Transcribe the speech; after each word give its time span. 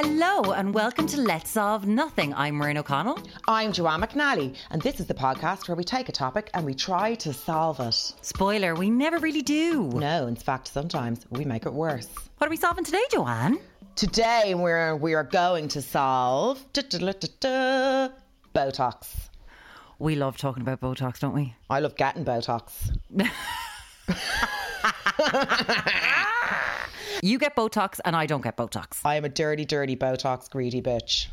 Hello 0.00 0.52
and 0.52 0.72
welcome 0.72 1.08
to 1.08 1.20
Let's 1.20 1.50
Solve 1.50 1.84
Nothing. 1.84 2.32
I'm 2.34 2.54
Muireann 2.54 2.76
O'Connell. 2.78 3.18
I'm 3.48 3.72
Joanne 3.72 4.00
McNally, 4.00 4.54
and 4.70 4.80
this 4.80 5.00
is 5.00 5.06
the 5.06 5.14
podcast 5.14 5.66
where 5.66 5.74
we 5.74 5.82
take 5.82 6.08
a 6.08 6.12
topic 6.12 6.50
and 6.54 6.64
we 6.64 6.72
try 6.72 7.16
to 7.16 7.32
solve 7.32 7.80
it. 7.80 7.94
Spoiler, 8.22 8.76
we 8.76 8.90
never 8.90 9.18
really 9.18 9.42
do. 9.42 9.88
No, 9.88 10.28
in 10.28 10.36
fact, 10.36 10.68
sometimes 10.68 11.26
we 11.30 11.44
make 11.44 11.66
it 11.66 11.72
worse. 11.72 12.06
What 12.36 12.46
are 12.46 12.50
we 12.50 12.56
solving 12.56 12.84
today, 12.84 13.02
Joanne? 13.10 13.58
Today, 13.96 14.54
we're 14.54 14.94
we 14.94 15.14
are 15.14 15.24
going 15.24 15.66
to 15.66 15.82
solve 15.82 16.64
Botox. 18.54 19.08
We 19.98 20.14
love 20.14 20.36
talking 20.36 20.62
about 20.62 20.80
Botox, 20.80 21.18
don't 21.18 21.34
we? 21.34 21.56
I 21.68 21.80
love 21.80 21.96
getting 21.96 22.24
Botox. 22.24 22.96
You 27.22 27.38
get 27.38 27.56
Botox 27.56 28.00
and 28.04 28.14
I 28.14 28.26
don't 28.26 28.42
get 28.42 28.56
Botox. 28.56 29.00
I 29.04 29.16
am 29.16 29.24
a 29.24 29.28
dirty, 29.28 29.64
dirty 29.64 29.96
Botox 29.96 30.48
greedy 30.50 30.80
bitch. 30.80 31.28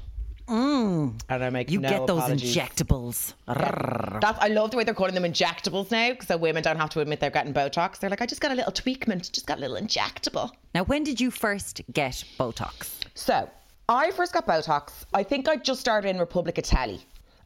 And 0.47 1.13
I 1.29 1.49
make 1.49 1.71
You 1.71 1.79
no 1.79 1.89
get 1.89 2.05
those 2.07 2.19
apologies. 2.19 2.55
injectables. 2.55 3.33
That's, 3.47 4.39
I 4.39 4.47
love 4.49 4.71
the 4.71 4.77
way 4.77 4.83
they're 4.83 4.93
calling 4.93 5.15
them 5.15 5.23
injectables 5.23 5.89
now, 5.89 6.11
so 6.23 6.37
women 6.37 6.61
don't 6.61 6.77
have 6.77 6.91
to 6.91 6.99
admit 6.99 7.19
they're 7.19 7.31
getting 7.31 7.53
Botox. 7.53 7.97
They're 7.99 8.09
like, 8.11 8.21
I 8.21 8.25
just 8.27 8.41
got 8.41 8.51
a 8.51 8.55
little 8.55 8.71
tweakment, 8.71 9.31
just 9.31 9.47
got 9.47 9.57
a 9.57 9.61
little 9.61 9.77
injectable. 9.77 10.51
Now, 10.75 10.83
when 10.83 11.03
did 11.03 11.19
you 11.19 11.31
first 11.31 11.81
get 11.93 12.23
Botox? 12.39 12.91
So 13.15 13.49
I 13.89 14.11
first 14.11 14.33
got 14.33 14.45
Botox. 14.45 15.05
I 15.13 15.23
think 15.23 15.47
I 15.49 15.55
just 15.55 15.81
started 15.81 16.09
in 16.09 16.19
Republic 16.19 16.59
Telly, 16.63 17.01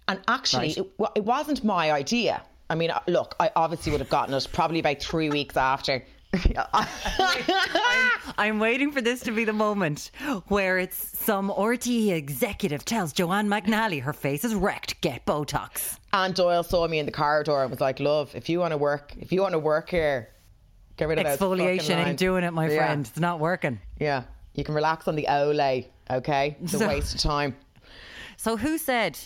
and 0.10 0.20
actually, 0.28 0.68
Right. 0.68 0.78
it, 0.78 0.92
it 1.16 1.24
wasn't 1.26 1.64
my 1.64 1.92
idea. 1.94 2.42
I 2.70 2.76
mean, 2.76 2.92
uh, 2.92 3.00
look, 3.08 3.34
I 3.40 3.50
obviously 3.56 3.92
would 3.94 4.02
have 4.02 4.10
gotten 4.10 4.34
it 4.36 4.48
probably 4.52 4.80
about 4.80 5.00
three 5.02 5.30
weeks 5.30 5.56
after. 5.58 6.04
I'm 8.38 8.60
waiting 8.60 8.92
for 8.92 9.02
this 9.02 9.22
to 9.22 9.32
be 9.32 9.46
the 9.46 9.54
moment 9.54 10.12
where 10.48 10.78
it's 10.78 11.18
some 11.18 11.50
RTE 11.50 12.12
executive 12.12 12.86
tells 12.86 13.14
Joanne 13.14 13.48
McNally 13.48 14.02
her 14.04 14.14
face 14.14 14.44
is 14.44 14.54
wrecked, 14.54 15.02
get 15.02 15.26
Botox. 15.26 15.98
Anne 16.14 16.34
Doyle 16.34 16.62
saw 16.64 16.88
me 16.88 17.00
in 17.00 17.06
the 17.08 17.12
corridor 17.12 17.62
and 17.62 17.72
was 17.72 17.82
like, 17.82 18.00
"Love, 18.00 18.36
if 18.36 18.48
you 18.48 18.60
want 18.60 18.72
to 18.74 18.78
work, 18.78 19.14
if 19.20 19.32
you 19.32 19.42
want 19.42 19.54
to 19.54 19.60
work 19.60 19.90
here, 19.90 20.30
get 20.98 21.08
rid 21.08 21.18
of 21.20 21.26
Exfoliation 21.26 21.96
ain't 22.06 22.20
doing 22.20 22.44
it, 22.44 22.52
my 22.52 22.70
Yeah. 22.70 22.78
friend. 22.78 23.08
It's 23.08 23.20
not 23.20 23.40
working. 23.40 23.80
Yeah, 24.00 24.24
you 24.54 24.64
can 24.64 24.76
relax 24.76 25.08
on 25.08 25.16
the 25.16 25.26
Olay. 25.30 25.88
Okay, 26.12 26.58
it's 26.62 26.74
a 26.76 26.80
So- 26.80 26.88
waste 26.88 27.16
of 27.16 27.22
time. 27.22 27.56
So, 28.38 28.56
who 28.56 28.78
said 28.78 29.18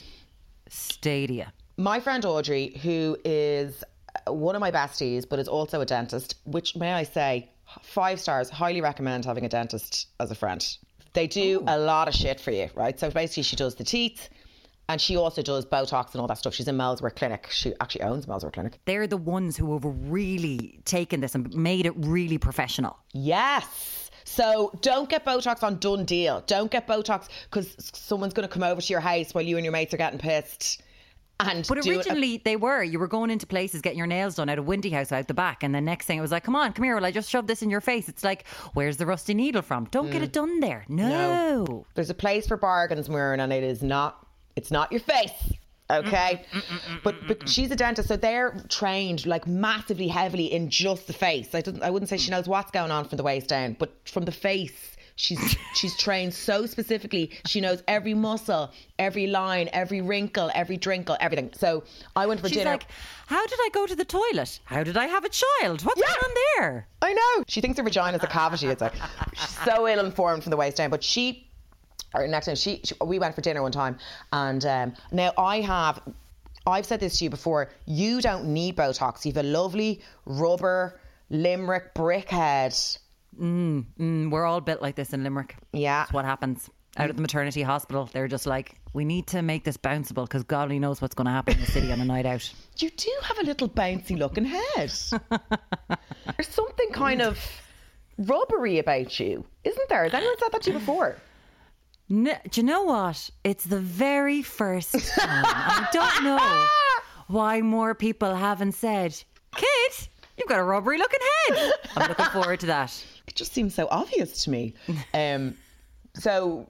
Stadia? 0.69 1.51
My 1.77 1.99
friend 1.99 2.23
Audrey, 2.25 2.79
who 2.83 3.17
is 3.25 3.83
one 4.27 4.55
of 4.55 4.61
my 4.61 4.71
besties, 4.71 5.27
but 5.27 5.39
is 5.39 5.47
also 5.47 5.81
a 5.81 5.85
dentist, 5.85 6.35
which 6.45 6.75
may 6.75 6.93
I 6.93 7.03
say, 7.03 7.49
five 7.81 8.19
stars, 8.19 8.49
highly 8.49 8.81
recommend 8.81 9.25
having 9.25 9.45
a 9.45 9.49
dentist 9.49 10.07
as 10.19 10.31
a 10.31 10.35
friend. 10.35 10.65
They 11.13 11.27
do 11.27 11.63
a 11.67 11.77
lot 11.77 12.07
of 12.07 12.13
shit 12.13 12.39
for 12.39 12.51
you, 12.51 12.69
right? 12.75 12.99
So 12.99 13.09
basically, 13.09 13.43
she 13.43 13.55
does 13.55 13.75
the 13.75 13.83
teeth 13.83 14.29
and 14.89 14.99
she 14.99 15.15
also 15.15 15.41
does 15.41 15.65
Botox 15.65 16.13
and 16.13 16.21
all 16.21 16.27
that 16.27 16.37
stuff. 16.37 16.53
She's 16.53 16.67
in 16.67 16.75
Melsworth 16.75 17.15
Clinic. 17.15 17.47
She 17.51 17.73
actually 17.79 18.01
owns 18.01 18.27
Melsworth 18.27 18.53
Clinic. 18.53 18.79
They're 18.85 19.07
the 19.07 19.17
ones 19.17 19.55
who 19.55 19.73
have 19.73 19.83
really 19.85 20.79
taken 20.85 21.21
this 21.21 21.35
and 21.35 21.53
made 21.55 21.85
it 21.85 21.93
really 21.97 22.37
professional. 22.37 22.97
Yes. 23.13 24.11
So 24.25 24.71
don't 24.81 25.09
get 25.09 25.25
Botox 25.25 25.63
on 25.63 25.77
DoneDeal. 25.77 26.45
Don't 26.47 26.71
get 26.71 26.87
Botox 26.87 27.27
because 27.49 27.75
someone's 27.93 28.33
going 28.33 28.47
to 28.47 28.53
come 28.53 28.63
over 28.63 28.81
to 28.81 28.87
your 28.87 28.99
house 28.99 29.33
while 29.33 29.43
you 29.43 29.57
and 29.57 29.65
your 29.65 29.71
mates 29.71 29.93
are 29.93 29.97
getting 29.97 30.19
pissed. 30.19 30.81
And 31.47 31.67
But 31.67 31.79
it- 31.79 31.87
originally 31.87 32.41
they 32.43 32.55
were. 32.55 32.83
You 32.83 32.99
were 32.99 33.07
going 33.07 33.29
into 33.29 33.45
places 33.45 33.81
getting 33.81 33.97
your 33.97 34.07
nails 34.07 34.35
done 34.35 34.49
out 34.49 34.59
of 34.59 34.65
Windy 34.65 34.89
House 34.89 35.11
out 35.11 35.27
the 35.27 35.33
back, 35.33 35.63
and 35.63 35.73
the 35.73 35.81
next 35.81 36.05
thing 36.05 36.17
it 36.17 36.21
was 36.21 36.31
like, 36.31 36.43
"Come 36.43 36.55
on, 36.55 36.73
come 36.73 36.83
here, 36.83 36.95
will 36.95 37.05
I 37.05 37.11
just 37.11 37.29
shove 37.29 37.47
this 37.47 37.61
in 37.61 37.69
your 37.69 37.81
face?" 37.81 38.09
It's 38.09 38.23
like, 38.23 38.47
"Where's 38.73 38.97
the 38.97 39.05
rusty 39.05 39.33
needle 39.33 39.61
from? 39.61 39.85
Don't 39.91 40.11
get 40.11 40.21
mm. 40.21 40.25
it 40.25 40.33
done 40.33 40.59
there." 40.59 40.85
No. 40.87 41.85
There's 41.95 42.09
a 42.09 42.15
place 42.15 42.47
for 42.47 42.57
bargains, 42.57 43.07
Muireann, 43.07 43.39
and 43.39 43.53
it 43.53 43.63
is 43.63 43.81
not. 43.81 44.25
It's 44.55 44.71
not 44.71 44.91
your 44.91 45.01
face. 45.01 45.53
Okay, 45.91 46.45
mm, 46.51 46.61
mm, 46.61 47.03
but 47.03 47.15
but 47.27 47.47
she's 47.47 47.69
a 47.69 47.75
dentist, 47.75 48.07
so 48.07 48.15
they're 48.15 48.55
trained 48.69 49.25
like 49.25 49.45
massively 49.45 50.07
heavily 50.07 50.51
in 50.51 50.69
just 50.69 51.07
the 51.07 51.13
face. 51.13 51.53
I 51.53 51.61
didn't, 51.61 51.83
I 51.83 51.89
wouldn't 51.89 52.07
say 52.09 52.17
she 52.17 52.31
knows 52.31 52.47
what's 52.47 52.71
going 52.71 52.89
on 52.89 53.05
from 53.05 53.17
the 53.17 53.23
waist 53.23 53.49
down, 53.49 53.75
but 53.77 53.91
from 54.07 54.23
the 54.23 54.31
face, 54.31 54.92
she's 55.15 55.55
she's 55.75 55.95
trained 55.97 56.33
so 56.33 56.65
specifically. 56.65 57.31
She 57.45 57.61
knows 57.61 57.83
every 57.87 58.13
muscle, 58.13 58.71
every 58.99 59.27
line, 59.27 59.69
every 59.73 60.01
wrinkle, 60.01 60.49
every 60.53 60.77
drinkle, 60.77 61.17
everything. 61.19 61.51
So 61.57 61.83
I 62.15 62.25
went 62.25 62.41
for 62.41 62.47
She's 62.49 62.57
dinner. 62.57 62.71
like, 62.71 62.85
"How 63.27 63.45
did 63.45 63.59
I 63.61 63.69
go 63.73 63.85
to 63.85 63.95
the 63.95 64.05
toilet? 64.05 64.59
How 64.65 64.83
did 64.83 64.97
I 64.97 65.05
have 65.07 65.23
a 65.25 65.29
child? 65.29 65.83
What's 65.83 65.99
Yeah. 66.01 66.07
going 66.07 66.23
on 66.23 66.35
there?" 66.57 66.87
I 67.01 67.13
know. 67.13 67.43
She 67.47 67.61
thinks 67.61 67.77
her 67.77 67.83
vagina's 67.83 68.23
a 68.23 68.27
cavity. 68.27 68.67
It's 68.67 68.81
like 68.81 68.93
she's 69.35 69.49
so 69.65 69.87
ill 69.87 70.05
informed 70.05 70.43
from 70.43 70.51
the 70.51 70.57
waist 70.57 70.77
down. 70.77 70.89
But 70.89 71.03
she, 71.03 71.47
or 72.13 72.27
next 72.27 72.47
time 72.47 72.55
she, 72.55 72.81
she 72.83 72.95
we 73.03 73.19
went 73.19 73.35
for 73.35 73.41
dinner 73.41 73.61
one 73.61 73.71
time, 73.71 73.97
and 74.31 74.65
um, 74.65 74.93
now 75.11 75.31
I 75.37 75.61
have. 75.61 76.01
I've 76.65 76.85
said 76.85 77.01
this 77.01 77.17
to 77.17 77.25
you 77.25 77.29
before. 77.29 77.69
You 77.85 78.21
don't 78.21 78.45
need 78.53 78.77
Botox. 78.77 79.25
You've 79.25 79.35
a 79.37 79.43
lovely 79.43 80.01
rubber 80.25 80.97
Limerick 81.29 81.93
brick 81.93 82.29
head. 83.39 83.85
Mm, 83.99 84.31
we're 84.31 84.45
all 84.45 84.61
built 84.61 84.81
like 84.81 84.95
this 84.95 85.13
in 85.13 85.23
Limerick. 85.23 85.55
Yeah. 85.71 86.01
That's 86.01 86.13
what 86.13 86.25
happens. 86.25 86.69
Out 86.95 87.09
of 87.09 87.15
the 87.15 87.23
maternity 87.23 87.63
hospital, 87.63 88.07
they're 88.13 88.27
just 88.27 88.45
like, 88.45 88.75
"We 88.93 89.03
need 89.03 89.25
to 89.27 89.41
make 89.41 89.63
this 89.63 89.77
bounceable 89.77 90.25
because 90.25 90.43
God 90.43 90.63
only 90.65 90.77
knows 90.77 91.01
what's 91.01 91.15
going 91.15 91.25
to 91.25 91.31
happen 91.31 91.55
in 91.55 91.61
the 91.61 91.65
city 91.65 91.91
on 91.91 91.99
a 91.99 92.05
night 92.05 92.27
out." 92.27 92.47
You 92.77 92.89
do 92.91 93.11
have 93.23 93.39
a 93.39 93.43
little 93.43 93.67
bouncy 93.69 94.17
looking 94.17 94.45
head. 94.45 94.61
There's 96.37 96.47
something 96.49 96.89
kind 96.91 97.21
of 97.21 97.39
rubbery 98.17 98.77
about 98.79 99.19
you, 99.19 99.43
isn't 99.63 99.89
there? 99.89 100.03
Has 100.03 100.13
anyone 100.13 100.35
said 100.39 100.51
that 100.51 100.61
to 100.63 100.71
you 100.71 100.77
before? 100.79 101.17
No, 102.09 102.33
do 102.51 102.61
you 102.61 102.67
know 102.67 102.83
what? 102.83 103.29
It's 103.43 103.63
the 103.63 103.79
very 103.79 104.41
first 104.43 104.91
time. 104.93 105.45
I 105.47 105.87
don't 105.91 106.23
know 106.23 106.67
why 107.27 107.61
more 107.61 107.95
people 107.95 108.35
haven't 108.35 108.73
said, 108.73 109.15
Kid, 109.55 110.07
you've 110.37 110.49
got 110.49 110.59
a 110.59 110.63
rubbery 110.63 110.97
looking 110.97 111.19
head. 111.47 111.71
I'm 111.95 112.09
looking 112.09 112.25
forward 112.25 112.59
to 112.61 112.65
that. 112.67 113.05
It 113.33 113.35
just 113.35 113.51
seems 113.51 113.73
so 113.73 113.87
obvious 113.89 114.43
to 114.43 114.49
me. 114.51 114.73
Um, 115.13 115.55
so 116.15 116.69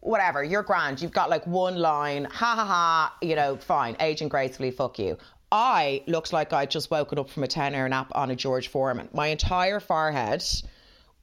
whatever, 0.00 0.44
you're 0.44 0.62
grand. 0.62 1.00
You've 1.00 1.12
got 1.12 1.30
like 1.30 1.46
one 1.46 1.76
line, 1.76 2.26
ha 2.26 2.54
ha 2.54 2.64
ha, 2.66 3.16
you 3.22 3.34
know, 3.34 3.56
fine, 3.56 3.96
aging 4.00 4.28
gracefully, 4.28 4.70
fuck 4.70 4.98
you. 4.98 5.16
I 5.50 6.02
looked 6.06 6.32
like 6.32 6.52
I'd 6.52 6.70
just 6.70 6.90
woken 6.90 7.18
up 7.18 7.30
from 7.30 7.42
a 7.44 7.48
10 7.48 7.74
hour 7.74 7.88
nap 7.88 8.12
on 8.14 8.30
a 8.30 8.36
George 8.36 8.68
Foreman. 8.68 9.08
My 9.14 9.28
entire 9.28 9.80
forehead 9.80 10.44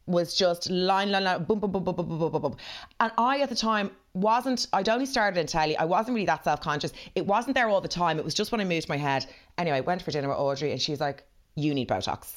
was 0.08 0.36
just 0.36 0.70
line, 0.70 1.12
line, 1.12 1.26
line, 1.26 1.44
boom, 1.44 1.60
boom, 1.60 1.72
boom, 1.72 1.84
boom, 1.84 1.96
boom, 1.96 2.08
boom, 2.08 2.20
boom, 2.20 2.32
boom, 2.32 2.42
boom. 2.42 2.58
And 3.00 3.12
I, 3.18 3.42
at 3.42 3.50
the 3.50 3.56
time, 3.56 3.92
wasn't, 4.14 4.68
I'd 4.74 4.90
only 4.90 5.06
started 5.06 5.40
in 5.40 5.46
telly. 5.46 5.78
I 5.78 5.86
wasn't 5.86 6.16
really 6.16 6.26
that 6.26 6.44
self 6.44 6.62
conscious. 6.62 6.92
It 7.14 7.28
wasn't 7.28 7.56
there 7.56 7.70
all 7.70 7.82
the 7.82 7.88
time. 7.88 8.18
It 8.18 8.26
was 8.26 8.34
just 8.34 8.52
when 8.52 8.62
I 8.62 8.66
moved 8.66 8.90
my 8.90 8.98
head. 8.98 9.28
Anyway, 9.60 9.82
went 9.82 10.02
for 10.02 10.10
dinner 10.12 10.30
with 10.30 10.38
Audrey 10.38 10.72
and 10.72 10.82
she's 10.82 11.00
like, 11.00 11.24
you 11.56 11.74
need 11.76 11.88
Botox. 11.88 12.32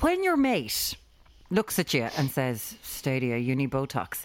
When 0.00 0.24
your 0.24 0.36
mate 0.36 0.96
looks 1.50 1.78
at 1.78 1.92
you 1.92 2.08
and 2.16 2.30
says, 2.30 2.76
Stadia, 2.82 3.36
you 3.36 3.54
need 3.54 3.70
Botox, 3.70 4.24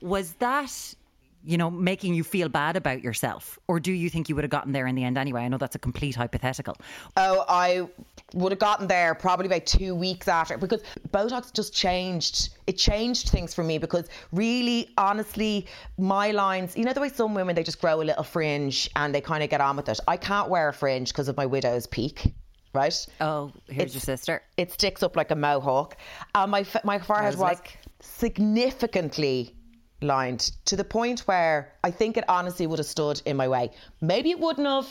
was 0.00 0.34
that, 0.34 0.94
you 1.42 1.56
know, 1.56 1.70
making 1.70 2.14
you 2.14 2.22
feel 2.22 2.48
bad 2.48 2.76
about 2.76 3.02
yourself? 3.02 3.58
Or 3.66 3.80
do 3.80 3.92
you 3.92 4.10
think 4.10 4.28
you 4.28 4.34
would 4.34 4.44
have 4.44 4.50
gotten 4.50 4.72
there 4.72 4.86
in 4.86 4.94
the 4.94 5.02
end 5.02 5.18
anyway? 5.18 5.42
I 5.42 5.48
know 5.48 5.58
that's 5.58 5.74
a 5.74 5.78
complete 5.80 6.14
hypothetical. 6.14 6.76
Oh, 7.16 7.44
I 7.48 7.88
would 8.34 8.52
have 8.52 8.58
gotten 8.58 8.86
there 8.86 9.14
probably 9.14 9.46
about 9.46 9.66
two 9.66 9.94
weeks 9.94 10.28
after 10.28 10.58
because 10.58 10.82
Botox 11.10 11.52
just 11.52 11.74
changed. 11.74 12.50
It 12.66 12.74
changed 12.74 13.30
things 13.30 13.54
for 13.54 13.64
me 13.64 13.78
because 13.78 14.08
really, 14.32 14.90
honestly, 14.98 15.66
my 15.98 16.30
lines, 16.30 16.76
you 16.76 16.84
know, 16.84 16.92
the 16.92 17.00
way 17.00 17.08
some 17.08 17.34
women, 17.34 17.56
they 17.56 17.62
just 17.62 17.80
grow 17.80 18.02
a 18.02 18.04
little 18.04 18.24
fringe 18.24 18.90
and 18.94 19.14
they 19.14 19.20
kind 19.20 19.42
of 19.42 19.50
get 19.50 19.60
on 19.60 19.76
with 19.76 19.88
it. 19.88 19.98
I 20.06 20.16
can't 20.16 20.48
wear 20.48 20.68
a 20.68 20.72
fringe 20.72 21.08
because 21.08 21.28
of 21.28 21.36
my 21.36 21.46
widow's 21.46 21.86
peak, 21.86 22.34
right? 22.76 23.06
Oh, 23.20 23.52
here's 23.68 23.94
your 23.94 24.00
sister. 24.00 24.42
It 24.56 24.72
sticks 24.72 25.02
up 25.02 25.16
like 25.16 25.30
a 25.30 25.36
mohawk. 25.36 25.96
And 26.34 26.50
my, 26.50 26.64
my 26.84 26.98
forehead 26.98 27.24
How's 27.24 27.34
was 27.36 27.42
like? 27.42 27.78
significantly 28.00 29.54
lined 30.02 30.52
to 30.66 30.76
the 30.76 30.84
point 30.84 31.20
where 31.20 31.72
I 31.82 31.90
think 31.90 32.16
it 32.16 32.24
honestly 32.28 32.66
would 32.66 32.78
have 32.78 32.86
stood 32.86 33.22
in 33.24 33.36
my 33.36 33.48
way. 33.48 33.70
Maybe 34.00 34.30
it 34.30 34.38
wouldn't 34.38 34.66
have, 34.66 34.86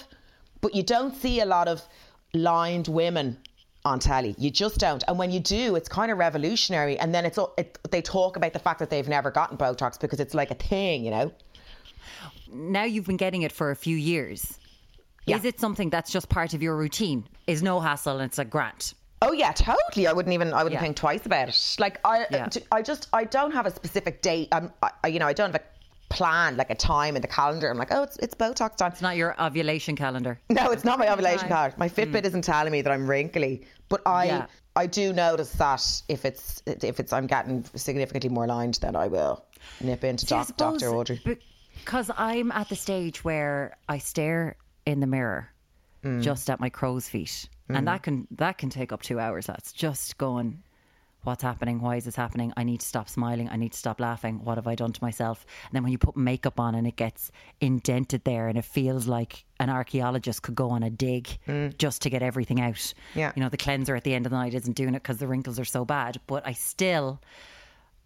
but 0.62 0.76
you 0.76 0.84
don't 0.84 1.16
see 1.16 1.40
a 1.42 1.46
lot 1.46 1.68
of 1.68 1.82
lined 2.34 2.88
women 2.88 3.38
on 3.86 4.00
telly. 4.00 4.34
You 4.40 4.50
just 4.50 4.80
don't. 4.80 5.04
And 5.08 5.20
when 5.20 5.30
you 5.32 5.40
do, 5.40 5.76
it's 5.76 5.88
kind 5.88 6.12
of 6.12 6.18
revolutionary. 6.18 6.98
And 7.00 7.14
then 7.14 7.24
it's 7.24 7.38
all- 7.38 7.54
it, 7.58 7.78
they 7.92 8.02
talk 8.02 8.36
about 8.36 8.54
the 8.54 8.60
fact 8.60 8.80
that 8.80 8.90
they've 8.90 9.08
never 9.08 9.30
gotten 9.30 9.58
Botox 9.58 10.00
because 10.00 10.20
it's 10.20 10.34
like 10.34 10.50
a 10.50 10.56
thing, 10.56 11.06
you 11.06 11.12
know. 11.12 11.32
now 12.52 12.84
you've 12.84 13.06
been 13.06 13.18
getting 13.18 13.44
it 13.44 13.52
for 13.52 13.70
a 13.72 13.76
few 13.76 13.96
years. 13.96 14.58
Yeah. 15.26 15.38
Is 15.38 15.46
it 15.46 15.60
something 15.60 15.90
that's 15.90 16.12
just 16.12 16.30
part 16.30 16.54
of 16.54 16.62
your 16.62 16.76
routine? 16.76 17.28
Is 17.48 17.64
no 17.64 17.80
hassle 17.80 18.18
and 18.20 18.26
it's 18.26 18.40
a 18.40 18.46
grant? 18.46 18.94
Oh 19.22 19.32
yeah, 19.32 19.52
totally. 19.54 20.08
I 20.08 20.14
wouldn't 20.14 20.34
even. 20.34 20.54
I 20.54 20.64
wouldn't 20.64 20.74
Yeah. 20.74 20.82
think 20.82 20.98
twice 20.98 21.26
about 21.26 21.50
it. 21.50 21.76
Like 21.80 22.00
I, 22.06 22.26
Yeah. 22.30 22.50
I 22.72 22.82
just, 22.82 23.08
I 23.12 23.24
don't 23.24 23.52
have 23.52 23.66
a 23.66 23.72
specific 23.72 24.22
date. 24.22 24.50
I'm, 24.52 24.72
I, 24.84 25.08
you 25.08 25.20
know, 25.20 25.28
I 25.28 25.34
don't 25.34 25.52
have 25.52 25.62
a 25.62 26.14
plan 26.14 26.58
like 26.58 26.70
a 26.70 26.76
time 26.76 27.16
in 27.16 27.22
the 27.22 27.28
calendar. 27.28 27.70
I'm 27.70 27.78
like, 27.78 27.92
oh, 27.92 28.04
it's, 28.04 28.18
it's 28.18 28.36
Botox 28.36 28.78
time. 28.78 28.92
It's 28.92 29.02
not 29.02 29.16
your 29.16 29.36
ovulation 29.42 29.96
calendar. 29.96 30.40
No, 30.50 30.72
it's 30.72 30.84
not 30.84 31.00
my 31.00 31.12
ovulation 31.12 31.48
card. 31.50 31.78
My 31.78 31.90
Fitbit 31.90 32.22
mm. 32.22 32.26
isn't 32.26 32.44
telling 32.44 32.72
me 32.72 32.82
that 32.84 32.92
I'm 32.92 33.10
wrinkly, 33.10 33.66
but 33.90 34.02
I 34.06 34.26
Yeah. 34.26 34.46
I 34.76 34.88
do 34.88 35.14
notice 35.14 35.52
that 35.54 36.02
if 36.10 36.26
it's 36.26 36.62
if 36.66 37.00
it's 37.00 37.14
I'm 37.14 37.28
getting 37.28 37.64
significantly 37.76 38.30
more 38.30 38.46
lined, 38.46 38.76
then 38.82 38.96
I 38.96 39.08
will 39.08 39.46
nip 39.80 40.04
into 40.04 40.26
See, 40.26 40.36
doc, 40.36 40.58
Doctor 40.58 40.94
Audrey. 40.94 41.22
Because 41.80 42.12
I'm 42.16 42.52
at 42.52 42.70
the 42.70 42.76
stage 42.76 43.24
where 43.24 43.78
I 43.88 44.00
stare 44.00 44.58
in 44.86 45.00
the 45.00 45.08
mirror 45.08 45.50
Mm. 46.04 46.22
just 46.22 46.50
at 46.52 46.60
my 46.60 46.70
crow's 46.70 47.10
feet. 47.10 47.50
And 47.68 47.88
that 47.88 48.04
can 48.04 48.28
that 48.32 48.60
can 48.60 48.70
take 48.70 48.92
up 48.92 49.02
two 49.02 49.20
hours. 49.20 49.48
That's 49.48 49.72
just 49.74 50.20
going, 50.20 50.62
what's 51.24 51.42
happening? 51.42 51.82
Why 51.82 51.96
is 51.96 52.06
this 52.06 52.16
happening? 52.16 52.54
I 52.56 52.64
need 52.64 52.82
to 52.82 52.86
stop 52.86 53.10
smiling. 53.10 53.50
I 53.50 53.56
need 53.56 53.72
to 53.72 53.78
stop 53.80 54.00
laughing. 54.00 54.44
What 54.44 54.60
have 54.60 54.68
I 54.68 54.76
done 54.76 54.94
to 54.94 55.04
myself? 55.04 55.44
And 55.64 55.72
then 55.74 55.82
when 55.82 55.92
you 55.92 55.98
put 55.98 56.16
makeup 56.16 56.60
on 56.60 56.76
and 56.76 56.86
it 56.86 56.96
gets 56.96 57.32
indented 57.60 58.24
there 58.24 58.48
and 58.50 58.56
it 58.56 58.66
feels 58.66 59.08
like 59.08 59.46
an 59.60 59.72
archaeologist 59.72 60.44
could 60.44 60.54
go 60.54 60.70
on 60.70 60.84
a 60.84 60.92
dig 60.92 61.28
just 61.80 62.04
to 62.04 62.12
get 62.12 62.22
everything 62.22 62.62
out. 62.62 62.76
Mm. 62.76 62.94
Yeah. 63.16 63.32
You 63.36 63.42
know, 63.42 63.50
the 63.50 63.58
cleanser 63.58 63.96
at 63.96 64.04
the 64.04 64.14
end 64.14 64.28
of 64.28 64.30
the 64.30 64.38
night 64.38 64.54
isn't 64.54 64.74
doing 64.76 64.94
it 64.94 65.02
because 65.02 65.18
the 65.18 65.28
wrinkles 65.28 65.60
are 65.60 65.66
so 65.66 65.86
bad. 65.86 66.22
But 66.28 66.46
I 66.46 66.54
still 66.54 67.20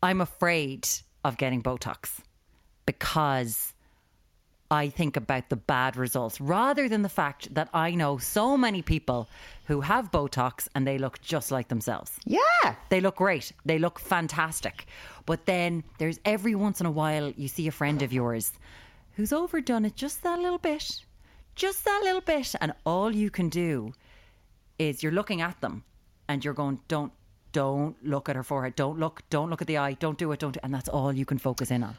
I'm 0.02 0.22
afraid 0.22 0.88
of 1.26 1.36
getting 1.36 1.62
Botox 1.62 2.20
because 2.86 3.74
I 4.72 4.90
think 4.90 5.18
about 5.18 5.50
the 5.50 5.56
bad 5.56 5.98
results 5.98 6.40
rather 6.40 6.88
than 6.88 7.02
the 7.02 7.10
fact 7.10 7.54
that 7.56 7.70
I 7.74 7.92
know 7.92 8.20
so 8.20 8.56
many 8.56 8.84
people 8.84 9.28
who 9.66 9.82
have 9.82 10.12
Botox 10.12 10.68
and 10.76 10.86
they 10.86 11.00
look 11.00 11.20
just 11.22 11.50
like 11.52 11.70
themselves. 11.70 12.12
Yeah. 12.26 12.76
They 12.90 13.02
look 13.02 13.16
great. 13.16 13.52
They 13.66 13.80
look 13.80 14.00
fantastic. 14.00 14.86
But 15.26 15.48
then 15.48 15.84
there's 15.98 16.20
every 16.24 16.54
once 16.54 16.80
in 16.80 16.86
a 16.86 16.92
while 16.92 17.32
you 17.36 17.48
see 17.48 17.68
a 17.68 17.72
friend 17.72 18.04
of 18.04 18.14
yours 18.14 18.54
who's 19.16 19.34
overdone 19.34 19.86
it 19.86 19.96
just 19.96 20.22
that 20.24 20.40
little 20.40 20.60
bit. 20.60 21.04
Just 21.56 21.84
that 21.86 22.02
little 22.04 22.22
bit. 22.22 22.54
And 22.62 22.74
all 22.86 23.14
you 23.14 23.32
can 23.32 23.50
do 23.50 23.94
is 24.78 25.02
you're 25.02 25.12
looking 25.12 25.42
at 25.42 25.60
them 25.62 25.84
and 26.28 26.46
you're 26.46 26.54
going, 26.54 26.80
don't 26.88 27.12
don't 27.52 27.96
look 28.06 28.30
at 28.30 28.36
her 28.36 28.44
forehead. 28.44 28.76
Don't 28.76 29.00
look, 29.00 29.24
don't 29.32 29.50
look 29.50 29.62
at 29.62 29.68
the 29.68 29.80
eye, 29.80 29.94
don't 29.94 30.20
do 30.20 30.32
it, 30.32 30.40
don't 30.40 30.54
do 30.54 30.60
and 30.62 30.72
that's 30.72 30.88
all 30.88 31.12
you 31.12 31.26
can 31.26 31.40
focus 31.40 31.72
in 31.72 31.84
on. 31.84 31.98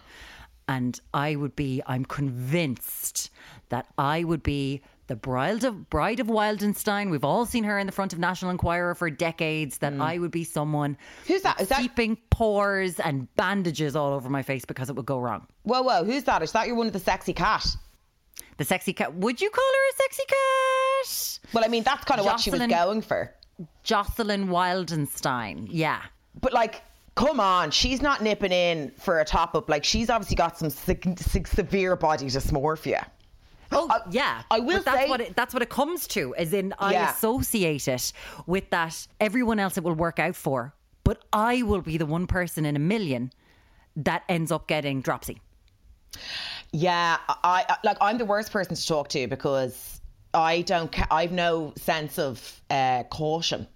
And 0.70 1.00
I 1.12 1.34
would 1.34 1.56
be, 1.56 1.82
I'm 1.84 2.05
convinced 2.05 3.31
that 3.70 3.87
I 3.99 4.22
would 4.22 4.44
be 4.44 4.82
the 5.08 5.17
bride 5.17 5.64
of 5.64 5.90
bride 5.90 6.20
of 6.20 6.28
Wildenstein. 6.28 7.11
We've 7.11 7.25
all 7.25 7.44
seen 7.44 7.64
her 7.64 7.76
in 7.76 7.87
the 7.87 7.93
front 7.93 8.12
of 8.12 8.20
National 8.20 8.52
Enquirer 8.52 8.94
for 8.94 9.11
decades. 9.11 9.78
That 9.78 9.94
mm. 9.94 10.00
I 10.00 10.19
would 10.19 10.31
be 10.31 10.44
someone 10.44 10.96
Who's 11.26 11.43
that? 11.43 11.61
Is 11.61 11.70
that- 11.70 11.81
keeping 11.81 12.17
pores 12.31 13.00
and 13.00 13.26
bandages 13.34 13.96
all 13.96 14.12
over 14.12 14.31
my 14.31 14.44
face 14.44 14.64
because 14.64 14.88
it 14.88 14.94
would 14.94 15.06
go 15.06 15.19
wrong. 15.19 15.49
Whoa, 15.64 15.82
whoa. 15.82 16.05
Who's 16.05 16.22
that? 16.25 16.40
Is 16.40 16.52
that 16.52 16.69
you're 16.69 16.76
one 16.76 16.87
of 16.87 16.93
the 16.93 17.00
sexy 17.00 17.32
cat? 17.32 17.66
The 18.58 18.64
sexy 18.64 18.93
cat. 18.93 19.12
Would 19.12 19.40
you 19.40 19.50
call 19.50 19.64
her 19.64 19.90
a 19.90 19.96
sexy 20.05 20.23
cat? 20.28 21.52
Well, 21.52 21.64
I 21.64 21.69
mean, 21.69 21.82
that's 21.82 22.05
kind 22.05 22.20
of 22.20 22.26
what 22.26 22.38
she 22.38 22.52
was 22.52 22.61
going 22.61 23.02
for. 23.02 23.34
Jocelyn 23.82 24.46
Wildenstein. 24.46 25.66
Yeah. 25.69 26.00
But 26.40 26.52
like, 26.52 26.82
come 27.14 27.40
on, 27.40 27.70
she's 27.70 28.00
not 28.00 28.22
nipping 28.22 28.52
in 28.52 28.90
for 28.98 29.20
a 29.20 29.24
top 29.24 29.54
up. 29.54 29.68
Like, 29.68 29.84
she's 29.84 30.10
obviously 30.10 30.36
got 30.36 30.58
some 30.58 30.70
sig- 30.70 31.18
sig- 31.18 31.48
severe 31.48 31.96
body 31.96 32.26
dysmorphia. 32.26 33.06
Oh 33.72 33.86
I- 33.88 34.00
yeah, 34.10 34.42
I 34.50 34.58
will 34.60 34.78
But 34.78 34.84
that's 34.86 34.98
say- 35.04 35.08
what 35.08 35.20
it, 35.20 35.36
that's 35.36 35.54
what 35.54 35.62
it 35.62 35.70
comes 35.70 36.06
to. 36.08 36.34
As 36.34 36.52
in, 36.52 36.74
I 36.78 36.92
Yeah. 36.92 37.10
associate 37.12 37.86
it 37.88 38.12
with 38.46 38.68
that 38.70 39.06
everyone 39.20 39.58
else 39.60 39.76
it 39.78 39.84
will 39.84 39.94
work 39.94 40.18
out 40.18 40.34
for, 40.34 40.74
but 41.04 41.22
I 41.32 41.62
will 41.62 41.80
be 41.82 41.96
the 41.96 42.06
one 42.06 42.26
person 42.26 42.64
in 42.66 42.74
a 42.74 42.80
million 42.80 43.32
that 43.96 44.24
ends 44.28 44.50
up 44.50 44.66
getting 44.66 45.02
dropsy. 45.02 45.40
Yeah, 46.72 47.18
I, 47.28 47.64
I 47.68 47.76
like 47.84 47.96
I'm 48.00 48.18
the 48.18 48.24
worst 48.24 48.50
person 48.52 48.74
to 48.74 48.86
talk 48.86 49.08
to 49.10 49.26
because 49.28 50.00
I 50.34 50.62
don't. 50.62 50.92
I've 51.12 51.32
no 51.32 51.72
sense 51.76 52.18
of 52.18 52.60
uh, 52.70 53.04
caution. 53.04 53.66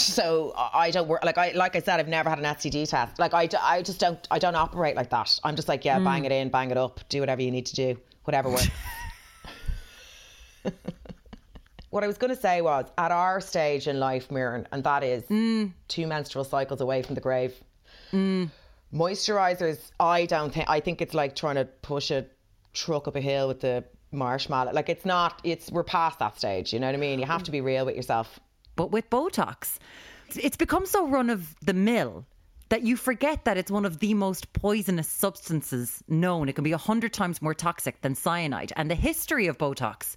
So 0.00 0.52
I 0.56 0.90
don't 0.90 1.08
work 1.08 1.24
like 1.24 1.38
I 1.38 1.52
like 1.52 1.76
I 1.76 1.80
said 1.80 2.00
I've 2.00 2.08
never 2.08 2.30
had 2.30 2.38
an 2.38 2.44
STD 2.44 2.88
test. 2.88 3.18
Like 3.18 3.34
I, 3.34 3.48
I 3.60 3.82
just 3.82 4.00
don't 4.00 4.26
I 4.30 4.38
don't 4.38 4.54
operate 4.54 4.96
like 4.96 5.10
that. 5.10 5.38
I'm 5.44 5.56
just 5.56 5.68
like 5.68 5.84
yeah, 5.84 5.98
bang 5.98 6.20
hmm. 6.20 6.26
it 6.26 6.32
in, 6.32 6.48
bang 6.48 6.70
it 6.70 6.76
up, 6.76 7.00
do 7.08 7.20
whatever 7.20 7.42
you 7.42 7.50
need 7.50 7.66
to 7.66 7.74
do, 7.74 7.96
whatever 8.24 8.50
works. 8.50 8.68
what 11.90 12.04
I 12.04 12.06
was 12.06 12.18
going 12.18 12.34
to 12.34 12.40
say 12.40 12.60
was 12.60 12.86
at 12.96 13.10
our 13.12 13.40
stage 13.40 13.88
in 13.88 13.98
life, 13.98 14.28
Muireann, 14.28 14.66
and 14.72 14.84
that 14.84 15.02
is 15.02 15.24
hmm. 15.24 15.66
two 15.88 16.06
menstrual 16.06 16.44
cycles 16.44 16.80
away 16.80 17.02
from 17.02 17.14
the 17.14 17.20
grave. 17.20 17.54
Hmm. 18.10 18.46
Moisturizers, 18.92 19.90
I 20.00 20.26
don't 20.26 20.52
think. 20.52 20.68
I 20.68 20.80
think 20.80 21.02
it's 21.02 21.14
like 21.14 21.36
trying 21.36 21.56
to 21.56 21.66
push 21.66 22.10
a 22.10 22.26
truck 22.72 23.06
up 23.06 23.16
a 23.16 23.20
hill 23.20 23.48
with 23.48 23.60
the 23.60 23.84
marshmallow. 24.12 24.72
Like 24.72 24.88
it's 24.88 25.04
not. 25.04 25.40
It's 25.44 25.70
we're 25.70 25.84
past 25.84 26.18
that 26.20 26.38
stage. 26.38 26.72
You 26.72 26.80
know 26.80 26.86
what 26.86 26.94
I 26.94 26.98
mean? 26.98 27.18
You 27.18 27.26
have 27.26 27.42
to 27.44 27.50
be 27.50 27.60
real 27.60 27.84
with 27.84 27.96
yourself. 27.96 28.40
But 28.78 28.92
with 28.92 29.10
Botox, 29.10 29.78
it's 30.36 30.56
become 30.56 30.86
so 30.86 31.08
run 31.08 31.30
of 31.30 31.56
the 31.60 31.74
mill 31.74 32.24
that 32.68 32.82
you 32.82 32.96
forget 32.96 33.44
that 33.44 33.58
it's 33.58 33.72
one 33.72 33.84
of 33.84 33.98
the 33.98 34.14
most 34.14 34.52
poisonous 34.52 35.08
substances 35.08 36.04
known. 36.06 36.48
It 36.48 36.52
can 36.52 36.62
be 36.62 36.70
a 36.70 36.78
hundred 36.78 37.12
times 37.12 37.42
more 37.42 37.54
toxic 37.54 38.00
than 38.02 38.14
cyanide. 38.14 38.72
And 38.76 38.88
the 38.88 38.94
history 38.94 39.48
of 39.48 39.58
Botox 39.58 40.14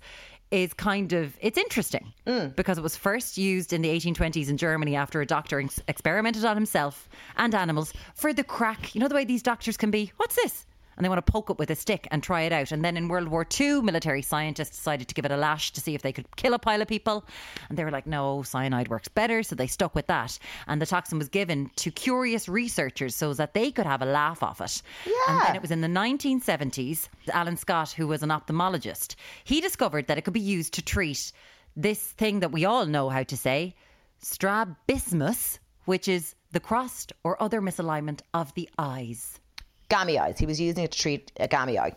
is 0.51 0.75
kind 0.75 1.11
of 1.11 1.35
it's 1.41 1.57
interesting 1.57 2.13
mm. 2.27 2.55
because 2.55 2.77
it 2.77 2.81
was 2.81 2.95
first 2.95 3.35
used 3.35 3.73
in 3.73 3.81
the 3.81 3.89
1820s 3.89 4.47
in 4.47 4.57
Germany 4.57 4.95
after 4.95 5.21
a 5.21 5.25
doctor 5.25 5.59
ex- 5.59 5.81
experimented 5.87 6.45
on 6.45 6.55
himself 6.55 7.09
and 7.37 7.55
animals 7.55 7.93
for 8.13 8.31
the 8.31 8.43
crack. 8.43 8.93
You 8.93 9.01
know 9.01 9.07
the 9.07 9.15
way 9.15 9.25
these 9.25 9.41
doctors 9.41 9.75
can 9.75 9.89
be. 9.89 10.11
What's 10.17 10.35
this? 10.35 10.67
And 11.01 11.05
they 11.05 11.09
want 11.09 11.25
to 11.25 11.31
poke 11.31 11.49
it 11.49 11.57
with 11.57 11.71
a 11.71 11.75
stick 11.75 12.07
and 12.11 12.21
try 12.21 12.43
it 12.43 12.53
out. 12.53 12.71
And 12.71 12.85
then 12.85 12.95
in 12.95 13.07
World 13.07 13.27
War 13.27 13.43
II, 13.59 13.81
military 13.81 14.21
scientists 14.21 14.77
decided 14.77 15.07
to 15.07 15.15
give 15.15 15.25
it 15.25 15.31
a 15.31 15.35
lash 15.35 15.71
to 15.71 15.81
see 15.81 15.95
if 15.95 16.03
they 16.03 16.13
could 16.13 16.35
kill 16.35 16.53
a 16.53 16.59
pile 16.59 16.79
of 16.79 16.87
people. 16.87 17.25
And 17.69 17.75
they 17.75 17.83
were 17.83 17.89
like, 17.89 18.05
no, 18.05 18.43
cyanide 18.43 18.87
works 18.87 19.07
better. 19.07 19.41
So 19.41 19.55
they 19.55 19.65
stuck 19.65 19.95
with 19.95 20.05
that. 20.05 20.37
And 20.67 20.79
the 20.79 20.85
toxin 20.85 21.17
was 21.17 21.27
given 21.27 21.71
to 21.77 21.89
curious 21.89 22.47
researchers 22.47 23.15
so 23.15 23.33
that 23.33 23.55
they 23.55 23.71
could 23.71 23.87
have 23.87 24.03
a 24.03 24.05
laugh 24.05 24.43
off 24.43 24.61
it. 24.61 24.83
Yeah. 25.07 25.13
And 25.27 25.41
then 25.41 25.55
it 25.55 25.61
was 25.63 25.71
in 25.71 25.81
the 25.81 25.87
1970s, 25.87 27.09
Alan 27.33 27.57
Scott, 27.57 27.89
who 27.89 28.05
was 28.05 28.21
an 28.21 28.29
ophthalmologist, 28.29 29.15
he 29.43 29.59
discovered 29.59 30.05
that 30.05 30.19
it 30.19 30.21
could 30.21 30.35
be 30.35 30.39
used 30.39 30.75
to 30.75 30.83
treat 30.83 31.31
this 31.75 31.99
thing 32.11 32.41
that 32.41 32.51
we 32.51 32.65
all 32.65 32.85
know 32.85 33.09
how 33.09 33.23
to 33.23 33.35
say, 33.35 33.73
strabismus, 34.19 35.57
which 35.85 36.07
is 36.07 36.35
the 36.51 36.59
crust 36.59 37.11
or 37.23 37.41
other 37.41 37.59
misalignment 37.59 38.19
of 38.35 38.53
the 38.53 38.69
eyes. 38.77 39.39
Gammy 39.91 40.17
eyes. 40.17 40.39
He 40.39 40.45
was 40.45 40.59
using 40.59 40.85
it 40.85 40.91
to 40.93 40.97
treat 40.97 41.33
a 41.37 41.49
gammy 41.49 41.77
eye. 41.77 41.93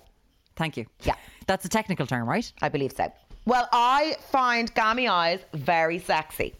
Thank 0.56 0.76
you. 0.76 0.84
Yeah. 1.04 1.14
That's 1.46 1.64
a 1.64 1.68
technical 1.68 2.06
term, 2.06 2.28
right? 2.28 2.52
I 2.60 2.68
believe 2.68 2.92
so. 2.92 3.12
Well, 3.46 3.68
I 3.72 4.16
find 4.32 4.74
gammy 4.74 5.06
eyes 5.06 5.40
very 5.52 6.00
sexy. 6.00 6.54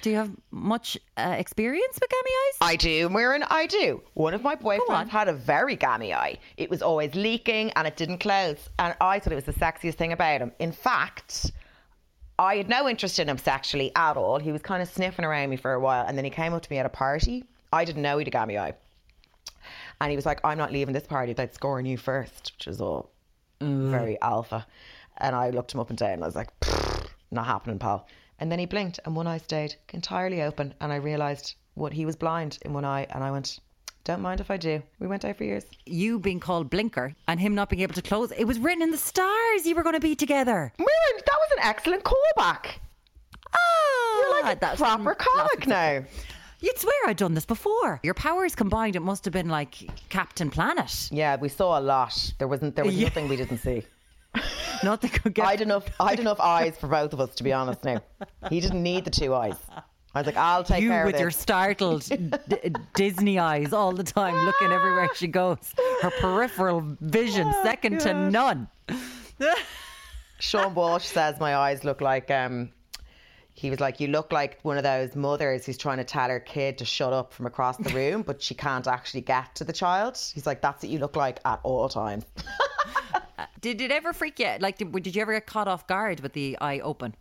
Do 0.00 0.08
you 0.10 0.16
have 0.16 0.30
much 0.50 0.96
uh, 1.18 1.34
experience 1.36 1.98
with 2.00 2.08
gammy 2.08 2.30
eyes? 2.30 2.56
I 2.72 2.76
do, 2.76 3.08
Muireann, 3.10 3.46
I 3.50 3.66
do. 3.66 4.00
One 4.14 4.32
of 4.32 4.42
my 4.42 4.56
boyfriends 4.56 5.08
had 5.08 5.28
a 5.28 5.32
very 5.34 5.76
gammy 5.76 6.14
eye. 6.14 6.38
It 6.56 6.70
was 6.70 6.80
always 6.80 7.14
leaking 7.14 7.70
and 7.72 7.86
it 7.86 7.96
didn't 7.96 8.18
close. 8.18 8.70
And 8.78 8.94
I 9.00 9.18
thought 9.18 9.32
it 9.32 9.36
was 9.36 9.44
the 9.44 9.52
sexiest 9.52 9.96
thing 9.96 10.12
about 10.12 10.40
him. 10.40 10.52
In 10.58 10.72
fact, 10.72 11.52
I 12.38 12.56
had 12.56 12.68
no 12.70 12.88
interest 12.88 13.18
in 13.18 13.28
him 13.28 13.36
sexually 13.36 13.90
at 13.94 14.16
all. 14.16 14.38
He 14.38 14.52
was 14.52 14.62
kind 14.62 14.80
of 14.80 14.88
sniffing 14.88 15.24
around 15.24 15.50
me 15.50 15.56
for 15.56 15.74
a 15.74 15.80
while. 15.80 16.06
And 16.06 16.16
then 16.16 16.24
he 16.24 16.30
came 16.30 16.54
up 16.54 16.62
to 16.62 16.72
me 16.72 16.78
at 16.78 16.86
a 16.86 16.90
party. 16.90 17.44
I 17.72 17.84
didn't 17.84 18.02
know 18.02 18.16
he 18.16 18.22
had 18.22 18.28
a 18.28 18.30
gammy 18.30 18.56
eye. 18.56 18.74
And 20.00 20.10
he 20.10 20.16
was 20.16 20.26
like, 20.26 20.40
I'm 20.44 20.58
not 20.58 20.72
leaving 20.72 20.94
this 20.94 21.06
party 21.06 21.30
without 21.30 21.54
scoring 21.54 21.86
you 21.86 21.96
first, 21.96 22.52
which 22.56 22.66
is 22.68 22.80
all 22.80 23.10
mm. 23.60 23.90
very 23.90 24.20
alpha. 24.20 24.66
And 25.18 25.34
I 25.34 25.50
looked 25.50 25.74
him 25.74 25.80
up 25.80 25.90
and 25.90 25.98
down 25.98 26.14
and 26.14 26.22
I 26.22 26.26
was 26.26 26.36
like, 26.36 26.50
not 27.30 27.46
happening, 27.46 27.78
pal. 27.78 28.06
And 28.38 28.52
then 28.52 28.58
he 28.60 28.66
blinked 28.66 29.00
and 29.04 29.16
one 29.16 29.26
eye 29.26 29.38
stayed 29.38 29.74
entirely 29.92 30.42
open. 30.42 30.74
And 30.80 30.92
I 30.92 30.96
realised 30.96 31.56
what 31.74 31.92
he 31.92 32.06
was 32.06 32.14
blind 32.14 32.58
in 32.62 32.72
one 32.72 32.84
eye. 32.84 33.06
And 33.10 33.24
I 33.24 33.32
went, 33.32 33.58
don't 34.04 34.22
mind 34.22 34.40
if 34.40 34.50
I 34.50 34.56
do. 34.56 34.82
We 35.00 35.08
went 35.08 35.24
out 35.24 35.36
for 35.36 35.44
years. 35.44 35.64
You 35.84 36.20
being 36.20 36.38
called 36.38 36.70
Blinker 36.70 37.14
and 37.26 37.40
him 37.40 37.54
not 37.54 37.68
being 37.68 37.82
able 37.82 37.94
to 37.94 38.02
close. 38.02 38.30
It 38.32 38.44
was 38.44 38.58
written 38.60 38.82
in 38.82 38.92
the 38.92 38.96
stars 38.96 39.66
you 39.66 39.74
were 39.74 39.82
going 39.82 39.96
to 39.96 40.00
be 40.00 40.14
together. 40.14 40.72
Muireann, 40.78 41.18
that 41.18 41.38
was 41.38 41.50
an 41.52 41.58
excellent 41.62 42.04
callback. 42.04 42.76
Oh, 43.52 44.22
You're 44.22 44.42
like 44.42 44.56
a 44.56 44.60
that's- 44.60 44.78
proper 44.78 45.14
comic 45.16 45.66
now. 45.66 46.04
You'd 46.60 46.78
swear 46.78 46.94
I'd 47.06 47.16
done 47.16 47.34
this 47.34 47.46
before. 47.46 48.00
Your 48.02 48.14
powers 48.14 48.54
combined, 48.54 48.96
it 48.96 49.00
must 49.02 49.24
have 49.24 49.32
been 49.32 49.48
like 49.48 49.76
Captain 50.08 50.50
Planet. 50.50 51.08
Yeah, 51.12 51.36
we 51.36 51.48
saw 51.48 51.78
a 51.78 51.80
lot. 51.80 52.32
There 52.38 52.48
wasn't. 52.48 52.74
There 52.74 52.84
was 52.84 52.94
Yeah. 52.96 53.04
nothing 53.08 53.28
we 53.28 53.36
didn't 53.36 53.58
see. 53.58 53.84
Nothing 54.84 55.10
could 55.10 55.34
get. 55.34 55.46
I 55.46 55.52
had 55.52 55.60
enough. 55.62 55.84
I 55.98 56.10
had 56.10 56.20
enough 56.20 56.38
eyes 56.38 56.76
for 56.78 56.86
both 56.86 57.12
of 57.12 57.20
us, 57.20 57.34
to 57.36 57.42
be 57.44 57.52
honest. 57.52 57.82
Now, 57.84 58.00
he 58.50 58.60
didn't 58.60 58.82
need 58.82 59.04
the 59.04 59.10
two 59.10 59.34
eyes. 59.34 59.56
I 60.14 60.20
was 60.20 60.26
like, 60.26 60.36
I'll 60.36 60.62
take 60.62 60.82
you 60.82 60.90
care 60.90 61.06
with 61.06 61.14
of 61.16 61.20
your 61.20 61.30
this. 61.30 61.38
startled 61.38 62.02
D- 62.48 62.72
Disney 62.94 63.38
eyes 63.38 63.72
all 63.72 63.92
the 63.92 64.04
time, 64.04 64.34
looking 64.44 64.70
everywhere 64.70 65.08
she 65.14 65.26
goes. 65.26 65.74
Her 66.02 66.10
peripheral 66.20 66.82
vision, 67.00 67.52
second 67.62 68.00
to 68.00 68.12
none. 68.30 68.68
Sean 70.40 70.74
Walsh 70.74 71.04
says 71.06 71.40
my 71.40 71.56
eyes 71.56 71.82
look 71.84 72.00
like 72.00 72.30
um, 72.30 72.70
he 73.58 73.70
was 73.70 73.80
like, 73.80 73.98
You 73.98 74.08
look 74.08 74.32
like 74.32 74.60
one 74.62 74.76
of 74.76 74.84
those 74.84 75.16
mothers 75.16 75.66
who's 75.66 75.76
trying 75.76 75.98
to 75.98 76.04
tell 76.04 76.28
her 76.28 76.38
kid 76.38 76.78
to 76.78 76.84
shut 76.84 77.12
up 77.12 77.32
from 77.32 77.46
across 77.46 77.76
the 77.76 77.90
room, 77.90 78.22
but 78.22 78.40
she 78.40 78.54
can't 78.54 78.86
actually 78.86 79.22
get 79.22 79.54
to 79.56 79.64
the 79.64 79.72
child. 79.72 80.16
He's 80.32 80.46
like, 80.46 80.62
That's 80.62 80.82
what 80.82 80.90
you 80.90 80.98
look 80.98 81.16
like 81.16 81.40
at 81.44 81.60
all 81.64 81.88
times. 81.88 82.24
Did 83.60 83.80
it 83.80 83.90
ever 83.90 84.12
freak 84.12 84.38
you? 84.38 84.52
Like, 84.60 84.78
did, 84.78 84.92
did 84.92 85.16
you 85.16 85.22
ever 85.22 85.32
get 85.32 85.46
caught 85.46 85.66
off 85.66 85.86
guard 85.88 86.20
with 86.20 86.32
the 86.32 86.56
eye 86.60 86.78
open? 86.78 87.14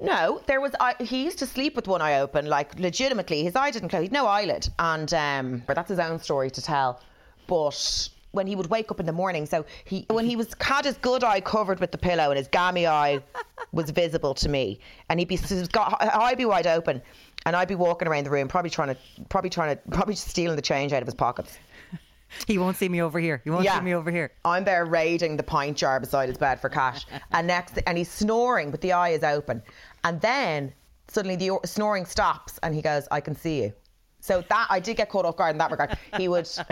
No, 0.00 0.40
there 0.46 0.60
was. 0.60 0.72
I 0.78 0.94
he 1.00 1.24
used 1.24 1.38
to 1.38 1.46
sleep 1.46 1.74
with 1.74 1.88
one 1.88 2.02
eye 2.02 2.20
open, 2.20 2.46
like 2.46 2.78
legitimately. 2.78 3.42
His 3.42 3.56
eye 3.56 3.70
didn't 3.70 3.88
close. 3.88 4.02
He'd 4.02 4.12
no 4.12 4.26
eyelid, 4.26 4.68
and 4.78 5.12
um, 5.14 5.62
but 5.66 5.74
that's 5.74 5.88
his 5.88 5.98
own 5.98 6.18
story 6.18 6.50
to 6.50 6.62
tell. 6.62 7.00
But 7.46 8.10
when 8.32 8.46
he 8.46 8.54
would 8.56 8.68
wake 8.68 8.90
up 8.90 9.00
in 9.00 9.06
the 9.06 9.12
morning, 9.12 9.46
so 9.46 9.64
he 9.84 10.04
when 10.10 10.26
he 10.26 10.36
was 10.36 10.54
had 10.60 10.84
his 10.84 10.96
good 10.98 11.24
eye 11.24 11.40
covered 11.40 11.80
with 11.80 11.92
the 11.92 11.98
pillow 11.98 12.30
and 12.30 12.36
his 12.38 12.48
gammy 12.48 12.86
eye 12.86 13.20
was 13.72 13.90
visible 13.90 14.34
to 14.34 14.48
me, 14.48 14.78
and 15.08 15.18
he'd 15.18 15.28
be 15.28 15.36
he's 15.36 15.68
got 15.68 15.96
I'd 16.00 16.38
be 16.38 16.44
wide 16.44 16.66
open, 16.66 17.00
and 17.46 17.56
I'd 17.56 17.68
be 17.68 17.74
walking 17.74 18.08
around 18.08 18.24
the 18.24 18.30
room, 18.30 18.48
probably 18.48 18.70
trying 18.70 18.94
to 18.94 18.96
probably 19.28 19.50
trying 19.50 19.76
to 19.76 19.82
probably 19.90 20.14
stealing 20.16 20.56
the 20.56 20.62
change 20.62 20.92
out 20.92 21.02
of 21.02 21.06
his 21.06 21.14
pockets. 21.14 21.58
He 22.48 22.58
won't 22.58 22.76
see 22.76 22.88
me 22.88 23.00
over 23.00 23.20
here. 23.20 23.40
He 23.44 23.50
won't 23.50 23.64
Yeah. 23.64 23.78
see 23.78 23.84
me 23.84 23.94
over 23.94 24.10
here. 24.10 24.32
I'm 24.44 24.64
there 24.64 24.84
raiding 24.84 25.36
the 25.36 25.44
pint 25.44 25.76
jar 25.76 26.00
beside 26.00 26.28
his 26.28 26.36
bed 26.36 26.60
for 26.60 26.68
cash, 26.68 27.06
and 27.32 27.46
next, 27.46 27.78
and 27.86 27.96
he's 27.96 28.10
snoring, 28.10 28.72
but 28.72 28.80
the 28.80 28.92
eye 28.92 29.10
is 29.10 29.22
open, 29.22 29.62
and 30.02 30.20
then 30.20 30.72
suddenly 31.06 31.36
the 31.36 31.56
snoring 31.64 32.04
stops, 32.04 32.58
and 32.64 32.74
he 32.74 32.82
goes, 32.82 33.06
"I 33.12 33.20
can 33.20 33.36
see 33.36 33.62
you." 33.62 33.72
So 34.26 34.42
that 34.48 34.66
I 34.70 34.80
did 34.80 34.96
get 34.96 35.08
caught 35.08 35.24
off 35.24 35.36
guard 35.36 35.52
in 35.52 35.58
that 35.58 35.70
regard. 35.70 35.96
He 36.16 36.26
would. 36.26 36.48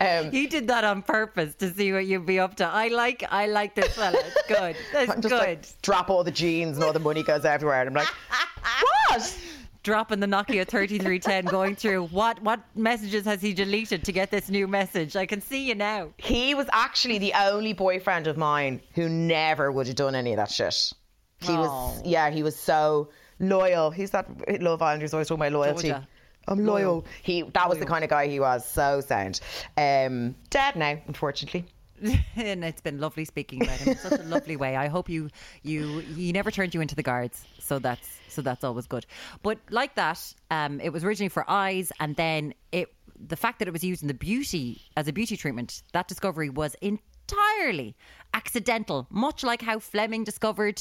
um, 0.00 0.30
He 0.30 0.46
did 0.46 0.68
that 0.68 0.84
on 0.84 1.00
purpose 1.02 1.54
to 1.56 1.72
see 1.72 1.90
what 1.92 2.04
you'd 2.04 2.26
be 2.26 2.38
up 2.38 2.56
to. 2.56 2.66
I 2.66 2.88
like, 2.88 3.24
I 3.30 3.46
like 3.46 3.74
this 3.74 3.94
fella. 3.96 4.18
It's 4.18 4.42
good. 4.46 4.76
That's 4.92 5.06
just 5.14 5.22
good. 5.22 5.32
like 5.38 5.82
drop 5.82 6.10
all 6.10 6.22
the 6.22 6.30
jeans 6.30 6.76
and 6.76 6.84
all 6.84 6.92
the 6.92 6.98
money 7.00 7.22
goes 7.22 7.46
everywhere, 7.46 7.80
and 7.80 7.88
I'm 7.88 7.94
like, 7.94 8.08
what? 9.08 9.40
Dropping 9.82 10.20
the 10.20 10.26
Nokia 10.26 10.68
3310, 10.68 11.46
going 11.46 11.74
through 11.74 12.08
what 12.08 12.42
what 12.42 12.60
messages 12.74 13.24
has 13.24 13.40
he 13.40 13.54
deleted 13.54 14.04
to 14.04 14.12
get 14.12 14.30
this 14.30 14.50
new 14.50 14.68
message? 14.68 15.16
I 15.16 15.24
can 15.24 15.40
see 15.40 15.66
you 15.66 15.74
now. 15.74 16.10
He 16.18 16.54
was 16.54 16.66
actually 16.72 17.16
the 17.16 17.32
only 17.32 17.72
boyfriend 17.72 18.26
of 18.26 18.36
mine 18.36 18.82
who 18.94 19.08
never 19.08 19.72
would 19.72 19.86
have 19.86 19.96
done 19.96 20.14
any 20.14 20.34
of 20.34 20.36
that 20.36 20.50
shit. 20.50 20.92
He 21.40 21.52
was, 21.56 21.70
Oh. 21.72 22.02
yeah, 22.04 22.28
he 22.28 22.42
was 22.42 22.54
so 22.54 23.08
loyal. 23.40 23.90
He's 23.90 24.10
that 24.10 24.28
Love 24.62 24.82
Island 24.82 25.02
who's 25.02 25.14
always 25.14 25.28
talking 25.28 25.42
about 25.42 25.52
loyalty. 25.52 25.88
Georgia. 25.88 26.08
I'm 26.48 26.64
loyal. 26.64 27.04
He 27.22 27.42
that 27.42 27.68
was 27.68 27.78
the 27.78 27.86
kind 27.86 28.04
of 28.04 28.10
guy 28.10 28.26
he 28.26 28.40
was. 28.40 28.64
So 28.64 29.00
sound. 29.00 29.40
Um, 29.76 30.34
dead 30.50 30.76
now, 30.76 30.98
unfortunately. 31.06 31.66
and 32.36 32.64
it's 32.64 32.80
been 32.80 32.98
lovely 32.98 33.26
speaking 33.26 33.62
about 33.62 33.76
him 33.76 33.88
in 33.88 33.98
such 33.98 34.20
a 34.20 34.22
lovely 34.22 34.56
way. 34.56 34.76
I 34.76 34.88
hope 34.88 35.08
you 35.08 35.28
you 35.62 35.98
he 35.98 36.32
never 36.32 36.50
turned 36.50 36.74
you 36.74 36.80
into 36.80 36.94
the 36.94 37.02
guards, 37.02 37.44
so 37.58 37.78
that's 37.78 38.18
so 38.28 38.42
that's 38.42 38.64
always 38.64 38.86
good. 38.86 39.04
But 39.42 39.58
like 39.70 39.96
that, 39.96 40.34
um, 40.50 40.80
it 40.80 40.90
was 40.90 41.04
originally 41.04 41.28
for 41.28 41.44
eyes, 41.48 41.92
and 42.00 42.16
then 42.16 42.54
it 42.72 42.92
the 43.18 43.36
fact 43.36 43.58
that 43.58 43.68
it 43.68 43.72
was 43.72 43.84
used 43.84 44.02
in 44.02 44.08
the 44.08 44.14
beauty 44.14 44.80
as 44.96 45.08
a 45.08 45.12
beauty 45.12 45.36
treatment, 45.36 45.82
that 45.92 46.08
discovery 46.08 46.48
was 46.48 46.74
entirely 46.80 47.94
accidental, 48.32 49.06
much 49.10 49.44
like 49.44 49.60
how 49.60 49.78
Fleming 49.78 50.24
discovered 50.24 50.80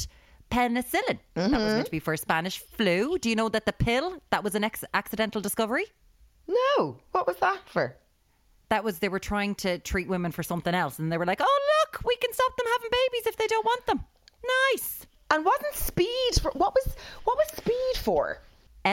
penicillin. 0.49 1.19
That 1.33 1.43
was 1.43 1.51
meant 1.51 1.63
mm-hmm. 1.63 1.83
to 1.83 1.91
be 1.91 1.99
for 1.99 2.15
Spanish 2.17 2.59
flu. 2.59 3.17
Do 3.17 3.29
you 3.29 3.35
know 3.35 3.49
that 3.49 3.65
the 3.65 3.73
pill 3.73 4.21
that 4.29 4.43
was 4.43 4.55
an 4.55 4.63
ex- 4.63 4.83
accidental 4.93 5.41
discovery? 5.41 5.85
No, 6.47 6.97
what 7.11 7.27
was 7.27 7.37
that 7.37 7.59
for? 7.69 7.95
that 8.69 8.83
was 8.83 8.99
they 8.99 9.09
were 9.09 9.19
trying 9.19 9.55
to 9.55 9.79
treat 9.79 10.07
women 10.07 10.31
for 10.31 10.43
something 10.43 10.73
else 10.75 10.99
and 10.99 11.11
they 11.11 11.17
were 11.17 11.25
like 11.25 11.41
oh 11.41 11.59
look 11.81 12.01
we 12.05 12.15
can 12.17 12.31
stop 12.31 12.55
them 12.55 12.67
having 12.71 12.89
babies 12.91 13.27
if 13.27 13.35
they 13.35 13.47
don't 13.47 13.65
want 13.65 13.85
them 13.87 14.03
nice 14.71 15.05
And 15.31 15.45
wasn't 15.45 15.73
speed 15.75 16.41
for 16.41 16.51
what 16.51 16.73
was 16.73 16.95
what 17.23 17.37
was 17.37 17.47
speed 17.57 18.03
for? 18.03 18.39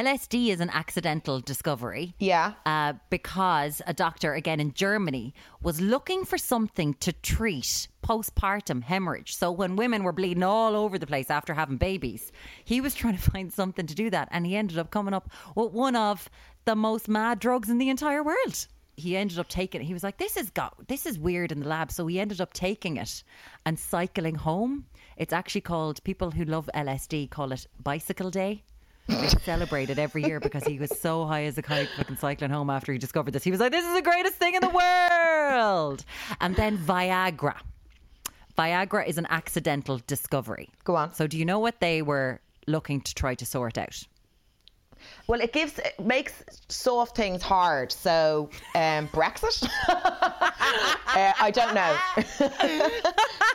Lsd 0.05 0.49
is 0.49 0.61
an 0.61 0.71
accidental 0.71 1.41
discovery 1.41 2.15
Yeah. 2.19 2.53
uh, 2.67 2.93
because 3.11 3.81
a 3.87 3.95
doctor 3.95 4.35
again 4.35 4.61
in 4.61 4.73
germany 4.75 5.33
was 5.63 5.81
looking 5.81 6.25
for 6.25 6.39
something 6.39 6.95
to 6.95 7.13
treat 7.13 7.89
postpartum 8.07 8.83
hemorrhage 8.83 9.35
so 9.37 9.51
when 9.51 9.77
women 9.77 10.03
were 10.05 10.13
bleeding 10.13 10.43
all 10.43 10.75
over 10.77 10.99
the 10.99 11.07
place 11.07 11.31
after 11.31 11.55
having 11.55 11.77
babies 11.77 12.33
he 12.65 12.81
was 12.81 12.95
trying 12.95 13.17
to 13.17 13.31
find 13.33 13.53
something 13.53 13.87
to 13.87 13.95
do 13.95 14.11
that 14.11 14.29
and 14.33 14.47
he 14.47 14.57
ended 14.57 14.79
up 14.79 14.91
coming 14.91 15.15
up 15.15 15.31
with 15.55 15.73
one 15.73 15.97
of 15.97 16.29
the 16.67 16.77
most 16.77 17.09
mad 17.09 17.39
drugs 17.39 17.69
in 17.71 17.79
the 17.79 17.89
entire 17.89 18.23
world 18.23 18.67
he 18.99 19.15
ended 19.15 19.39
up 19.39 19.49
taking 19.51 19.83
it. 19.83 19.85
He 19.85 19.93
was 19.93 20.03
like, 20.03 20.17
"This 20.17 20.39
is 20.39 20.49
got 20.49 20.89
this 20.89 21.05
is 21.05 21.19
weird 21.19 21.53
in 21.53 21.61
the 21.61 21.69
lab." 21.69 21.93
So 21.93 22.07
he 22.07 22.19
ended 22.19 22.41
up 22.41 22.55
taking 22.55 22.97
it 22.97 23.23
and 23.67 23.79
cycling 23.79 24.37
home. 24.37 24.87
It's 25.19 25.35
actually 25.35 25.61
called. 25.61 26.03
People 26.03 26.31
who 26.31 26.45
love 26.47 26.71
LSD 26.75 27.29
call 27.29 27.53
it 27.53 27.67
Bicycle 27.83 28.31
Day. 28.31 28.65
They 29.09 29.29
celebrate 29.29 29.91
it 29.91 29.99
every 29.99 30.25
year 30.25 30.41
because 30.41 30.65
he 30.65 30.79
was 30.79 30.99
so 30.99 31.27
high 31.27 31.45
as 31.45 31.59
a 31.59 31.63
kite 31.63 31.89
fucking 31.97 32.17
cycling 32.17 32.51
home 32.51 32.71
after 32.71 32.93
he 32.93 32.99
discovered 32.99 33.33
this. 33.33 33.45
He 33.45 33.51
was 33.51 33.61
like, 33.61 33.73
"This 33.73 33.85
is 33.85 33.95
the 33.95 34.03
greatest 34.03 34.35
thing 34.37 34.55
in 34.55 34.61
the 34.61 34.69
world." 34.69 36.05
And 36.41 36.57
then 36.57 36.77
Viagra. 36.79 37.57
Viagra 38.59 39.07
is 39.07 39.19
an 39.19 39.27
accidental 39.31 40.01
discovery. 40.07 40.71
Go 40.85 40.97
on. 40.97 41.15
So 41.15 41.27
do 41.27 41.39
you 41.39 41.45
know 41.45 41.59
what 41.59 41.81
they 41.81 42.03
were 42.03 42.41
looking 42.67 43.01
to 43.03 43.15
try 43.15 43.35
to 43.35 43.47
sort 43.47 43.79
out? 43.79 44.03
Well, 45.27 45.41
it 45.41 45.53
gives 45.53 45.79
it 45.79 46.01
makes 46.01 46.43
soft 46.69 47.17
things 47.17 47.43
hard. 47.43 47.93
So, 47.93 48.51
um, 48.75 49.09
Brexit. 49.09 49.69
uh, 49.89 51.33
I 51.41 51.51
don't 51.53 51.75
know. 51.75 51.97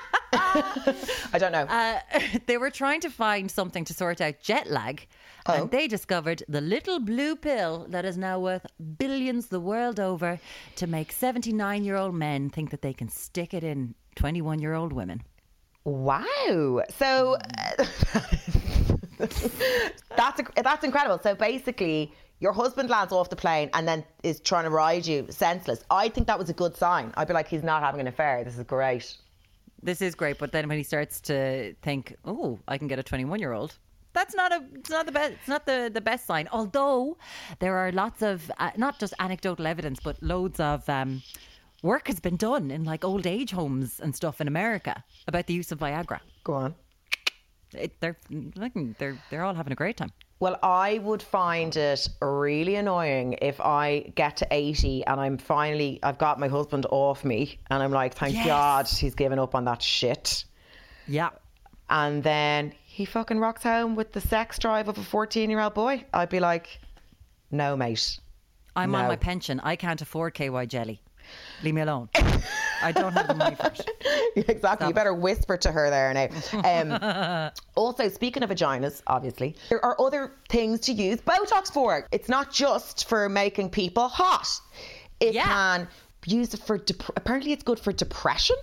I 1.34 1.38
don't 1.38 1.52
know. 1.52 1.64
Uh, 1.64 2.00
they 2.46 2.58
were 2.58 2.70
trying 2.70 3.02
to 3.02 3.10
find 3.10 3.50
something 3.50 3.86
to 3.86 3.94
sort 3.94 4.22
out 4.22 4.36
jet 4.42 4.70
lag, 4.70 5.08
Oh. 5.48 5.54
and 5.54 5.72
they 5.72 5.88
discovered 5.88 6.44
the 6.48 6.62
little 6.62 7.00
blue 7.00 7.36
pill 7.36 7.88
that 7.90 8.06
is 8.06 8.16
now 8.16 8.38
worth 8.40 8.64
billions 9.00 9.48
the 9.48 9.60
world 9.60 10.00
over 10.00 10.40
to 10.76 10.86
make 10.86 11.12
79 11.12 11.84
year 11.84 11.96
old 11.96 12.14
men 12.14 12.50
think 12.52 12.70
that 12.70 12.84
they 12.84 12.94
can 12.94 13.10
stick 13.10 13.54
it 13.56 13.64
in 13.64 13.96
21 14.18 14.60
year 14.60 14.76
old 14.76 14.94
women. 14.94 15.24
Wow. 15.84 16.84
So 16.96 17.38
uh, 17.80 17.86
that's 20.16 20.42
that's 20.56 20.84
incredible. 20.84 21.20
So 21.24 21.34
basically, 21.36 22.14
your 22.40 22.54
husband 22.54 22.90
lands 22.90 23.12
off 23.12 23.30
the 23.30 23.36
plane 23.36 23.70
and 23.74 23.88
then 23.88 24.04
is 24.24 24.40
trying 24.42 24.66
to 24.66 24.70
ride 24.70 25.06
you 25.08 25.26
senseless. 25.30 25.84
I 25.90 26.10
think 26.10 26.28
that 26.28 26.38
was 26.38 26.50
a 26.50 26.54
good 26.54 26.76
sign. 26.76 27.14
I'd 27.16 27.28
be 27.28 27.34
like, 27.34 27.48
he's 27.48 27.64
not 27.64 27.82
having 27.82 28.02
an 28.02 28.08
affair. 28.08 28.44
This 28.44 28.58
is 28.58 28.64
great. 28.64 29.16
This 29.84 30.02
is 30.02 30.16
great, 30.16 30.38
but 30.38 30.52
then 30.52 30.68
when 30.68 30.78
he 30.78 30.84
starts 30.84 31.20
to 31.22 31.74
think, 31.82 32.16
"Oh, 32.24 32.60
I 32.68 32.78
can 32.78 32.88
get 32.88 33.00
a 33.00 33.04
21 33.04 33.40
year 33.40 33.54
old," 33.54 33.78
that's 34.14 34.36
not 34.36 34.52
a 34.52 34.64
it's 34.74 34.90
not 34.90 35.06
the 35.06 35.12
best 35.12 35.34
it's 35.34 35.48
not 35.48 35.66
the 35.66 35.90
the 35.94 36.02
best 36.02 36.26
sign. 36.26 36.48
Although 36.52 37.18
there 37.60 37.76
are 37.78 37.92
lots 37.92 38.22
of 38.22 38.52
uh, 38.60 38.72
not 38.78 39.00
just 39.00 39.14
anecdotal 39.20 39.66
evidence, 39.68 40.00
but 40.04 40.22
loads 40.22 40.60
of 40.60 40.88
um, 40.90 41.24
work 41.82 42.08
has 42.08 42.20
been 42.20 42.38
done 42.38 42.72
in 42.72 42.84
like 42.84 43.04
old 43.04 43.26
age 43.26 43.52
homes 43.52 44.00
and 44.00 44.16
stuff 44.16 44.42
in 44.42 44.48
America 44.48 45.04
about 45.28 45.48
the 45.48 45.54
use 45.54 45.72
of 45.72 45.80
Viagra. 45.80 46.20
Go 46.44 46.54
on. 46.54 46.76
It, 47.74 48.00
they're 48.02 48.18
they're 49.00 49.18
they're 49.30 49.44
all 49.44 49.56
having 49.56 49.74
a 49.74 49.76
great 49.76 49.98
time. 49.98 50.12
Well, 50.42 50.58
I 50.64 50.98
would 51.04 51.22
find 51.22 51.76
it 51.78 52.10
really 52.20 52.74
annoying 52.74 53.38
if 53.44 53.62
I 53.62 54.12
get 54.16 54.38
to 54.38 54.48
80 54.50 55.06
and 55.06 55.22
I'm 55.22 55.38
finally, 55.38 56.00
I've 56.02 56.18
got 56.18 56.40
my 56.40 56.48
husband 56.48 56.88
off 56.90 57.24
me 57.24 57.60
and 57.70 57.84
I'm 57.84 57.92
like, 57.92 58.16
thank 58.16 58.34
Yes. 58.34 58.48
God 58.48 58.88
he's 58.88 59.14
given 59.14 59.38
up 59.38 59.54
on 59.54 59.66
that 59.66 59.84
shit. 59.84 60.44
Yeah. 61.08 61.30
And 61.92 62.24
then 62.24 62.74
he 62.84 63.06
fucking 63.06 63.38
rocks 63.38 63.62
home 63.62 63.96
with 63.96 64.14
the 64.14 64.22
sex 64.22 64.58
drive 64.58 64.88
of 64.88 64.98
a 64.98 65.04
14 65.04 65.48
year 65.48 65.60
old 65.60 65.76
boy. 65.76 66.06
I'd 66.12 66.30
be 66.30 66.40
like, 66.40 66.80
no, 67.52 67.78
mate. 67.78 68.20
I'm 68.76 68.96
on 68.96 69.08
my 69.08 69.18
pension. 69.18 69.60
I 69.60 69.76
can't 69.76 70.02
afford 70.02 70.34
KY 70.34 70.66
jelly. 70.66 71.04
Leave 71.62 71.76
me 71.76 71.82
alone. 71.82 72.10
I 72.84 72.92
don't 72.92 73.14
have 73.14 73.28
the 73.28 73.34
money 73.34 73.56
for 73.56 73.68
it. 73.68 73.90
exactly. 74.50 74.88
You 74.88 74.94
better 74.94 75.14
whisper 75.14 75.58
to 75.58 75.72
her 75.72 75.90
there 75.90 76.14
now. 76.14 76.30
Um, 76.64 77.52
also, 77.76 78.10
speaking 78.10 78.44
of 78.44 78.50
vaginas, 78.50 79.02
obviously, 79.08 79.56
there 79.70 79.84
are 79.84 80.00
other 80.00 80.34
things 80.50 80.80
to 80.82 80.94
use 80.94 81.20
Botox 81.22 81.72
for. 81.72 82.08
It's 82.12 82.30
not 82.30 82.52
just 82.52 83.08
for 83.08 83.30
making 83.30 83.70
people 83.70 84.08
hot. 84.08 84.48
It 85.20 85.34
Yeah. 85.36 85.46
can 85.46 85.88
be 86.22 86.32
used 86.32 86.58
for, 86.64 86.78
dep- 86.78 87.10
apparently, 87.16 87.52
it's 87.52 87.64
good 87.64 87.80
for 87.80 87.92
depression. 87.92 88.56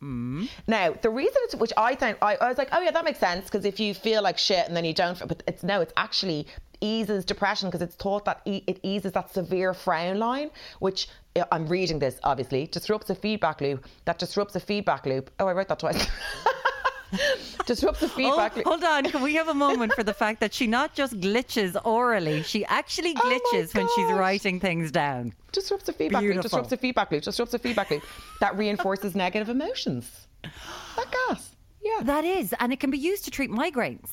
Now, 0.00 0.94
the 1.02 1.10
reason 1.10 1.34
it's, 1.44 1.56
which 1.56 1.72
I 1.76 1.94
think, 1.96 2.18
I, 2.22 2.36
I 2.36 2.48
was 2.48 2.56
like, 2.58 2.68
oh 2.72 2.80
yeah, 2.80 2.92
that 2.92 3.04
makes 3.04 3.18
sense 3.18 3.46
because 3.46 3.64
if 3.64 3.80
you 3.80 3.94
feel 3.94 4.22
like 4.22 4.38
shit 4.38 4.64
and 4.68 4.76
then 4.76 4.84
you 4.84 4.94
don't, 4.94 5.18
but 5.26 5.42
it's 5.48 5.64
no, 5.64 5.80
it's 5.80 5.92
actually 5.96 6.46
eases 6.80 7.24
depression 7.24 7.68
because 7.68 7.82
it's 7.82 7.96
thought 7.96 8.24
that 8.26 8.40
e- 8.44 8.62
it 8.68 8.78
eases 8.84 9.10
that 9.12 9.34
severe 9.34 9.74
frown 9.74 10.20
line, 10.20 10.50
which 10.78 11.08
I'm 11.52 11.66
reading 11.66 11.98
this 11.98 12.18
obviously 12.24 12.66
disrupts 12.66 13.10
a 13.10 13.14
feedback 13.14 13.60
loop 13.60 13.86
that 14.04 14.18
disrupts 14.18 14.54
a 14.56 14.60
feedback 14.60 15.06
loop. 15.06 15.30
Oh, 15.38 15.46
I 15.46 15.52
wrote 15.52 15.68
that 15.68 15.78
twice. 15.78 16.06
disrupts 17.66 18.02
a 18.02 18.06
Oh, 18.06 18.08
feedback 18.08 18.56
loop. 18.56 18.66
hold 18.66 18.84
on. 18.84 19.04
Can 19.04 19.22
we 19.22 19.34
have 19.34 19.48
a 19.48 19.54
moment 19.54 19.92
for 19.94 20.02
the 20.02 20.12
fact 20.22 20.40
that 20.40 20.52
she 20.52 20.66
not 20.66 20.94
just 20.94 21.18
glitches 21.20 21.76
orally, 21.84 22.42
she 22.42 22.64
actually 22.66 23.14
Oh 23.16 23.20
glitches 23.52 23.74
when 23.74 23.88
she's 23.94 24.10
writing 24.12 24.60
things 24.60 24.90
down. 24.90 25.32
Disrupts 25.52 25.86
the 25.86 25.92
feedback 25.92 26.20
loop. 26.22 26.28
Beautiful. 26.32 26.42
Disrupts 26.48 26.70
the 26.70 26.76
feedback 26.76 27.10
loop. 27.10 27.22
Disrupts 27.22 27.52
the 27.52 27.58
feedback 27.58 27.90
loop 27.90 28.02
that 28.40 28.56
reinforces 28.56 29.14
negative 29.14 29.48
emotions. 29.48 30.26
That 30.42 31.06
gas. 31.28 31.50
Yeah. 31.82 32.02
That 32.02 32.24
is, 32.24 32.54
and 32.60 32.72
it 32.72 32.80
can 32.80 32.90
be 32.90 32.98
used 32.98 33.24
to 33.24 33.30
treat 33.30 33.50
migraines. 33.50 34.10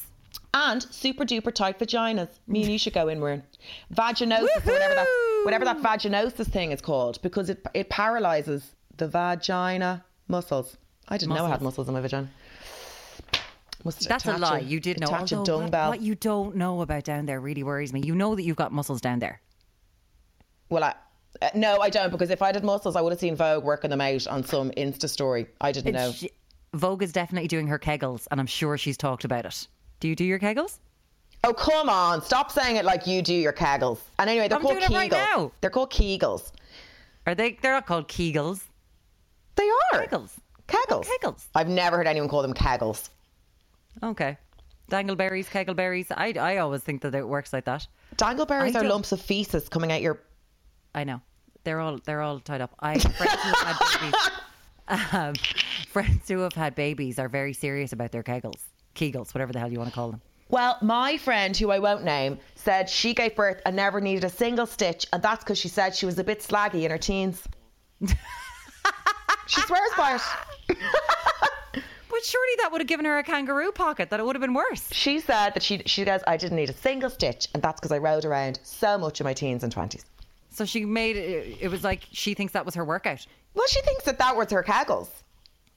And 0.54 0.82
super 0.84 1.26
duper 1.26 1.54
tight 1.54 1.80
vaginas. 1.80 2.30
Me 2.48 2.64
and 2.64 2.72
you 2.72 2.80
should 2.80 2.94
go 2.94 3.08
in 3.10 3.20
wearing 3.20 3.44
vaginosis, 3.94 4.48
or 4.66 4.72
whatever 4.72 4.96
that, 4.96 5.42
whatever 5.44 5.66
that 5.66 5.82
vaginosis 5.82 6.48
thing 6.50 6.72
is 6.72 6.82
called, 6.82 7.22
because 7.22 7.50
it 7.50 7.66
it 7.74 7.90
paralyzes 7.90 8.72
the 8.98 9.08
vagina 9.08 10.04
muscles. 10.28 10.78
I 11.08 11.18
didn't 11.18 11.36
know 11.36 11.46
I 11.46 11.50
had 11.50 11.62
muscles 11.62 11.88
in 11.88 11.94
my 11.94 12.02
vagina. 12.02 12.30
Must 13.84 14.08
That's 14.08 14.26
a 14.26 14.30
attach 14.30 14.42
lie. 14.42 14.60
You 14.60 14.80
did 14.80 15.00
know. 15.00 15.08
attach 15.08 15.32
a 15.32 15.38
Although 15.38 15.60
what, 15.60 15.72
bell. 15.72 15.90
what 15.90 16.02
you 16.02 16.16
don't 16.16 16.56
know 16.56 16.82
about 16.82 17.04
down 17.04 17.28
there 17.28 17.40
really 17.40 17.62
worries 17.62 17.94
me. 17.94 18.02
You 18.04 18.16
know 18.16 18.34
that 18.34 18.42
you've 18.42 18.56
got 18.56 18.72
muscles 18.72 19.00
down 19.00 19.20
there. 19.20 19.42
Well, 20.70 20.84
I, 20.84 20.96
uh, 21.44 21.50
no, 21.54 21.80
I 21.80 21.92
don't, 21.92 22.10
because 22.12 22.32
if 22.32 22.42
I 22.42 22.48
had 22.48 22.64
muscles, 22.64 22.96
I 22.96 23.02
would 23.02 23.12
have 23.12 23.20
seen 23.20 23.36
Vogue 23.36 23.64
working 23.64 23.92
them 23.92 24.02
out 24.02 24.26
on 24.26 24.44
some 24.44 24.72
Insta 24.72 25.08
story. 25.08 25.46
I 25.62 25.72
didn't 25.72 25.94
know. 25.94 26.12
She- 26.12 26.32
Vogue 26.74 27.04
is 27.04 27.12
definitely 27.14 27.48
doing 27.48 27.68
her 27.68 27.78
kegels, 27.78 28.28
and 28.32 28.40
I'm 28.40 28.48
sure 28.48 28.76
she's 28.76 28.98
talked 28.98 29.24
about 29.24 29.46
it. 29.46 29.68
Do 30.06 30.10
you 30.10 30.16
do 30.16 30.24
your 30.24 30.38
kegels? 30.38 30.78
Oh, 31.44 31.52
come 31.52 31.90
on. 31.90 32.22
Stop 32.22 32.52
saying 32.52 32.76
it 32.76 32.86
like 32.86 33.08
you 33.08 33.24
do 33.24 33.34
your 33.34 33.52
kegels. 33.54 33.98
And 34.20 34.30
anyway, 34.30 34.48
they're 34.48 34.60
I'm 34.60 34.62
called 34.64 34.78
Kegels. 34.78 35.12
right. 35.12 35.52
They're 35.62 35.72
called 35.72 35.92
Kegels. 35.92 36.52
Are 37.26 37.34
they? 37.34 37.58
They're 37.60 37.72
not 37.72 37.88
called 37.88 38.08
kegels. 38.08 38.62
They 39.56 39.68
are. 39.94 40.06
Kegels. 40.06 40.30
Kegels. 40.68 41.08
Kegels. 41.08 41.46
I've 41.56 41.70
never 41.70 41.98
heard 41.98 42.06
anyone 42.06 42.30
call 42.30 42.44
them 42.44 42.54
Kegels. 42.54 43.10
Okay. 44.04 44.38
Dangleberries, 44.92 45.48
kegelberries. 45.48 46.12
I, 46.16 46.34
I 46.40 46.58
always 46.58 46.84
think 46.84 47.02
that 47.02 47.16
it 47.16 47.28
works 47.28 47.52
like 47.52 47.66
that. 47.66 47.88
Dangleberries 48.18 48.76
I 48.76 48.82
are 48.82 48.84
don't- 48.84 48.90
lumps 48.90 49.12
of 49.12 49.20
feces 49.20 49.70
coming 49.70 49.92
out 49.92 50.04
your. 50.04 50.22
I 50.94 51.04
know. 51.04 51.20
They're 51.64 51.80
all 51.80 51.98
they're 52.06 52.22
all 52.22 52.40
tied 52.42 52.62
up. 52.62 52.76
I 52.80 53.00
friends 53.00 53.32
who 53.42 53.50
have 53.50 53.58
had 53.80 54.02
babies. 54.02 54.30
Um, 54.88 55.34
friends 55.88 56.30
who 56.30 56.42
have 56.42 56.54
had 56.54 56.76
babies 56.76 57.18
are 57.18 57.28
very 57.28 57.54
serious 57.54 57.92
about 57.92 58.12
their 58.12 58.22
kegels, 58.22 58.62
kegels, 58.96 59.34
whatever 59.34 59.54
the 59.54 59.60
hell 59.60 59.72
you 59.72 59.78
want 59.78 59.90
to 59.90 59.96
call 59.96 60.12
them. 60.12 60.22
Well, 60.50 60.78
my 60.82 61.18
friend, 61.18 61.56
who 61.58 61.72
I 61.72 61.80
won't 61.80 62.04
name, 62.04 62.38
said 62.56 62.90
she 62.90 63.14
gave 63.14 63.36
birth 63.36 63.62
and 63.66 63.76
never 63.76 64.00
needed 64.00 64.24
a 64.24 64.30
single 64.30 64.66
stitch, 64.66 65.06
and 65.12 65.22
that's 65.22 65.44
because 65.44 65.58
she 65.58 65.68
said 65.68 65.96
she 65.96 66.06
was 66.06 66.20
a 66.20 66.24
bit 66.24 66.40
slaggy 66.42 66.84
in 66.84 66.92
her 66.92 66.98
teens. 66.98 67.44
she 69.48 69.62
swears 69.62 69.92
by 69.98 70.20
it. 70.70 70.78
But 72.16 72.24
surely 72.24 72.54
that 72.60 72.72
would 72.72 72.80
have 72.80 72.88
given 72.88 73.06
her 73.06 73.18
a 73.18 73.24
kangaroo 73.24 73.74
pocket. 73.74 74.10
That 74.10 74.22
it 74.22 74.26
would 74.26 74.38
have 74.38 74.42
been 74.42 74.54
worse. 74.54 74.88
She 74.94 75.20
said 75.20 75.50
that 75.54 75.62
she 75.62 75.82
she 75.86 76.06
goes, 76.06 76.22
I 76.26 76.38
didn't 76.38 76.56
need 76.56 76.70
a 76.70 76.74
single 76.74 77.10
stitch, 77.10 77.50
and 77.54 77.62
that's 77.62 77.82
because 77.82 77.92
I 77.92 77.98
rode 77.98 78.24
around 78.24 78.58
so 78.64 78.98
much 78.98 79.20
in 79.20 79.26
my 79.26 79.34
teens 79.34 79.64
and 79.64 79.72
twenties. 79.72 80.06
So 80.50 80.64
she 80.64 80.86
made 80.86 81.18
it. 81.18 81.58
It 81.60 81.68
was 81.68 81.84
like 81.84 82.04
she 82.14 82.34
thinks 82.34 82.54
that 82.54 82.66
was 82.66 82.74
her 82.76 82.86
workout. 82.86 83.28
Well, 83.54 83.68
she 83.68 83.82
thinks 83.82 84.06
that 84.06 84.18
that 84.20 84.38
was 84.38 84.50
her 84.52 84.64
kegels. 84.64 85.10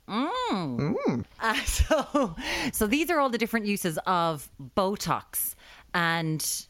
Uh, 0.08 1.54
so, 1.64 2.34
so 2.72 2.86
these 2.86 3.10
are 3.10 3.18
all 3.18 3.28
the 3.28 3.38
different 3.38 3.66
uses 3.66 3.98
of 4.06 4.48
Botox, 4.76 5.54
and 5.94 6.66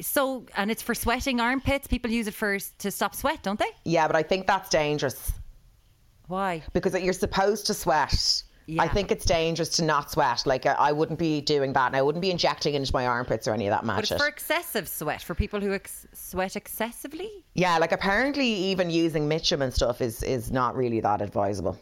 so 0.00 0.44
and 0.56 0.70
it's 0.70 0.82
for 0.82 0.94
sweating 0.94 1.40
armpits. 1.40 1.86
People 1.86 2.10
use 2.10 2.26
it 2.26 2.34
for 2.34 2.58
to 2.78 2.90
stop 2.90 3.14
sweat, 3.14 3.42
don't 3.42 3.58
they? 3.58 3.70
Yeah, 3.84 4.06
but 4.06 4.16
I 4.16 4.22
think 4.22 4.46
that's 4.46 4.68
dangerous 4.68 5.32
Why? 6.26 6.62
because 6.72 7.00
you're 7.00 7.12
supposed 7.12 7.66
to 7.66 7.74
sweat. 7.74 8.42
I 8.78 8.88
think 8.88 9.10
it's 9.10 9.26
dangerous 9.26 9.68
to 9.76 9.84
not 9.84 10.10
sweat. 10.10 10.46
Like 10.46 10.64
I 10.64 10.90
wouldn't 10.90 11.18
be 11.18 11.42
doing 11.42 11.74
that, 11.74 11.88
and 11.88 11.96
I 11.96 12.02
wouldn't 12.02 12.22
be 12.22 12.30
injecting 12.30 12.74
into 12.74 12.90
my 12.94 13.06
armpits 13.06 13.46
or 13.46 13.52
any 13.52 13.66
of 13.66 13.72
that 13.72 13.84
matter. 13.84 14.00
But 14.00 14.10
it's 14.10 14.22
for 14.22 14.28
excessive 14.28 14.88
sweat 14.88 15.22
for 15.22 15.34
people 15.34 15.60
who 15.60 15.74
ex- 15.74 16.06
sweat 16.14 16.56
excessively. 16.56 17.30
Yeah, 17.54 17.76
like 17.76 17.92
apparently 17.92 18.46
even 18.46 18.88
using 18.88 19.28
Mitchum 19.28 19.60
and 19.60 19.72
stuff 19.72 20.00
is 20.00 20.22
is 20.22 20.50
not 20.50 20.76
really 20.76 21.00
that 21.00 21.20
advisable. 21.20 21.78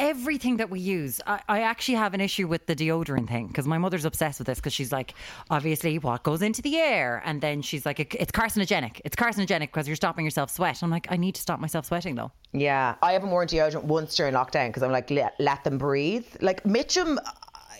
Everything 0.00 0.56
that 0.56 0.70
we 0.70 0.80
use. 0.80 1.20
I, 1.26 1.40
I 1.48 1.60
actually 1.60 1.94
have 1.96 2.14
an 2.14 2.20
issue 2.20 2.48
with 2.48 2.66
the 2.66 2.74
deodorant 2.74 3.28
thing 3.28 3.46
because 3.46 3.68
my 3.68 3.78
mother's 3.78 4.04
obsessed 4.04 4.40
with 4.40 4.46
this 4.46 4.58
because 4.58 4.72
she's 4.72 4.90
like, 4.90 5.14
obviously, 5.50 5.98
what 5.98 6.24
goes 6.24 6.42
into 6.42 6.62
the 6.62 6.78
air? 6.78 7.22
And 7.24 7.40
then 7.40 7.62
she's 7.62 7.86
like, 7.86 8.00
it's 8.00 8.32
carcinogenic. 8.32 9.00
It's 9.04 9.14
carcinogenic 9.14 9.60
because 9.60 9.86
you're 9.86 9.96
stopping 9.96 10.24
yourself 10.24 10.50
sweat. 10.50 10.82
I'm 10.82 10.90
like, 10.90 11.06
I 11.10 11.16
need 11.16 11.34
to 11.36 11.40
stop 11.40 11.60
myself 11.60 11.86
sweating 11.86 12.14
though. 12.16 12.32
Yeah, 12.52 12.96
I 13.02 13.12
haven't 13.12 13.30
worn 13.30 13.46
deodorant 13.46 13.84
once 13.84 14.16
during 14.16 14.34
lockdown 14.34 14.68
because 14.68 14.82
I'm 14.82 14.90
like 14.90 15.10
let, 15.10 15.34
let 15.38 15.62
them 15.62 15.78
breathe. 15.78 16.26
Like 16.40 16.64
Mitchum, 16.64 17.18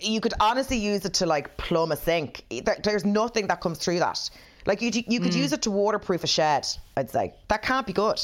you 0.03 0.21
could 0.21 0.35
honestly 0.39 0.77
use 0.77 1.05
it 1.07 1.15
to 1.15 1.27
like 1.27 1.57
plumb 1.57 1.91
a 1.91 1.97
sink. 1.97 2.45
There, 2.51 2.77
there's 2.85 3.07
nothing 3.07 3.47
that 3.47 3.63
comes 3.63 3.79
through 3.79 3.99
that. 4.01 4.31
Like 4.67 4.83
you 4.83 4.91
you 5.09 5.21
could 5.21 5.33
mm. 5.33 5.37
use 5.37 5.55
it 5.55 5.63
to 5.63 5.71
waterproof 5.71 6.23
a 6.23 6.27
shed. 6.27 6.67
I'd 6.97 7.11
say 7.11 7.35
that 7.49 7.63
can't 7.63 7.87
be 7.87 7.95
good. 7.95 8.21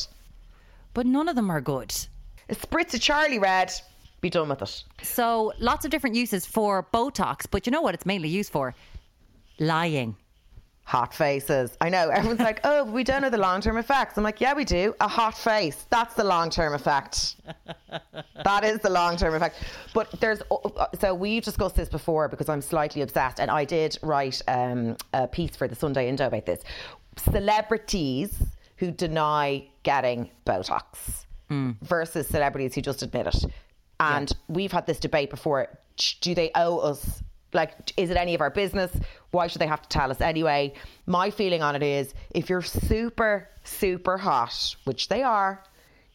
But 0.92 1.06
none 1.06 1.28
of 1.28 1.36
them 1.36 1.50
are 1.50 1.62
good. 1.62 1.94
A 2.48 2.54
spritz 2.54 2.94
of 2.94 3.00
Charlie 3.00 3.38
Red, 3.38 3.72
be 4.20 4.30
done 4.30 4.48
with 4.48 4.62
it. 4.62 4.84
So 5.02 5.52
lots 5.58 5.84
of 5.84 5.90
different 5.90 6.14
uses 6.16 6.46
for 6.46 6.86
Botox, 6.94 7.46
but 7.50 7.66
you 7.66 7.72
know 7.72 7.82
what 7.82 7.94
it's 7.94 8.06
mainly 8.06 8.28
used 8.28 8.52
for? 8.52 8.74
Lying. 9.58 10.16
Hot 10.84 11.12
faces. 11.12 11.76
I 11.80 11.88
know. 11.88 12.08
Everyone's 12.10 12.38
like, 12.38 12.60
oh, 12.62 12.84
we 12.84 13.02
don't 13.02 13.20
know 13.20 13.30
the 13.30 13.36
long 13.38 13.60
term 13.60 13.76
effects. 13.76 14.16
I'm 14.16 14.22
like, 14.22 14.40
yeah, 14.40 14.54
we 14.54 14.64
do. 14.64 14.94
A 15.00 15.08
hot 15.08 15.36
face. 15.36 15.84
That's 15.90 16.14
the 16.14 16.22
long 16.22 16.48
term 16.48 16.74
effect. 16.74 17.34
that 18.44 18.64
is 18.64 18.78
the 18.78 18.90
long 18.90 19.16
term 19.16 19.34
effect. 19.34 19.64
But 19.92 20.12
there's, 20.20 20.42
so 21.00 21.12
we've 21.12 21.42
discussed 21.42 21.74
this 21.74 21.88
before 21.88 22.28
because 22.28 22.48
I'm 22.48 22.62
slightly 22.62 23.02
obsessed. 23.02 23.40
And 23.40 23.50
I 23.50 23.64
did 23.64 23.98
write 24.02 24.40
um, 24.46 24.96
a 25.12 25.26
piece 25.26 25.56
for 25.56 25.66
the 25.66 25.74
Sunday 25.74 26.08
Indo 26.08 26.28
about 26.28 26.46
this. 26.46 26.62
Celebrities 27.32 28.40
who 28.76 28.92
deny 28.92 29.66
getting 29.82 30.30
Botox 30.46 31.25
Mm. 31.50 31.76
versus 31.82 32.26
celebrities 32.26 32.74
who 32.74 32.80
just 32.80 33.02
admit 33.02 33.28
it. 33.28 33.44
And 34.00 34.32
we've 34.48 34.72
had 34.72 34.86
this 34.86 34.98
debate 34.98 35.30
before. 35.30 35.68
Do 36.20 36.34
they 36.34 36.50
owe 36.54 36.78
us? 36.78 37.22
Like, 37.52 37.92
is 37.96 38.10
it 38.10 38.16
any 38.16 38.34
of 38.34 38.40
our 38.40 38.50
business? 38.50 38.90
Why 39.30 39.46
should 39.46 39.60
they 39.60 39.66
have 39.66 39.82
to 39.82 39.88
tell 39.88 40.10
us 40.10 40.20
anyway? 40.20 40.74
My 41.06 41.30
feeling 41.30 41.62
on 41.62 41.76
it 41.76 41.82
is 41.82 42.14
if 42.30 42.50
you're 42.50 42.62
super, 42.62 43.48
super 43.64 44.18
hot, 44.18 44.74
which 44.84 45.08
they 45.08 45.22
are, 45.22 45.62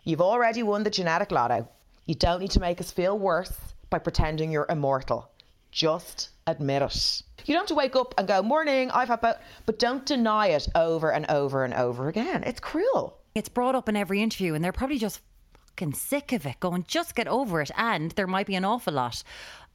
you've 0.04 0.22
already 0.22 0.64
won 0.64 0.84
the 0.84 0.90
genetic 0.90 1.32
lotto. 1.32 1.68
You 2.06 2.16
don't 2.16 2.42
need 2.42 2.52
to 2.52 2.60
make 2.60 2.82
us 2.82 2.92
feel 2.92 3.18
worse 3.18 3.54
by 3.90 4.00
pretending 4.00 4.52
you're 4.52 4.68
immortal. 4.70 5.32
Just 5.72 6.30
admit 6.46 6.82
it. 6.82 7.22
You 7.46 7.54
don't 7.54 7.62
have 7.62 7.68
to 7.70 7.76
wake 7.76 7.96
up 7.96 8.14
and 8.18 8.28
go, 8.28 8.42
morning, 8.44 8.92
I've 8.92 9.08
had, 9.08 9.22
bo-, 9.22 9.40
but 9.66 9.80
don't 9.80 10.06
deny 10.06 10.48
it 10.48 10.68
over 10.76 11.12
and 11.12 11.26
over 11.30 11.64
and 11.64 11.74
over 11.74 12.10
again. 12.10 12.44
It's 12.44 12.60
cruel. 12.60 13.18
It's 13.34 13.50
brought 13.50 13.76
up 13.76 13.88
in 13.88 13.96
every 13.96 14.22
interview, 14.22 14.54
and 14.54 14.64
they're 14.64 14.72
probably 14.72 14.98
just 14.98 15.22
fucking 15.54 15.94
sick 15.94 16.32
of 16.32 16.46
it, 16.46 16.60
going, 16.60 16.86
just 16.88 17.16
get 17.16 17.28
over 17.28 17.62
it. 17.62 17.72
And 17.78 18.12
there 18.12 18.28
might 18.28 18.48
be 18.48 18.56
an 18.56 18.66
awful 18.66 18.94
lot 18.94 19.24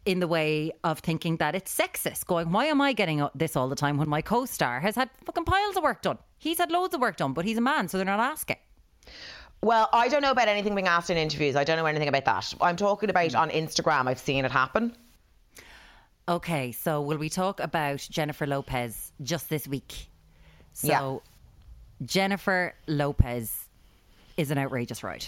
in 0.04 0.20
the 0.20 0.28
way 0.28 0.72
of 0.84 1.00
thinking 1.00 1.36
that 1.38 1.54
it's 1.54 1.76
sexist, 1.76 2.26
going, 2.26 2.52
why 2.52 2.66
am 2.66 2.80
I 2.80 2.92
getting 2.92 3.26
this 3.34 3.56
all 3.56 3.68
the 3.68 3.74
time 3.74 3.98
when 3.98 4.08
my 4.08 4.22
co 4.22 4.46
star 4.46 4.80
has 4.80 4.94
had 4.94 5.10
fucking 5.24 5.44
piles 5.44 5.76
of 5.76 5.82
work 5.82 6.02
done? 6.02 6.18
He's 6.38 6.58
had 6.58 6.70
loads 6.70 6.94
of 6.94 7.00
work 7.00 7.16
done, 7.16 7.32
but 7.32 7.44
he's 7.44 7.58
a 7.58 7.62
man, 7.62 7.88
so 7.88 7.98
they're 7.98 8.06
not 8.06 8.20
asking. 8.20 8.56
Well, 9.62 9.88
I 9.92 10.08
don't 10.08 10.22
know 10.22 10.30
about 10.30 10.48
anything 10.48 10.74
being 10.74 10.86
asked 10.86 11.10
in 11.10 11.16
interviews. 11.16 11.56
I 11.56 11.64
don't 11.64 11.76
know 11.76 11.86
anything 11.86 12.08
about 12.08 12.24
that. 12.26 12.54
I'm 12.60 12.76
talking 12.76 13.10
about 13.10 13.32
hmm. 13.32 13.38
on 13.38 13.50
Instagram. 13.50 14.06
I've 14.06 14.18
seen 14.18 14.44
it 14.44 14.50
happen. 14.50 14.96
Okay, 16.28 16.72
so 16.72 17.00
will 17.00 17.18
we 17.18 17.28
talk 17.28 17.60
about 17.60 17.98
Jennifer 17.98 18.46
Lopez 18.46 19.12
just 19.22 19.48
this 19.48 19.66
week? 19.66 20.08
So, 20.72 20.88
Yeah. 20.88 21.18
Jennifer 22.04 22.74
Lopez 22.86 23.66
is 24.36 24.50
an 24.50 24.58
outrageous 24.58 25.02
ride. 25.02 25.24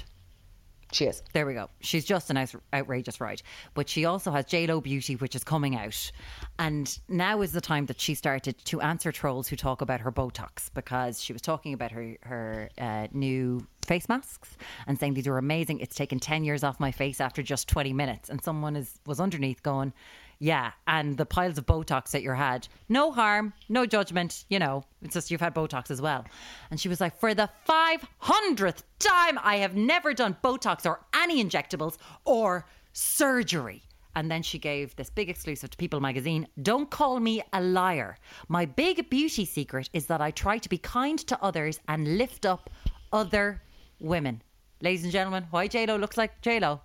She 0.92 1.04
is. 1.04 1.22
There 1.35 1.44
we 1.44 1.52
go. 1.52 1.68
She's 1.81 2.04
just 2.07 2.31
an 2.31 2.38
out- 2.38 2.54
outrageous 2.72 3.20
ride. 3.20 3.42
But 3.74 3.90
she 3.90 4.07
also 4.07 4.31
has 4.31 4.46
JLo 4.46 4.83
Beauty, 4.83 5.16
which 5.16 5.37
is 5.37 5.44
coming 5.44 5.76
out. 5.76 6.11
And 6.59 6.98
now 7.09 7.42
is 7.42 7.52
the 7.52 7.61
time 7.61 7.87
that 7.87 8.00
she 8.00 8.14
started 8.14 8.57
to 8.64 8.81
answer 8.81 9.12
trolls 9.12 9.48
who 9.48 9.57
talk 9.57 9.83
about 9.83 10.00
her 10.00 10.11
Botox 10.11 10.72
because 10.72 11.22
she 11.22 11.35
was 11.35 11.42
talking 11.42 11.74
about 11.74 11.90
her, 11.90 12.16
her 12.22 12.70
uh, 12.78 13.09
new 13.12 13.66
face 13.87 14.09
masks 14.09 14.57
and 14.87 14.98
saying 14.98 15.12
these 15.12 15.26
are 15.26 15.37
amazing. 15.37 15.81
It's 15.81 15.94
taken 15.94 16.18
10 16.18 16.44
years 16.44 16.64
off 16.64 16.81
my 16.81 16.90
face 16.90 17.20
after 17.20 17.42
just 17.42 17.68
20 17.68 17.92
minutes. 17.92 18.31
And 18.31 18.42
someone 18.42 18.74
is 18.74 18.98
was 19.07 19.20
underneath 19.20 19.62
going, 19.62 19.92
yeah, 20.40 20.70
and 20.87 21.16
the 21.16 21.27
piles 21.27 21.59
of 21.59 21.66
Botox 21.66 22.12
that 22.12 22.22
you 22.22 22.31
had, 22.33 22.68
no 22.88 23.11
harm, 23.11 23.53
no 23.68 23.87
judgment, 23.87 24.44
you 24.48 24.61
know, 24.61 24.85
it's 25.03 25.14
just 25.14 25.31
you've 25.31 25.40
had 25.40 25.55
Botox 25.55 25.90
as 25.90 26.01
well. 26.01 26.24
And 26.70 26.81
she 26.81 26.88
was 26.88 27.01
like, 27.01 27.18
for 27.18 27.35
the 27.35 27.51
500th 27.68 28.83
time, 29.01 29.38
I 29.42 29.57
have 29.57 29.74
never 29.74 30.14
done 30.14 30.37
Botox 30.44 30.87
or 30.87 31.01
any 31.12 31.44
injectables 31.44 31.96
or 32.24 32.66
surgery. 32.92 33.83
And 34.14 34.31
then 34.31 34.42
she 34.42 34.59
gave 34.59 34.94
this 34.96 35.11
big 35.11 35.29
exclusive 35.29 35.70
to 35.70 35.77
People 35.77 36.01
magazine 36.01 36.46
Don't 36.62 36.90
call 36.90 37.18
me 37.20 37.42
a 37.53 37.61
liar. 37.61 38.16
My 38.48 38.64
big 38.64 39.11
beauty 39.11 39.44
secret 39.44 39.90
is 39.92 40.07
that 40.07 40.20
I 40.20 40.31
try 40.31 40.59
to 40.59 40.68
be 40.68 40.79
kind 40.79 41.18
to 41.27 41.38
others 41.42 41.81
and 41.88 42.16
lift 42.16 42.46
up 42.46 42.70
other 43.12 43.62
women. 44.01 44.42
Ladies 44.81 45.03
and 45.03 45.12
gentlemen, 45.12 45.46
why 45.51 45.66
JLo 45.66 45.98
looks 46.01 46.16
like 46.16 46.40
JLo 46.42 46.81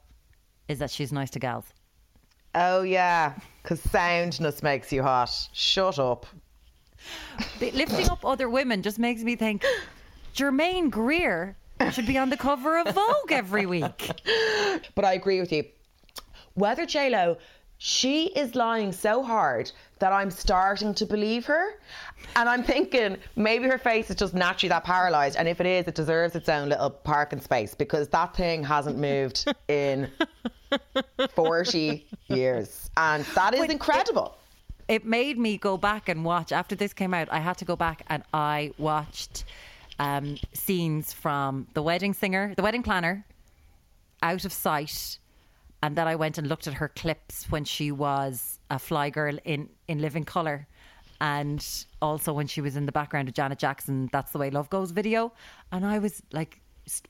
is 0.68 0.80
that 0.80 0.90
she's 0.90 1.12
nice 1.12 1.30
to 1.32 1.40
gals. 1.40 1.66
Oh, 2.56 2.82
yeah. 2.84 3.34
Because 3.62 3.82
soundness 3.82 4.62
makes 4.62 4.92
you 4.92 5.04
hot. 5.04 5.32
Shut 5.54 6.00
up. 6.00 6.26
Lifting 7.60 8.10
up 8.10 8.26
other 8.26 8.50
women 8.50 8.82
just 8.82 9.00
makes 9.00 9.24
me 9.24 9.36
think 9.36 9.66
Germaine 10.34 10.90
Greer 10.90 11.56
should 11.92 12.08
be 12.08 12.18
on 12.18 12.30
the 12.30 12.38
cover 12.38 12.78
of 12.80 12.94
Vogue 12.94 13.32
every 13.32 13.66
week. 13.66 14.12
But 14.96 15.04
I 15.06 15.14
agree 15.14 15.40
with 15.40 15.52
you. 15.52 15.66
Whether 16.54 16.86
J-Lo 16.86 17.38
she 17.78 18.28
is 18.28 18.56
lying 18.56 18.94
so 18.94 19.24
hard 19.24 19.70
that 20.04 20.12
I'm 20.12 20.30
starting 20.30 20.94
to 20.96 21.06
believe 21.06 21.46
her. 21.46 21.80
And 22.36 22.50
I'm 22.50 22.62
thinking 22.62 23.16
maybe 23.38 23.70
her 23.70 23.78
face 23.78 24.10
is 24.10 24.18
just 24.18 24.34
naturally 24.34 24.68
that 24.68 24.84
paralyzed. 24.84 25.38
And 25.38 25.48
if 25.48 25.62
it 25.62 25.66
is, 25.66 25.88
it 25.88 25.96
deserves 25.96 26.36
its 26.36 26.50
own 26.50 26.68
little 26.68 26.90
parking 26.90 27.40
space 27.40 27.74
because 27.74 28.10
that 28.10 28.36
thing 28.36 28.66
hasn't 28.66 28.98
moved 28.98 29.46
in 29.70 30.10
40 31.36 32.06
years. 32.28 32.90
And 32.98 33.24
that 33.36 33.54
is 33.54 33.62
But 33.62 33.70
it- 33.70 33.72
incredible. 33.72 34.38
it 34.90 35.06
made 35.06 35.38
me 35.38 35.58
go 35.58 35.78
back 35.78 36.10
and 36.10 36.26
watch 36.26 36.52
after 36.52 36.76
this 36.76 36.92
came 36.94 37.14
out 37.14 37.30
i 37.32 37.40
had 37.40 37.58
to 37.58 37.64
go 37.64 37.76
back 37.78 38.04
and 38.10 38.22
i 38.34 38.70
watched 38.78 39.46
um, 40.00 40.36
scenes 40.54 41.14
from 41.14 41.66
the 41.74 41.82
wedding 41.82 42.14
singer 42.14 42.54
the 42.58 42.62
wedding 42.62 42.84
planner 42.84 43.26
out 44.22 44.44
of 44.44 44.52
sight 44.52 45.18
and 45.84 45.96
then 45.98 46.08
i 46.08 46.16
went 46.16 46.38
and 46.40 46.48
looked 46.48 46.68
at 46.68 46.74
her 46.82 46.90
clips 47.02 47.36
when 47.54 47.64
she 47.66 47.92
was 47.92 48.60
a 48.72 48.80
fly 48.80 49.10
girl 49.10 49.36
in 49.54 49.70
in 49.88 50.00
living 50.08 50.24
color 50.24 50.66
and 51.22 51.86
also 52.02 52.34
when 52.34 52.48
she 52.48 52.62
was 52.62 52.76
in 52.76 52.86
the 52.86 52.92
background 53.00 53.28
of 53.30 53.36
janet 53.36 53.60
jackson 53.60 54.10
that's 54.12 54.32
the 54.32 54.40
way 54.40 54.50
love 54.50 54.70
goes 54.70 54.92
video. 54.92 55.32
And 55.72 55.86
i 55.86 56.00
was 56.00 56.22
like 56.40 56.60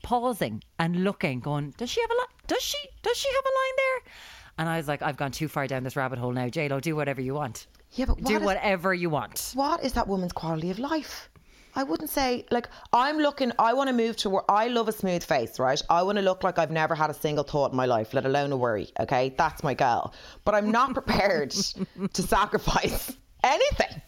pausing 0.02 0.62
and 0.78 1.02
looking 1.02 1.40
going 1.40 1.74
does 1.78 1.90
she 1.90 2.00
have 2.00 2.10
a 2.10 2.14
line 2.14 2.34
does 2.46 2.62
she 2.62 2.78
does 3.02 3.16
she 3.16 3.28
have 3.28 3.44
a 3.52 3.54
line 3.60 3.76
there? 3.82 4.12
And 4.58 4.68
i 4.68 4.76
was 4.76 4.86
like 4.86 5.02
i've 5.02 5.16
gone 5.16 5.32
too 5.32 5.48
far 5.48 5.66
down 5.66 5.82
this 5.82 5.96
rabbit 5.96 6.18
hole 6.18 6.32
now. 6.32 6.48
J-lo 6.48 6.78
do 6.80 6.94
whatever 6.94 7.20
you 7.20 7.34
want. 7.34 7.66
Yeah, 7.92 8.06
but 8.06 8.18
do 8.18 8.34
what 8.34 8.42
is- 8.42 8.46
whatever 8.46 8.94
you 8.94 9.10
want. 9.10 9.52
what 9.54 9.82
is 9.82 9.92
that 9.94 10.06
woman's 10.08 10.32
quality 10.32 10.70
of 10.70 10.78
life? 10.78 11.28
I 11.76 11.82
wouldn't 11.82 12.10
say 12.10 12.46
like 12.50 12.68
I'm 12.92 13.18
looking. 13.18 13.52
I 13.58 13.74
want 13.74 13.88
to 13.88 13.94
move 13.94 14.16
to 14.18 14.30
where 14.30 14.50
I 14.50 14.68
love 14.68 14.88
a 14.88 14.92
smooth 14.92 15.24
face, 15.24 15.58
right? 15.58 15.80
I 15.90 16.02
want 16.02 16.16
to 16.16 16.22
look 16.22 16.42
like 16.44 16.58
I've 16.58 16.70
never 16.70 16.94
had 16.94 17.10
a 17.10 17.14
single 17.14 17.44
thought 17.44 17.72
in 17.72 17.76
my 17.76 17.86
life, 17.86 18.14
let 18.14 18.26
alone 18.26 18.52
a 18.52 18.56
worry. 18.56 18.88
Okay, 19.00 19.34
that's 19.36 19.62
my 19.62 19.74
goal. 19.74 20.14
But 20.44 20.54
I'm 20.54 20.70
not 20.70 20.94
prepared 20.94 21.50
to 21.50 22.22
sacrifice 22.22 23.16
anything. 23.42 24.02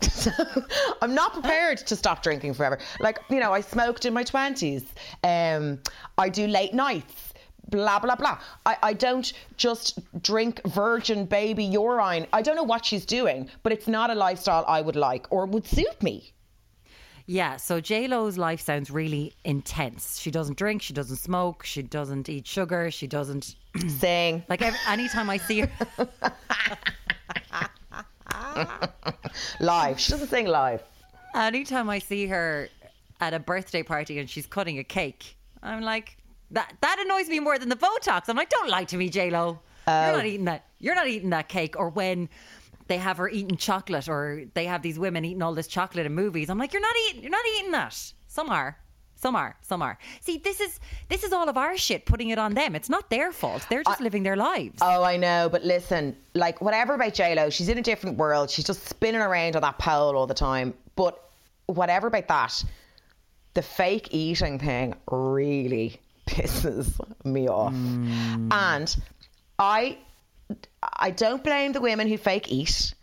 I'm 1.03 1.15
not 1.15 1.33
prepared 1.33 1.79
to 1.79 1.97
stop 1.97 2.23
drinking 2.23 2.55
forever. 2.55 2.79
Like 3.01 3.19
you 3.31 3.41
know, 3.41 3.53
I 3.53 3.61
smoked 3.61 4.05
in 4.05 4.15
my 4.15 4.23
twenties. 4.23 4.85
Um, 5.25 5.81
I 6.19 6.29
do 6.29 6.47
late 6.47 6.75
nights 6.75 7.33
blah 7.69 7.99
blah 7.99 8.15
blah. 8.15 8.39
I, 8.65 8.77
I 8.83 8.93
don't 8.93 9.33
just 9.57 9.99
drink 10.23 10.61
virgin 10.67 11.25
baby 11.25 11.65
urine. 11.65 12.27
I 12.33 12.43
don't 12.43 12.55
know 12.55 12.63
what 12.63 12.85
she's 12.85 13.05
doing, 13.05 13.51
but 13.65 13.73
it's 13.73 13.89
not 13.89 14.09
a 14.09 14.15
lifestyle 14.15 14.65
I 14.69 14.81
would 14.81 14.95
like 14.95 15.27
or 15.31 15.47
would 15.47 15.67
suit 15.67 16.01
me. 16.01 16.33
Yeah, 17.29 17.57
so 17.57 17.81
J 17.81 18.07
Lo's 18.07 18.39
life 18.39 18.61
sounds 18.61 18.89
really 18.89 19.33
intense. 19.45 20.21
She 20.21 20.31
doesn't 20.31 20.57
drink, 20.57 20.81
she 20.81 20.93
doesn't 20.93 21.17
smoke, 21.17 21.65
she 21.65 21.83
doesn't 21.83 22.29
eat 22.29 22.47
sugar, 22.47 22.91
she 22.91 23.09
doesn't 23.09 23.57
Saying 23.89 24.45
like 24.49 24.63
every, 24.63 24.79
anytime 24.89 25.29
I 25.29 25.37
see 25.37 25.61
her. 25.61 25.71
live. 29.61 30.01
She 30.01 30.13
doesn't 30.13 30.29
sing 30.29 30.47
live. 30.47 30.83
anytime 31.35 31.91
I 31.91 31.99
see 31.99 32.27
her 32.27 32.69
at 33.21 33.35
a 33.35 33.39
birthday 33.39 33.83
party 33.83 34.19
and 34.19 34.31
she's 34.31 34.47
cutting 34.47 34.79
a 34.79 34.85
cake, 34.85 35.37
I'm 35.63 35.83
like, 35.83 36.17
that 36.53 36.75
that 36.81 36.99
annoys 37.05 37.29
me 37.29 37.41
more 37.41 37.59
than 37.59 37.69
the 37.69 37.77
Botox. 37.77 38.29
I'm 38.29 38.37
like, 38.37 38.51
don't 38.51 38.71
lie 38.71 38.85
to 38.85 38.97
me, 38.97 39.09
J 39.09 39.31
Lo. 39.31 39.59
You're 39.89 39.95
not 39.95 40.25
oh. 40.25 40.27
eating 40.27 40.45
that. 40.47 40.65
You're 40.81 40.95
not 40.95 41.07
eating 41.07 41.31
that 41.31 41.49
cake. 41.49 41.77
Or 41.79 41.91
when 41.91 42.29
they 42.89 42.99
have 42.99 43.17
her 43.19 43.29
eating 43.29 43.57
chocolate, 43.57 44.09
or 44.09 44.45
they 44.55 44.67
have 44.67 44.83
these 44.83 44.99
women 44.99 45.25
eating 45.25 45.43
all 45.43 45.55
this 45.55 45.67
chocolate 45.67 46.07
in 46.07 46.15
movies. 46.15 46.51
I'm 46.51 46.59
like, 46.59 46.73
you're 46.73 46.83
not 46.83 46.95
eating. 47.09 47.23
You're 47.23 47.31
not 47.31 47.45
eating 47.59 47.73
that. 47.73 48.13
Some 48.29 48.51
are. 48.51 48.79
Some 49.17 49.35
are. 49.35 49.57
Some 49.63 49.83
are. 49.83 49.99
See, 50.21 50.39
this 50.39 50.61
is 50.61 50.79
this 51.09 51.25
is 51.25 51.33
all 51.33 51.49
of 51.49 51.57
our 51.57 51.77
shit. 51.77 52.05
Putting 52.05 52.29
it 52.29 52.39
on 52.39 52.55
them. 52.55 52.77
It's 52.77 52.91
not 52.91 53.09
their 53.09 53.33
fault. 53.33 53.67
They're 53.69 53.83
just 53.83 54.01
living 54.01 54.23
their 54.23 54.37
lives. 54.37 54.79
Oh, 54.83 55.03
I 55.03 55.17
know, 55.17 55.49
but 55.51 55.65
listen, 55.65 56.17
like 56.35 56.61
whatever 56.61 56.95
about 56.95 57.15
J 57.15 57.35
Lo, 57.35 57.49
she's 57.49 57.69
in 57.69 57.79
a 57.79 57.83
different 57.83 58.19
world. 58.19 58.51
She's 58.51 58.67
just 58.67 58.87
spinning 58.87 59.23
around 59.23 59.57
on 59.57 59.63
that 59.63 59.79
pole 59.79 60.17
all 60.17 60.27
the 60.27 60.35
time. 60.35 60.75
But 60.97 61.19
whatever 61.67 62.09
about 62.09 62.29
that, 62.29 62.63
the 63.55 63.63
fake 63.63 64.09
eating 64.11 64.59
thing 64.59 64.95
really 65.11 65.99
pisses 66.27 67.01
me 67.25 67.49
off. 67.49 67.73
Mm. 67.73 68.53
And 68.53 68.97
I 69.59 69.99
I 70.83 71.11
don't 71.11 71.43
blame 71.43 71.73
the 71.73 71.81
women 71.81 72.09
who 72.09 72.17
fake 72.17 72.51
eat. 72.51 72.95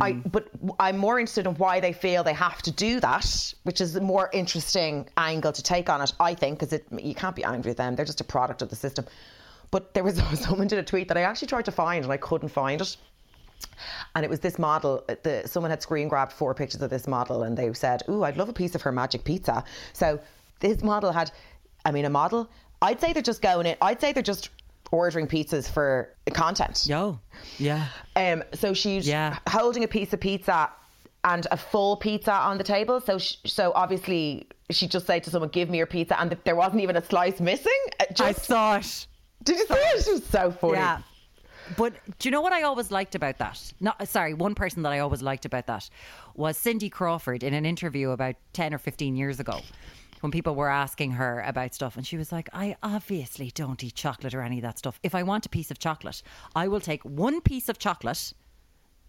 I, 0.00 0.12
hmm. 0.12 0.28
but 0.28 0.48
I'm 0.78 0.98
more 0.98 1.18
interested 1.18 1.46
in 1.46 1.54
why 1.54 1.80
they 1.80 1.94
feel 1.94 2.22
they 2.22 2.34
have 2.34 2.60
to 2.62 2.70
do 2.70 3.00
that, 3.00 3.54
which 3.62 3.80
is 3.80 3.96
a 3.96 4.00
more 4.00 4.28
interesting 4.32 5.08
angle 5.16 5.52
to 5.52 5.62
take 5.62 5.88
on 5.88 6.02
it. 6.02 6.12
I 6.20 6.34
think 6.34 6.58
because 6.58 6.78
you 7.02 7.14
can't 7.14 7.34
be 7.34 7.44
angry 7.44 7.70
with 7.70 7.78
them; 7.78 7.96
they're 7.96 8.04
just 8.04 8.20
a 8.20 8.24
product 8.24 8.60
of 8.60 8.68
the 8.68 8.76
system. 8.76 9.06
But 9.70 9.94
there 9.94 10.04
was 10.04 10.18
someone 10.40 10.66
did 10.66 10.78
a 10.78 10.82
tweet 10.82 11.08
that 11.08 11.16
I 11.16 11.22
actually 11.22 11.48
tried 11.48 11.64
to 11.66 11.72
find 11.72 12.04
and 12.04 12.12
I 12.12 12.18
couldn't 12.18 12.50
find 12.50 12.80
it. 12.80 12.96
And 14.14 14.24
it 14.24 14.30
was 14.30 14.40
this 14.40 14.58
model. 14.58 15.04
Uh, 15.08 15.14
the, 15.22 15.42
someone 15.46 15.70
had 15.70 15.82
screen 15.82 16.08
grabbed 16.08 16.32
four 16.32 16.54
pictures 16.54 16.82
of 16.82 16.90
this 16.90 17.06
model, 17.06 17.42
and 17.42 17.56
they 17.56 17.72
said, 17.72 18.02
"Ooh, 18.08 18.24
I'd 18.24 18.36
love 18.36 18.48
a 18.50 18.52
piece 18.52 18.74
of 18.74 18.82
her 18.82 18.92
magic 18.92 19.24
pizza." 19.24 19.64
So 19.94 20.20
this 20.60 20.82
model 20.82 21.12
had, 21.12 21.30
I 21.84 21.92
mean, 21.92 22.04
a 22.04 22.10
model. 22.10 22.50
I'd 22.82 23.00
say 23.00 23.12
they're 23.12 23.22
just 23.22 23.42
going 23.42 23.66
in. 23.66 23.76
I'd 23.80 24.00
say 24.00 24.12
they're 24.12 24.22
just 24.22 24.50
ordering 24.90 25.26
pizzas 25.26 25.68
for 25.70 26.14
content. 26.32 26.84
Yo, 26.86 27.18
yeah. 27.58 27.86
Um, 28.16 28.42
so 28.54 28.72
she's 28.74 29.06
Yeah. 29.06 29.38
holding 29.48 29.84
a 29.84 29.88
piece 29.88 30.12
of 30.12 30.20
pizza 30.20 30.70
and 31.24 31.46
a 31.50 31.56
full 31.56 31.96
pizza 31.96 32.32
on 32.32 32.58
the 32.58 32.64
table. 32.64 33.00
So, 33.00 33.18
sh- 33.18 33.36
so 33.46 33.72
obviously 33.74 34.46
she 34.70 34.86
just 34.86 35.06
said 35.06 35.24
to 35.24 35.30
someone, 35.30 35.50
"Give 35.50 35.68
me 35.68 35.78
your 35.78 35.86
pizza," 35.86 36.18
and 36.20 36.36
there 36.44 36.56
wasn't 36.56 36.82
even 36.82 36.96
a 36.96 37.04
slice 37.04 37.40
missing. 37.40 37.72
Uh, 38.00 38.04
I 38.08 38.12
Just, 38.12 38.44
saw 38.46 38.76
it. 38.76 39.06
did 39.42 39.58
you 39.58 39.66
see 39.66 39.74
it? 39.74 40.06
It 40.08 40.12
was 40.12 40.26
so 40.26 40.50
funny. 40.52 40.74
Yeah. 40.74 40.98
But 41.76 41.92
do 42.18 42.28
you 42.28 42.30
know 42.30 42.40
what 42.40 42.54
I 42.54 42.62
always 42.62 42.90
liked 42.90 43.14
about 43.14 43.36
that? 43.38 43.60
Not 43.78 44.08
sorry, 44.08 44.32
one 44.32 44.54
person 44.54 44.82
that 44.84 44.92
I 44.92 45.00
always 45.00 45.20
liked 45.20 45.44
about 45.44 45.66
that 45.66 45.90
was 46.34 46.56
Cindy 46.56 46.88
Crawford 46.88 47.42
in 47.42 47.52
an 47.52 47.66
interview 47.66 48.10
about 48.10 48.36
10 48.54 48.72
or 48.72 48.78
15 48.78 49.16
years 49.16 49.38
ago 49.38 49.60
when 50.20 50.32
people 50.32 50.54
were 50.54 50.68
asking 50.70 51.12
her 51.12 51.40
about 51.46 51.74
stuff 51.74 51.96
and 51.96 52.06
she 52.06 52.16
was 52.16 52.32
like, 52.32 52.48
"I 52.52 52.76
obviously 52.82 53.50
don't 53.52 53.82
eat 53.82 53.94
chocolate 53.94 54.34
or 54.34 54.42
any 54.42 54.58
of 54.58 54.62
that 54.62 54.78
stuff. 54.78 54.98
If 55.02 55.14
I 55.14 55.22
want 55.22 55.46
a 55.46 55.48
piece 55.48 55.70
of 55.70 55.78
chocolate, 55.78 56.22
I 56.54 56.68
will 56.68 56.80
take 56.80 57.02
one 57.04 57.40
piece 57.40 57.68
of 57.68 57.78
chocolate 57.78 58.32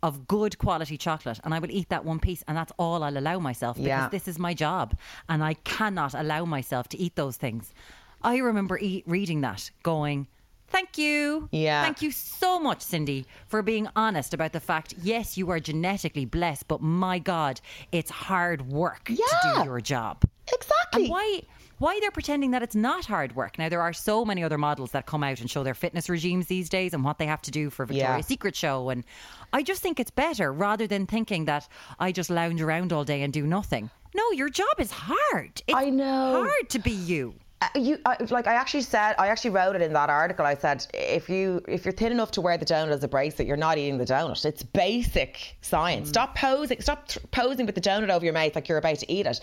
of 0.02 0.28
good 0.28 0.58
quality 0.58 0.98
chocolate 0.98 1.40
and 1.44 1.54
I 1.54 1.60
will 1.60 1.72
eat 1.72 1.90
that 1.90 2.06
one 2.06 2.20
piece 2.20 2.42
and 2.48 2.56
that's 2.56 2.72
all 2.80 3.04
I'll 3.04 3.18
allow 3.18 3.38
myself 3.40 3.76
because 3.76 3.88
Yeah. 3.88 4.08
this 4.10 4.28
is 4.30 4.40
my 4.40 4.54
job 4.54 4.98
and 5.28 5.44
I 5.44 5.56
cannot 5.56 6.14
allow 6.14 6.46
myself 6.46 6.88
to 6.90 6.98
eat 6.98 7.16
those 7.18 7.36
things. 7.36 7.74
I 8.22 8.38
remember 8.38 8.78
eat, 8.80 9.04
reading 9.08 9.42
that 9.42 9.72
going, 9.84 10.28
Thank 10.70 10.98
you. 10.98 11.50
Yeah. 11.52 11.84
Thank 11.84 12.02
you 12.02 12.12
so 12.12 12.60
much, 12.60 12.82
Cindy, 12.82 13.26
for 13.48 13.62
being 13.62 13.88
honest 13.96 14.34
about 14.34 14.54
the 14.54 14.60
fact, 14.60 14.94
yes, 15.02 15.38
you 15.38 15.50
are 15.50 15.60
genetically 15.60 16.26
blessed, 16.26 16.68
but 16.68 16.82
my 16.82 17.20
God, 17.20 17.60
it's 17.92 18.12
hard 18.12 18.68
work 18.70 19.06
to 19.06 19.16
do 19.16 19.64
your 19.64 19.82
job. 19.82 20.24
Exactly. 20.52 21.04
And 21.04 21.10
why 21.10 21.42
why 21.80 21.98
they're 22.02 22.12
pretending 22.12 22.52
that 22.52 22.62
it's 22.62 22.76
not 22.76 23.06
hard 23.06 23.36
work. 23.38 23.58
Now 23.58 23.70
there 23.70 23.82
are 23.82 23.94
so 23.94 24.26
many 24.26 24.44
other 24.44 24.58
models 24.58 24.92
that 24.92 25.06
come 25.06 25.24
out 25.24 25.40
and 25.40 25.50
show 25.50 25.64
their 25.64 25.74
fitness 25.74 26.10
regimes 26.10 26.48
these 26.48 26.68
days 26.68 26.94
and 26.94 27.06
what 27.06 27.20
they 27.20 27.26
have 27.26 27.42
to 27.44 27.52
do 27.52 27.70
for 27.70 27.86
Victoria's 27.86 28.26
Yeah. 28.26 28.28
Secret 28.28 28.54
show 28.56 28.90
and 28.90 29.06
I 29.54 29.64
just 29.64 29.82
think 29.82 29.98
it's 29.98 30.12
better 30.12 30.52
rather 30.52 30.88
than 30.88 31.06
thinking 31.08 31.46
that 31.46 31.70
I 31.98 32.12
just 32.12 32.30
lounge 32.30 32.62
around 32.62 32.92
all 32.92 33.06
day 33.06 33.22
and 33.22 33.32
do 33.32 33.48
nothing. 33.48 33.90
No, 34.14 34.30
your 34.32 34.50
job 34.50 34.68
is 34.78 34.92
hard. 34.92 35.62
It's 35.68 35.78
I 35.78 35.90
know. 35.90 36.44
hard 36.44 36.70
to 36.72 36.80
be 36.80 36.92
you. 36.92 37.36
Uh, 37.62 37.68
you 37.76 38.00
I, 38.06 38.16
like 38.30 38.48
I 38.48 38.54
actually 38.54 38.84
said 38.84 39.16
I 39.20 39.28
actually 39.28 39.52
wrote 39.52 39.76
it 39.76 39.82
in 39.82 39.92
that 39.94 40.10
article. 40.10 40.46
I 40.46 40.56
said 40.56 40.86
if 40.94 41.30
you 41.30 41.62
if 41.68 41.84
you're 41.84 41.92
thin 41.92 42.12
enough 42.12 42.32
to 42.32 42.42
wear 42.42 42.58
the 42.58 42.66
donut 42.66 42.92
as 42.92 43.04
a 43.04 43.08
bracelet, 43.08 43.48
you're 43.48 43.58
not 43.58 43.78
eating 43.78 43.98
the 43.98 44.06
donut. 44.06 44.46
It's 44.46 44.64
basic 44.64 45.58
science. 45.62 46.10
Stop 46.10 46.36
posing. 46.36 46.80
Stop 46.82 47.10
tr- 47.10 47.20
posing 47.32 47.66
with 47.66 47.76
the 47.76 47.82
donut 47.82 48.10
over 48.10 48.24
your 48.24 48.34
mouth 48.34 48.56
like 48.56 48.70
you're 48.70 48.78
about 48.78 49.00
to 49.00 49.12
eat 49.12 49.26
it. 49.26 49.42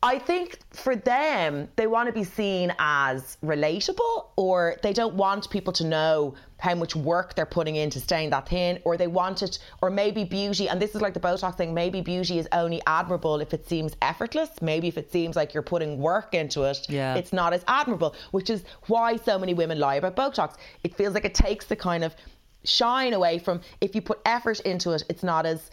I 0.00 0.20
think 0.20 0.60
for 0.70 0.94
them, 0.94 1.68
they 1.74 1.88
want 1.88 2.06
to 2.06 2.12
be 2.12 2.22
seen 2.22 2.72
as 2.78 3.36
relatable, 3.44 4.26
or 4.36 4.76
they 4.82 4.92
don't 4.92 5.14
want 5.14 5.50
people 5.50 5.72
to 5.72 5.84
know 5.84 6.34
how 6.58 6.74
much 6.76 6.94
work 6.94 7.34
they're 7.34 7.46
putting 7.46 7.74
into 7.76 7.98
staying 7.98 8.30
that 8.30 8.48
thin, 8.48 8.80
or 8.84 8.96
they 8.96 9.08
want 9.08 9.42
it, 9.42 9.58
or 9.82 9.90
maybe 9.90 10.22
beauty, 10.22 10.68
and 10.68 10.80
this 10.80 10.94
is 10.94 11.00
like 11.00 11.14
the 11.14 11.20
Botox 11.20 11.56
thing, 11.56 11.74
maybe 11.74 12.00
beauty 12.00 12.38
is 12.38 12.46
only 12.52 12.80
admirable 12.86 13.40
if 13.40 13.52
it 13.52 13.68
seems 13.68 13.94
effortless. 14.00 14.50
Maybe 14.62 14.86
if 14.86 14.98
it 14.98 15.10
seems 15.10 15.34
like 15.34 15.52
you're 15.52 15.64
putting 15.64 15.98
work 15.98 16.32
into 16.32 16.62
it, 16.62 16.86
Yeah. 16.88 17.16
it's 17.16 17.32
not 17.32 17.52
as 17.52 17.64
admirable, 17.66 18.14
which 18.30 18.50
is 18.50 18.62
why 18.86 19.16
so 19.16 19.36
many 19.36 19.52
women 19.54 19.80
lie 19.80 19.96
about 19.96 20.14
Botox. 20.14 20.54
It 20.84 20.94
feels 20.94 21.14
like 21.14 21.24
it 21.24 21.34
takes 21.34 21.66
the 21.66 21.76
kind 21.76 22.04
of 22.04 22.14
shine 22.64 23.14
away 23.14 23.38
from 23.40 23.60
if 23.80 23.96
you 23.96 24.02
put 24.02 24.20
effort 24.24 24.60
into 24.60 24.92
it, 24.92 25.02
it's 25.08 25.22
not 25.24 25.44
as 25.44 25.70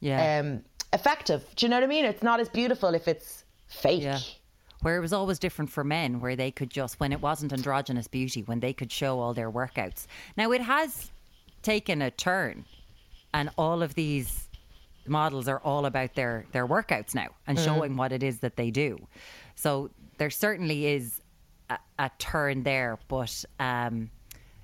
Yeah. 0.00 0.38
um, 0.40 0.64
effective. 0.92 1.44
Do 1.56 1.66
you 1.66 1.70
know 1.70 1.76
what 1.76 1.84
I 1.84 1.88
mean? 1.88 2.04
It's 2.04 2.22
not 2.22 2.38
as 2.38 2.48
beautiful 2.48 2.94
if 2.94 3.08
it's 3.08 3.43
fake. 3.66 4.02
Yeah. 4.02 4.18
Where 4.82 4.96
it 4.96 5.00
was 5.00 5.12
always 5.14 5.38
different 5.38 5.70
for 5.70 5.82
men, 5.82 6.20
where 6.20 6.36
they 6.36 6.50
could 6.50 6.68
just, 6.68 7.00
when 7.00 7.12
it 7.12 7.22
wasn't 7.22 7.52
androgynous 7.52 8.06
beauty, 8.06 8.42
when 8.42 8.60
they 8.60 8.74
could 8.74 8.92
show 8.92 9.18
all 9.18 9.32
their 9.32 9.50
workouts. 9.50 10.06
Now, 10.36 10.52
it 10.52 10.60
has 10.60 11.10
taken 11.62 12.02
a 12.02 12.10
turn, 12.10 12.66
and 13.32 13.48
all 13.56 13.82
of 13.82 13.94
these 13.94 14.48
models 15.06 15.48
are 15.48 15.58
all 15.60 15.86
about 15.86 16.14
their, 16.14 16.44
their 16.52 16.66
workouts 16.66 17.14
now 17.14 17.28
and 17.46 17.58
showing 17.58 17.96
what 17.96 18.12
it 18.12 18.22
is 18.22 18.40
that 18.40 18.56
they 18.56 18.70
do. 18.70 18.98
So 19.54 19.90
there 20.18 20.30
certainly 20.30 20.86
is 20.86 21.22
a, 21.70 21.78
a 21.98 22.10
turn 22.18 22.62
there, 22.62 22.98
but 23.08 23.44
um, 23.58 24.10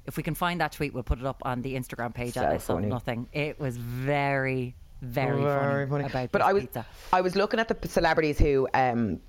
If 0.06 0.16
we 0.16 0.22
can 0.22 0.34
find 0.34 0.60
that 0.60 0.72
tweet, 0.72 0.92
we'll 0.92 1.02
put 1.02 1.18
it 1.20 1.26
up 1.26 1.42
on 1.44 1.62
the 1.62 1.74
Instagram 1.76 2.12
page 2.12 2.34
So 2.34 2.42
at 2.42 2.62
Saw. 2.62 2.78
Nothing. 2.78 3.28
It 3.32 3.60
was 3.60 3.76
very, 3.76 4.74
very, 5.00 5.86
funny, 5.86 6.04
about 6.04 6.32
But 6.32 6.42
I 6.42 6.52
was 6.52 6.64
pizza. 6.64 6.86
I 7.12 7.20
was 7.20 7.36
looking 7.36 7.60
at 7.60 7.68
the 7.68 7.88
celebrities 7.88 8.38
who 8.38 8.68
um, 8.74 9.20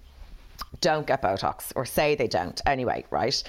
don't 0.82 1.08
get 1.08 1.22
Botox 1.22 1.72
or 1.76 1.86
say 1.86 2.16
they 2.16 2.28
don't 2.28 2.60
anyway, 2.66 3.06
right? 3.10 3.42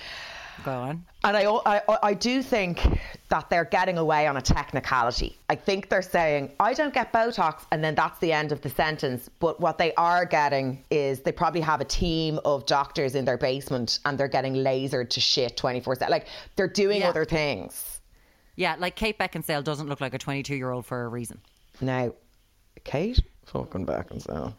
Go 0.64 0.70
on. 0.70 1.04
And 1.24 1.37
I, 1.37 1.44
I, 1.44 1.98
I 2.02 2.14
do 2.14 2.42
think 2.42 2.80
that 3.30 3.48
they're 3.48 3.64
getting 3.64 3.98
away 3.98 4.26
on 4.26 4.37
a 4.37 4.42
technicality. 4.42 5.38
I 5.48 5.54
think 5.54 5.88
they're 5.88 6.02
saying, 6.02 6.52
I 6.61 6.74
don't 6.74 6.92
get 6.92 7.12
Botox, 7.12 7.64
and 7.72 7.82
then 7.82 7.94
that's 7.94 8.18
the 8.20 8.32
end 8.32 8.52
of 8.52 8.61
the 8.61 8.68
sentence. 8.68 9.28
But 9.40 9.61
what 9.61 9.78
they 9.78 9.94
are 9.94 10.24
getting 10.24 10.85
is 10.90 11.20
they 11.20 11.32
probably 11.32 11.62
have 11.62 11.80
a 11.80 11.85
team 11.85 12.38
of 12.44 12.66
doctors 12.66 13.14
in 13.14 13.24
their 13.24 13.38
basement 13.38 13.98
and 14.04 14.18
they're 14.18 14.28
getting 14.28 14.54
lasered 14.54 15.11
to 15.11 15.20
shit 15.20 15.56
24 15.56 15.96
7. 15.96 16.11
Like 16.11 16.26
they're 16.56 16.68
doing 16.68 17.00
Yeah. 17.00 17.08
other 17.08 17.24
things. 17.24 18.00
Yeah, 18.54 18.76
like 18.78 18.94
Kate 18.96 19.18
Beckinsale 19.18 19.64
doesn't 19.64 19.88
look 19.88 20.00
like 20.00 20.12
a 20.12 20.18
22 20.18 20.54
year 20.54 20.70
old 20.70 20.85
for 20.85 21.04
a 21.04 21.08
reason. 21.08 21.40
Now, 21.82 22.12
Kate 22.84 23.20
fucking 23.46 23.86
Beckinsale. 23.86 24.54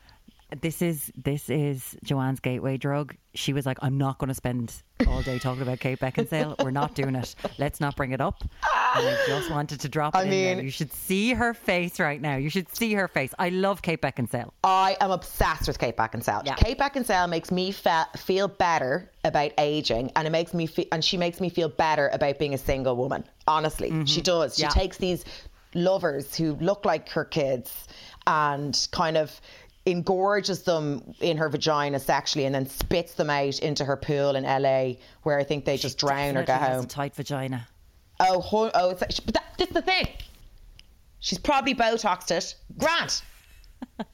This 0.61 0.83
is 0.83 1.11
this 1.15 1.49
is 1.49 1.97
Joanne's 2.03 2.39
gateway 2.39 2.77
drug. 2.77 3.15
She 3.33 3.53
was 3.53 3.65
like, 3.65 3.79
"I'm 3.81 3.97
not 3.97 4.19
going 4.19 4.27
to 4.27 4.35
spend 4.35 4.71
all 5.07 5.23
day 5.23 5.39
talking 5.39 5.63
about 5.63 5.79
Kate 5.79 5.99
Beckinsale. 5.99 6.55
We're 6.63 6.69
not 6.69 6.93
doing 6.93 7.15
it. 7.15 7.33
Let's 7.57 7.79
not 7.79 7.95
bring 7.95 8.11
it 8.11 8.21
up." 8.21 8.43
And 8.95 9.07
I 9.07 9.17
just 9.25 9.49
wanted 9.49 9.79
to 9.79 9.89
drop 9.89 10.13
it 10.13 10.17
I 10.19 10.23
in 10.25 10.29
there. 10.29 10.55
mean- 10.57 10.65
You 10.65 10.69
should 10.69 10.93
see 10.93 11.33
her 11.33 11.55
face 11.55 11.99
right 11.99 12.21
now. 12.21 12.35
You 12.35 12.51
should 12.51 12.73
see 12.75 12.93
her 12.93 13.07
face. 13.07 13.33
I 13.39 13.49
love 13.49 13.81
Kate 13.81 13.99
Beckinsale. 13.99 14.51
I 14.63 14.95
am 15.01 15.09
obsessed 15.09 15.67
with 15.67 15.79
Kate 15.79 15.97
Beckinsale. 15.97 16.45
Yeah. 16.45 16.53
Kate 16.53 16.77
Beckinsale 16.77 17.27
makes 17.27 17.49
me 17.51 17.71
fe- 17.71 18.03
feel 18.15 18.47
better 18.47 19.09
about 19.23 19.53
aging, 19.57 20.11
and 20.15 20.27
it 20.27 20.31
makes 20.31 20.53
me 20.53 20.67
fe- 20.67 20.87
and 20.91 21.03
she 21.03 21.17
makes 21.17 21.41
me 21.41 21.49
feel 21.49 21.69
better 21.69 22.11
about 22.13 22.37
being 22.37 22.53
a 22.53 22.59
single 22.59 22.95
woman. 22.95 23.23
Honestly, 23.47 24.05
she 24.05 24.21
does. 24.21 24.55
She 24.55 24.61
Mm-hmm. 24.61 24.77
Yeah. 24.77 24.81
takes 24.83 24.97
these 24.97 25.25
lovers 25.75 26.35
who 26.35 26.53
look 26.55 26.85
like 26.85 27.09
her 27.09 27.25
kids 27.25 27.87
and 28.27 28.87
kind 28.91 29.17
of 29.17 29.39
engorges 29.85 30.63
them 30.63 31.13
in 31.19 31.37
her 31.37 31.49
vagina 31.49 31.99
sexually, 31.99 32.45
and 32.45 32.55
then 32.55 32.65
spits 32.65 33.15
them 33.15 33.29
out 33.29 33.59
into 33.59 33.83
her 33.83 33.97
pool 33.97 34.35
in 34.35 34.43
LA, 34.43 34.93
where 35.23 35.37
I 35.37 35.43
think 35.43 35.65
they 35.65 35.77
just 35.77 35.97
drown 35.97 36.37
or 36.37 36.45
go 36.45 36.53
home. 36.53 36.85
a 36.85 36.87
tight 36.87 37.15
vagina. 37.15 37.67
Oh, 38.19 38.39
ho- 38.39 38.71
oh, 38.73 38.91
it's, 38.91 39.19
but 39.19 39.33
that, 39.33 39.43
this 39.57 39.67
is 39.67 39.73
the 39.73 39.81
thing. 39.81 40.07
She's 41.19 41.39
probably 41.39 41.75
Botoxed 41.75 42.31
it. 42.31 42.55
Grant. 42.77 43.23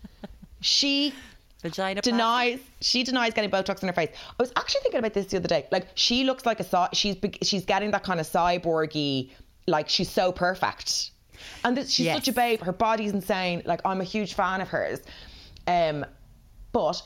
she 0.61 1.13
Vagina. 1.61 2.01
denies 2.01 2.59
she 2.81 3.03
denies 3.03 3.33
getting 3.33 3.51
Botox 3.51 3.81
in 3.81 3.87
her 3.87 3.93
face. 3.93 4.09
I 4.15 4.33
was 4.41 4.51
actually 4.55 4.81
thinking 4.81 4.99
about 4.99 5.13
this 5.13 5.25
the 5.27 5.37
other 5.37 5.47
day. 5.47 5.67
Like 5.71 5.87
she 5.95 6.23
looks 6.23 6.45
like 6.45 6.59
a 6.59 6.89
she's 6.93 7.17
she's 7.41 7.65
getting 7.65 7.91
that 7.91 8.03
kind 8.03 8.19
of 8.19 8.27
cyborgy 8.27 9.31
like 9.67 9.89
she's 9.89 10.09
so 10.09 10.31
perfect. 10.31 11.11
And 11.63 11.75
this, 11.77 11.89
she's 11.91 12.05
Yes. 12.07 12.17
such 12.17 12.27
a 12.27 12.33
babe. 12.33 12.61
Her 12.61 12.71
body's 12.73 13.11
insane. 13.13 13.61
Like 13.65 13.81
I'm 13.85 14.01
a 14.01 14.05
huge 14.05 14.33
fan 14.33 14.61
of 14.61 14.67
hers. 14.69 14.99
Um, 15.67 16.05
but 16.71 17.01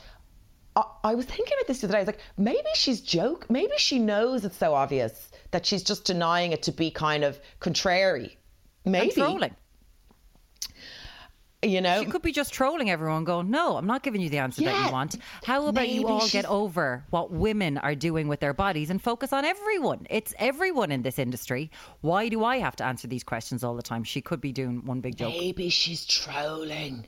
I, 0.75 0.83
I 1.03 1.15
was 1.15 1.25
thinking 1.25 1.53
about 1.59 1.67
this 1.67 1.81
the 1.81 1.87
other 1.87 1.93
day. 1.93 1.97
I 1.99 2.01
was 2.01 2.07
like, 2.07 2.19
maybe 2.37 2.67
she's 2.75 3.01
joke. 3.01 3.49
Maybe 3.49 3.73
she 3.77 3.99
knows 3.99 4.45
it's 4.45 4.57
so 4.57 4.73
obvious 4.73 5.31
that 5.51 5.65
she's 5.65 5.83
just 5.83 6.05
denying 6.05 6.51
it 6.51 6.63
to 6.63 6.71
be 6.71 6.89
kind 6.91 7.23
of 7.23 7.39
contrary. 7.59 8.37
Maybe 8.85 9.05
And 9.05 9.13
trolling. 9.15 9.55
You 11.63 11.81
know. 11.81 11.99
She 12.03 12.09
could 12.09 12.21
be 12.21 12.31
just 12.31 12.53
trolling 12.53 12.89
everyone, 12.89 13.23
going, 13.23 13.49
"No, 13.49 13.77
I'm 13.77 13.85
not 13.87 14.03
giving 14.03 14.21
you 14.21 14.29
the 14.29 14.39
answer 14.39 14.63
that 14.63 14.85
you 14.85 14.91
want. 14.91 15.17
How 15.43 15.67
about 15.67 15.89
you 15.89 16.07
all 16.07 16.27
get 16.29 16.45
over 16.45 17.03
what 17.09 17.31
women 17.31 17.77
are 17.77 17.95
doing 17.95 18.27
with 18.27 18.39
their 18.39 18.53
bodies 18.53 18.89
and 18.89 19.01
focus 19.01 19.31
on 19.33 19.45
everyone? 19.45 20.07
It's 20.09 20.33
everyone 20.37 20.91
in 20.91 21.01
this 21.01 21.19
industry. 21.19 21.71
Why 22.01 22.29
do 22.29 22.43
I 22.43 22.57
have 22.57 22.75
to 22.77 22.85
answer 22.85 23.07
these 23.07 23.23
questions 23.23 23.63
all 23.63 23.75
the 23.75 23.81
time? 23.83 24.03
She 24.03 24.21
could 24.21 24.41
be 24.41 24.51
doing 24.51 24.85
one 24.85 25.01
big 25.01 25.15
joke 25.17 25.33
Maybe 25.33 25.69
she's 25.69 26.05
trolling. 26.05 27.07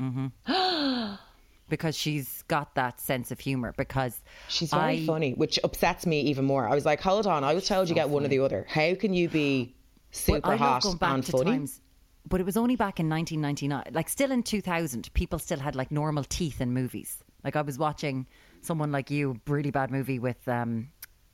Mm-hmm. 0.00 1.14
because 1.68 1.96
she's 1.96 2.42
got 2.48 2.74
that 2.76 3.00
sense 3.00 3.30
of 3.30 3.40
humor. 3.40 3.74
Because 3.76 4.22
She's 4.48 4.70
very 4.70 5.02
I- 5.02 5.06
funny, 5.06 5.32
which 5.34 5.58
upsets 5.64 6.06
me 6.06 6.20
even 6.22 6.44
more. 6.44 6.68
I 6.68 6.74
was 6.74 6.84
like, 6.86 7.00
hold 7.00 7.26
on, 7.26 7.44
I 7.44 7.54
was 7.54 7.66
told 7.66 7.88
you 7.88 7.94
get 7.94 8.08
one 8.08 8.24
or 8.24 8.28
the 8.28 8.38
other. 8.40 8.64
How 8.68 8.94
can 8.94 9.12
you 9.12 9.28
be 9.28 9.74
super 10.10 10.50
Well, 10.50 10.56
hot 10.58 10.84
and 10.84 11.24
to 11.24 11.32
funny? 11.32 11.50
times. 11.50 11.80
But 12.28 12.40
it 12.40 12.44
was 12.44 12.56
only 12.56 12.76
back 12.76 13.00
in 13.00 13.08
1999. 13.08 13.94
Like, 13.94 14.08
still 14.08 14.30
in 14.30 14.42
2000, 14.42 15.12
people 15.14 15.38
still 15.38 15.58
had 15.58 15.74
like 15.74 15.90
normal 15.90 16.24
teeth 16.24 16.60
in 16.60 16.72
movies. 16.72 17.22
Like, 17.44 17.56
I 17.56 17.62
was 17.62 17.78
watching 17.78 18.26
someone 18.60 18.92
like 18.92 19.10
you, 19.10 19.40
really 19.46 19.70
bad 19.70 19.90
movie 19.90 20.18
with 20.18 20.46
um, 20.48 20.88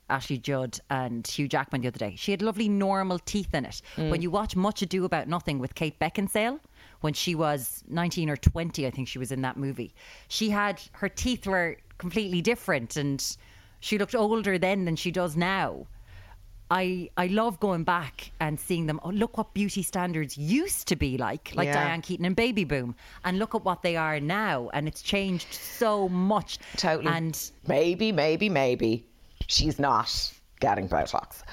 Ashley 0.09 0.37
Judd 0.37 0.79
and 0.89 1.25
Hugh 1.25 1.47
Jackman 1.47 1.81
the 1.81 1.87
other 1.87 1.97
day. 1.97 2.15
She 2.17 2.31
had 2.31 2.41
lovely 2.41 2.69
normal 2.69 3.19
teeth 3.19 3.53
in 3.53 3.65
it. 3.65 3.81
Mm. 3.95 4.09
When 4.09 4.21
you 4.21 4.29
watch 4.29 4.55
Much 4.55 4.81
Ado 4.81 5.05
About 5.05 5.27
Nothing 5.27 5.59
with 5.59 5.75
Kate 5.75 5.99
Beckinsale, 5.99 6.59
when 7.01 7.13
she 7.13 7.35
was 7.35 7.83
19 7.87 8.29
or 8.29 8.37
20, 8.37 8.85
I 8.85 8.91
think 8.91 9.07
she 9.07 9.19
was 9.19 9.31
in 9.31 9.41
that 9.41 9.57
movie, 9.57 9.93
she 10.27 10.49
had 10.49 10.81
her 10.93 11.09
teeth 11.09 11.47
were 11.47 11.77
completely 11.97 12.41
different 12.41 12.97
and 12.97 13.37
she 13.79 13.97
looked 13.97 14.15
older 14.15 14.57
then 14.57 14.85
than 14.85 14.95
she 14.95 15.11
does 15.11 15.35
now. 15.35 15.87
I 16.71 17.09
I 17.15 17.27
love 17.27 17.59
going 17.59 17.83
back 17.83 18.31
and 18.39 18.59
seeing 18.59 18.87
them. 18.87 18.99
Oh, 19.03 19.09
look 19.09 19.37
what 19.37 19.53
beauty 19.53 19.83
standards 19.83 20.37
used 20.37 20.87
to 20.87 20.95
be 20.95 21.17
like, 21.17 21.51
like 21.55 21.67
Yeah. 21.67 21.73
Diane 21.85 22.01
Keaton 22.01 22.25
and 22.25 22.35
Baby 22.35 22.63
Boom, 22.63 22.95
and 23.23 23.37
look 23.37 23.53
at 23.55 23.63
what 23.63 23.81
they 23.83 23.95
are 23.95 24.19
now, 24.19 24.69
and 24.73 24.87
it's 24.87 25.01
changed 25.01 25.53
so 25.53 26.09
much. 26.09 26.57
Totally. 26.77 27.13
And 27.13 27.39
maybe, 27.67 28.11
maybe, 28.11 28.49
maybe 28.49 29.05
she's 29.47 29.77
not 29.79 30.11
getting 30.59 30.89
Botox. 30.89 31.43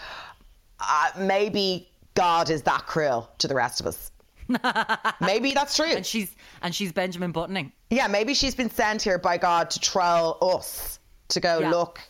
Uh, 0.80 1.10
maybe 1.18 1.88
God 2.14 2.48
is 2.50 2.62
that 2.62 2.86
cruel 2.86 3.30
to 3.38 3.48
the 3.48 3.54
rest 3.54 3.80
of 3.80 3.86
us. 3.86 4.10
maybe 5.20 5.52
that's 5.52 5.76
true. 5.76 5.86
and 5.86 6.04
she's 6.04 6.34
and 6.62 6.74
she's 6.74 6.92
Benjamin 6.92 7.32
Buttoning. 7.32 7.72
Yeah, 7.90 8.06
maybe 8.08 8.34
she's 8.34 8.54
been 8.54 8.70
sent 8.70 9.02
here 9.02 9.18
by 9.18 9.38
God 9.38 9.70
to 9.70 9.80
troll 9.80 10.38
us 10.40 10.98
to 11.28 11.40
go, 11.40 11.60
Yeah. 11.60 11.70
look, 11.70 12.00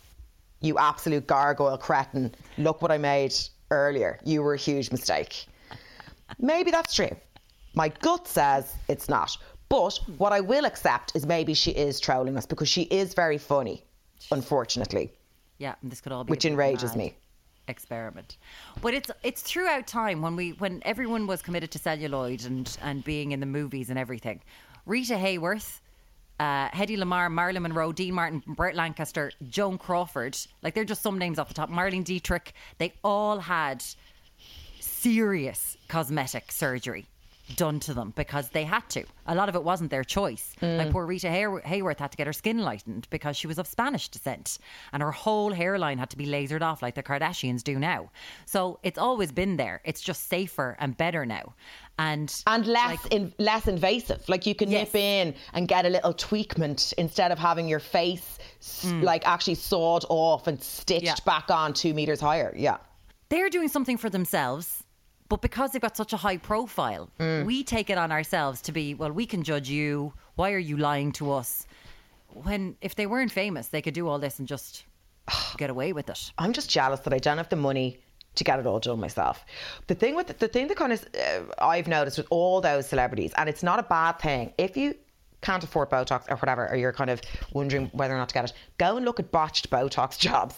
you 0.63 0.79
absolute 0.79 1.27
gargoyle 1.27 1.77
cretin. 1.77 2.35
Look 2.59 2.81
what 2.81 2.91
I 2.91 2.99
made 2.99 3.35
earlier. 3.71 4.19
You 4.25 4.43
were 4.43 4.55
a 4.55 4.59
huge 4.59 4.91
mistake. 4.91 5.47
Maybe 6.39 6.71
that's 6.71 6.95
true. 6.95 7.15
My 7.75 7.89
gut 7.89 8.27
says 8.29 8.75
it's 8.89 9.09
not. 9.09 9.37
But 9.69 9.99
what 10.19 10.33
I 10.33 10.41
will 10.41 10.67
accept 10.67 11.13
is 11.15 11.25
maybe 11.27 11.55
she 11.55 11.71
is 11.71 11.99
trolling 11.99 12.37
us 12.37 12.45
because 12.45 12.69
she 12.69 12.83
is 12.83 13.15
very 13.15 13.39
funny, 13.39 13.83
unfortunately. 14.31 15.11
Yeah, 15.57 15.75
and 15.81 15.91
this 15.91 16.01
could 16.01 16.13
all 16.13 16.25
be 16.25 16.31
Which 16.31 16.45
enrages 16.45 16.95
me. 16.95 17.15
Experiment, 17.69 18.39
but 18.83 18.93
it's 18.93 19.11
it's 19.23 19.41
throughout 19.41 19.87
time 19.87 20.21
when 20.21 20.35
we 20.35 20.51
when 20.55 20.83
everyone 20.85 21.29
was 21.29 21.41
committed 21.41 21.71
to 21.71 21.79
celluloid 21.79 22.45
and 22.45 22.77
and 22.83 23.05
being 23.05 23.31
in 23.31 23.39
the 23.39 23.47
movies 23.47 23.89
and 23.89 23.99
everything. 23.99 24.43
Rita 24.85 25.15
Hayworth, 25.15 25.81
uh, 26.43 26.69
Hedy 26.71 26.99
Lamarr, 26.99 27.31
Marilyn 27.31 27.63
Monroe, 27.63 27.93
Dean 27.93 28.15
Martin, 28.15 28.43
Burt 28.47 28.75
Lancaster, 28.75 29.31
Joan 29.49 29.79
Crawford. 29.79 30.37
Like 30.63 30.75
they're 30.75 30.85
just 30.85 31.03
some 31.03 31.17
names 31.17 31.39
off 31.39 31.47
the 31.47 31.55
top. 31.55 31.71
Marlene 31.71 32.05
Dietrich. 32.05 32.53
They 32.79 32.93
all 33.05 33.39
had 33.39 33.85
serious 34.81 35.77
cosmetic 35.89 36.51
surgery 36.51 37.07
done 37.57 37.81
to 37.81 37.93
them 37.95 38.13
because 38.17 38.49
they 38.51 38.65
had 38.65 38.89
to. 38.91 39.05
A 39.27 39.35
lot 39.35 39.49
of 39.49 39.55
it 39.57 39.63
wasn't 39.65 39.91
their 39.91 40.05
choice. 40.05 40.55
Mm. 40.61 40.79
Like 40.79 40.91
poor 40.91 41.05
Rita 41.07 41.29
Hay- 41.29 41.43
Hayworth 41.45 41.99
had 41.99 42.11
to 42.13 42.17
get 42.17 42.27
her 42.27 42.33
skin 42.33 42.59
lightened 42.59 43.07
because 43.11 43.37
she 43.37 43.47
was 43.47 43.59
of 43.59 43.67
Spanish 43.67 44.09
descent 44.09 44.59
and 44.93 45.03
her 45.03 45.11
whole 45.11 45.53
hairline 45.53 45.99
had 45.99 46.11
to 46.11 46.17
be 46.17 46.27
lasered 46.27 46.63
off 46.63 46.83
like 46.83 46.95
the 46.95 47.03
Kardashians 47.03 47.63
do 47.63 47.79
now. 47.79 48.11
So 48.47 48.79
it's 48.83 48.99
always 48.99 49.33
been 49.33 49.57
there. 49.57 49.81
It's 49.85 50.01
just 50.01 50.29
safer 50.29 50.77
and 50.81 50.97
better 50.97 51.27
now. 51.27 51.55
And 51.99 52.33
And 52.47 52.67
less 52.67 53.05
in, 53.11 53.33
less 53.39 53.69
invasive. 53.69 54.27
Like 54.29 54.47
you 54.47 54.55
can 54.55 54.71
Yes. 54.71 54.95
nip 54.95 54.95
in 55.03 55.35
and 55.53 55.69
get 55.69 55.85
a 55.85 55.89
little 55.91 56.15
tweakment 56.15 56.93
instead 56.95 57.33
of 57.33 57.39
having 57.39 57.69
your 57.69 57.81
face 57.81 58.39
s 58.61 58.85
mm. 58.87 59.03
like 59.03 59.27
actually 59.27 59.57
sawed 59.57 60.05
off 60.09 60.47
and 60.47 60.63
stitched 60.63 61.05
Yeah. 61.05 61.15
back 61.27 61.51
on 61.51 61.75
two 61.75 61.93
meters 61.93 62.21
higher. 62.21 62.55
Yeah. 62.57 62.79
they're 63.29 63.49
doing 63.51 63.69
something 63.69 63.97
for 63.97 64.11
themselves. 64.11 64.82
But 65.33 65.41
because 65.41 65.71
they've 65.71 65.81
got 65.81 65.97
such 65.97 66.13
a 66.13 66.19
high 66.19 66.37
profile, 66.37 67.09
we 67.47 67.65
take 67.65 67.89
it 67.89 67.97
on 67.97 68.13
ourselves 68.13 68.61
to 68.61 68.71
be, 68.71 68.93
well, 68.93 69.11
we 69.11 69.25
can 69.25 69.43
judge 69.43 69.67
you. 69.67 70.13
Why 70.35 70.53
are 70.53 70.59
you 70.59 70.77
lying 70.77 71.11
to 71.13 71.33
us? 71.33 71.67
When, 72.35 72.77
if 72.83 72.97
they 72.97 73.07
weren't 73.07 73.33
famous, 73.33 73.69
they 73.69 73.81
could 73.81 73.95
do 73.95 74.09
all 74.09 74.19
this 74.19 74.41
and 74.41 74.47
just 74.47 74.85
get 75.57 75.71
away 75.71 75.95
with 75.95 76.11
it. 76.11 76.31
I'm 76.37 76.53
just 76.53 76.69
jealous 76.69 77.01
that 77.01 77.15
I 77.15 77.19
don't 77.19 77.39
have 77.39 77.49
the 77.49 77.57
money 77.57 77.99
to 78.35 78.45
get 78.45 78.59
it 78.59 78.67
all 78.67 78.79
done 78.79 79.01
myself. 79.01 79.43
The 79.87 79.95
thing 79.95 80.17
with 80.17 80.39
the 80.39 80.49
thing 80.49 80.69
that 80.69 80.77
kind 80.77 80.93
of 80.93 81.03
uh, 81.15 81.45
I've 81.59 81.89
noticed 81.89 82.19
with 82.19 82.27
all 82.29 82.61
those 82.61 82.87
celebrities, 82.87 83.33
and 83.39 83.49
it's 83.49 83.63
not 83.63 83.79
a 83.79 83.85
bad 83.85 84.19
thing 84.19 84.53
if 84.59 84.77
you 84.77 84.95
can't 85.41 85.65
afford 85.65 85.89
Botox 85.89 86.31
or 86.31 86.37
whatever, 86.37 86.69
or 86.69 86.77
you're 86.77 86.93
kind 86.93 87.09
of 87.09 87.23
wondering 87.55 87.87
whether 87.95 88.15
or 88.15 88.19
not 88.19 88.29
to 88.29 88.35
get 88.35 88.45
it. 88.45 88.53
Go 88.77 88.99
and 88.99 89.07
look 89.07 89.19
at 89.19 89.33
botched 89.33 89.71
Botox 89.71 90.19
jobs, 90.29 90.57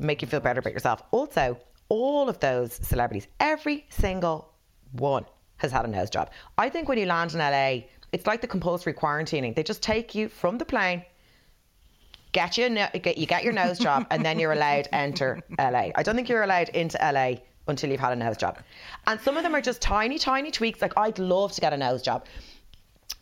make 0.00 0.20
you 0.20 0.26
feel 0.26 0.40
better 0.40 0.58
about 0.58 0.72
yourself. 0.72 1.00
Also, 1.12 1.56
all 1.88 2.28
of 2.28 2.38
those 2.40 2.74
celebrities, 2.74 3.28
every 3.40 3.86
single 3.90 4.52
one 4.92 5.24
has 5.58 5.72
had 5.72 5.84
a 5.84 5.88
nose 5.88 6.10
job. 6.10 6.30
I 6.58 6.68
think 6.68 6.88
when 6.88 6.98
you 6.98 7.06
land 7.06 7.32
in 7.32 7.40
LA, 7.40 7.86
it's 8.12 8.26
like 8.26 8.40
the 8.40 8.46
compulsory 8.46 8.94
quarantining. 8.94 9.54
They 9.54 9.62
just 9.62 9.82
take 9.82 10.14
you 10.14 10.28
from 10.28 10.58
the 10.58 10.64
plane 10.64 11.04
get 12.36 12.58
you 12.58 12.68
get 12.68 13.16
you 13.16 13.26
get 13.26 13.44
your 13.44 13.52
nose 13.54 13.78
job 13.78 14.06
and 14.10 14.24
then 14.24 14.38
you're 14.38 14.52
allowed 14.52 14.88
enter 14.92 15.40
LA. 15.58 15.90
I 15.94 16.02
don't 16.02 16.14
think 16.14 16.28
you're 16.28 16.42
allowed 16.42 16.68
into 16.70 16.98
LA 16.98 17.36
until 17.66 17.90
you've 17.90 18.00
had 18.00 18.12
a 18.12 18.16
nose 18.16 18.36
job. 18.36 18.58
And 19.06 19.18
some 19.20 19.36
of 19.36 19.42
them 19.42 19.54
are 19.54 19.60
just 19.60 19.80
tiny, 19.80 20.18
tiny 20.18 20.50
tweaks. 20.50 20.80
Like, 20.82 20.92
I'd 20.96 21.18
love 21.18 21.52
to 21.52 21.60
get 21.60 21.72
a 21.72 21.76
nose 21.76 22.02
job. 22.02 22.26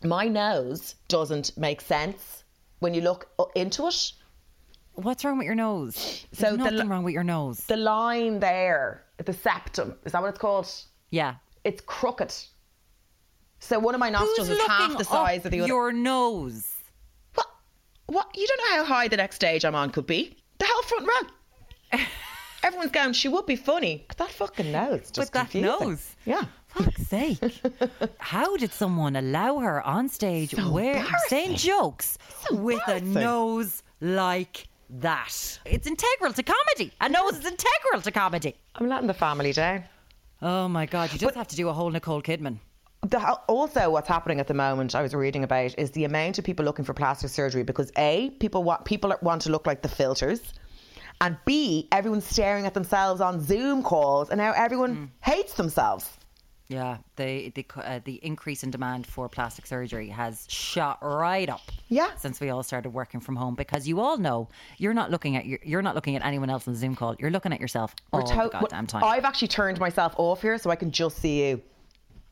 My 0.03 0.27
nose 0.27 0.95
doesn't 1.07 1.57
make 1.57 1.81
sense 1.81 2.43
when 2.79 2.93
you 2.93 3.01
look 3.01 3.29
into 3.55 3.87
it. 3.87 4.11
What's 4.95 5.23
wrong 5.25 5.37
with 5.37 5.45
your 5.45 5.55
nose? 5.55 5.95
So 6.33 6.41
There's 6.41 6.57
the 6.57 6.63
nothing 6.63 6.79
l- 6.81 6.87
wrong 6.87 7.03
with 7.03 7.13
your 7.13 7.23
nose. 7.23 7.57
The 7.59 7.77
line 7.77 8.39
there, 8.39 9.03
the 9.23 9.33
septum, 9.33 9.95
is 10.05 10.11
that 10.13 10.21
what 10.21 10.29
it's 10.29 10.39
called? 10.39 10.69
yeah. 11.11 11.35
It's 11.63 11.81
crooked. 11.81 12.31
So 13.59 13.79
one 13.79 13.95
of 13.95 13.99
my 13.99 14.09
nostrils 14.11 14.49
Who's 14.49 14.57
is 14.59 14.67
half 14.67 14.97
the 14.99 15.03
size 15.03 15.43
of 15.45 15.51
the 15.51 15.61
other. 15.61 15.67
Your 15.67 15.91
nose. 15.91 16.71
What? 17.33 17.47
What? 18.05 18.27
You 18.37 18.45
don't 18.45 18.57
know 18.59 18.83
how 18.83 18.93
high 18.93 19.07
the 19.07 19.17
next 19.17 19.37
stage 19.37 19.65
I'm 19.65 19.73
on 19.73 19.89
could 19.89 20.05
be. 20.05 20.37
The 20.59 20.65
whole 20.69 20.83
front 20.83 21.07
row. 21.07 21.99
Everyone's 22.63 22.91
going. 22.91 23.13
She 23.13 23.27
would 23.29 23.47
be 23.47 23.55
funny. 23.55 24.05
That 24.17 24.29
fucking 24.29 24.71
nose. 24.71 25.09
Just 25.11 25.17
With 25.17 25.31
that 25.31 25.49
confusing. 25.51 25.89
nose. 25.89 26.15
Yeah. 26.25 26.43
Fuck's 26.67 27.07
sake. 27.07 27.39
How 28.19 28.55
did 28.57 28.71
someone 28.71 29.15
allow 29.15 29.57
her 29.59 29.81
on 29.81 30.07
stage 30.09 30.53
where 30.55 31.03
saying 31.29 31.55
jokes 31.55 32.17
with 32.51 32.81
a 32.87 33.01
nose 33.01 33.81
like 34.01 34.67
that? 34.89 35.59
It's 35.65 35.87
integral 35.87 36.33
to 36.33 36.43
comedy. 36.43 36.91
I 37.01 37.07
know 37.07 37.27
it's 37.27 37.37
integral 37.45 38.01
to 38.03 38.11
comedy. 38.11 38.55
I'm 38.75 38.87
letting 38.87 39.07
the 39.07 39.13
family 39.13 39.51
down. 39.53 39.83
Oh 40.41 40.67
my 40.67 40.85
God, 40.85 41.11
you 41.13 41.19
just 41.19 41.35
have 41.35 41.47
to 41.47 41.55
do 41.55 41.69
a 41.69 41.73
whole 41.73 41.89
Nicole 41.89 42.21
Kidman. 42.21 42.57
The, 43.07 43.19
also, 43.47 43.89
what's 43.91 44.07
happening 44.07 44.39
at 44.39 44.47
the 44.47 44.53
moment, 44.53 44.95
I 44.95 45.01
was 45.01 45.13
reading 45.13 45.43
about, 45.43 45.77
is 45.77 45.91
the 45.91 46.05
amount 46.05 46.39
of 46.39 46.43
people 46.45 46.65
looking 46.65 46.85
for 46.85 46.93
plastic 46.93 47.29
surgery 47.29 47.63
because 47.63 47.91
a 47.97 48.31
people 48.39 48.63
want 48.63 48.83
people 48.85 49.13
want 49.21 49.43
to 49.43 49.51
look 49.51 49.67
like 49.67 49.81
the 49.83 49.89
filters, 49.89 50.41
and 51.21 51.37
b 51.45 51.87
everyone's 51.91 52.25
staring 52.25 52.65
at 52.65 52.73
themselves 52.73 53.21
on 53.21 53.41
Zoom 53.41 53.83
calls, 53.83 54.29
and 54.29 54.37
now 54.39 54.53
everyone 54.55 54.95
Mm. 54.95 55.09
hates 55.21 55.53
themselves. 55.53 56.09
Yeah, 56.67 56.97
the 57.15 57.51
the 57.51 57.65
uh, 57.77 57.99
the 58.03 58.15
increase 58.25 58.63
in 58.63 58.71
demand 58.71 59.05
for 59.05 59.29
plastic 59.29 59.67
surgery 59.67 60.09
has 60.09 60.47
shot 60.49 60.97
right 61.01 61.47
up. 61.47 61.61
Yeah. 61.89 62.15
since 62.17 62.39
we 62.39 62.49
all 62.49 62.63
started 62.63 62.89
working 62.89 63.19
from 63.19 63.35
home, 63.35 63.53
because 63.53 63.87
you 63.87 63.99
all 63.99 64.17
know 64.17 64.49
you're 64.79 64.95
not 64.95 65.11
looking 65.11 65.35
at 65.35 65.45
your, 65.45 65.59
you're 65.63 65.83
not 65.83 65.93
looking 65.93 66.15
at 66.15 66.25
anyone 66.25 66.49
else 66.49 66.67
on 66.67 66.73
the 66.73 66.79
Zoom 66.79 66.95
call. 66.95 67.15
You're 67.19 67.29
looking 67.29 67.53
at 67.53 67.59
yourself 67.59 67.93
all 68.11 68.21
We're 68.21 68.45
the 68.45 68.49
goddamn 68.49 68.87
time. 68.87 69.03
I've 69.03 69.25
actually 69.25 69.49
turned 69.49 69.79
myself 69.79 70.15
off 70.17 70.41
here 70.41 70.57
so 70.57 70.71
I 70.71 70.75
can 70.75 70.89
just 70.89 71.19
see 71.19 71.47
you. 71.49 71.61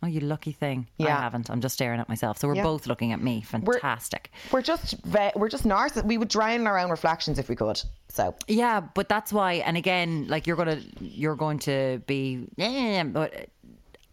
oh, 0.01 0.07
you 0.07 0.19
lucky 0.19 0.51
thing! 0.51 0.87
I 0.99 1.03
haven't. 1.03 1.51
I'm 1.51 1.61
just 1.61 1.75
staring 1.75 1.99
at 1.99 2.09
myself. 2.09 2.39
So 2.39 2.47
we're 2.47 2.55
Yeah. 2.55 2.63
both 2.63 2.87
looking 2.87 3.13
at 3.13 3.21
me. 3.21 3.41
Fantastic. 3.41 4.31
We're 4.51 4.63
just 4.63 4.95
ve- 5.05 5.31
we're 5.35 5.47
just 5.49 5.63
narcissists. 5.65 6.05
We 6.05 6.17
would 6.17 6.27
drown 6.29 6.61
in 6.61 6.67
our 6.67 6.79
own 6.79 6.89
reflections 6.89 7.37
if 7.37 7.49
we 7.49 7.55
could. 7.55 7.79
So 8.09 8.33
Yeah, 8.47 8.79
but 8.81 9.07
that's 9.09 9.31
why. 9.31 9.53
And 9.65 9.77
again, 9.77 10.25
like 10.27 10.47
you're 10.47 10.57
gonna 10.57 10.81
you're 10.99 11.35
going 11.35 11.59
to 11.59 12.01
be. 12.07 12.47
Eh, 12.57 13.03
but 13.03 13.49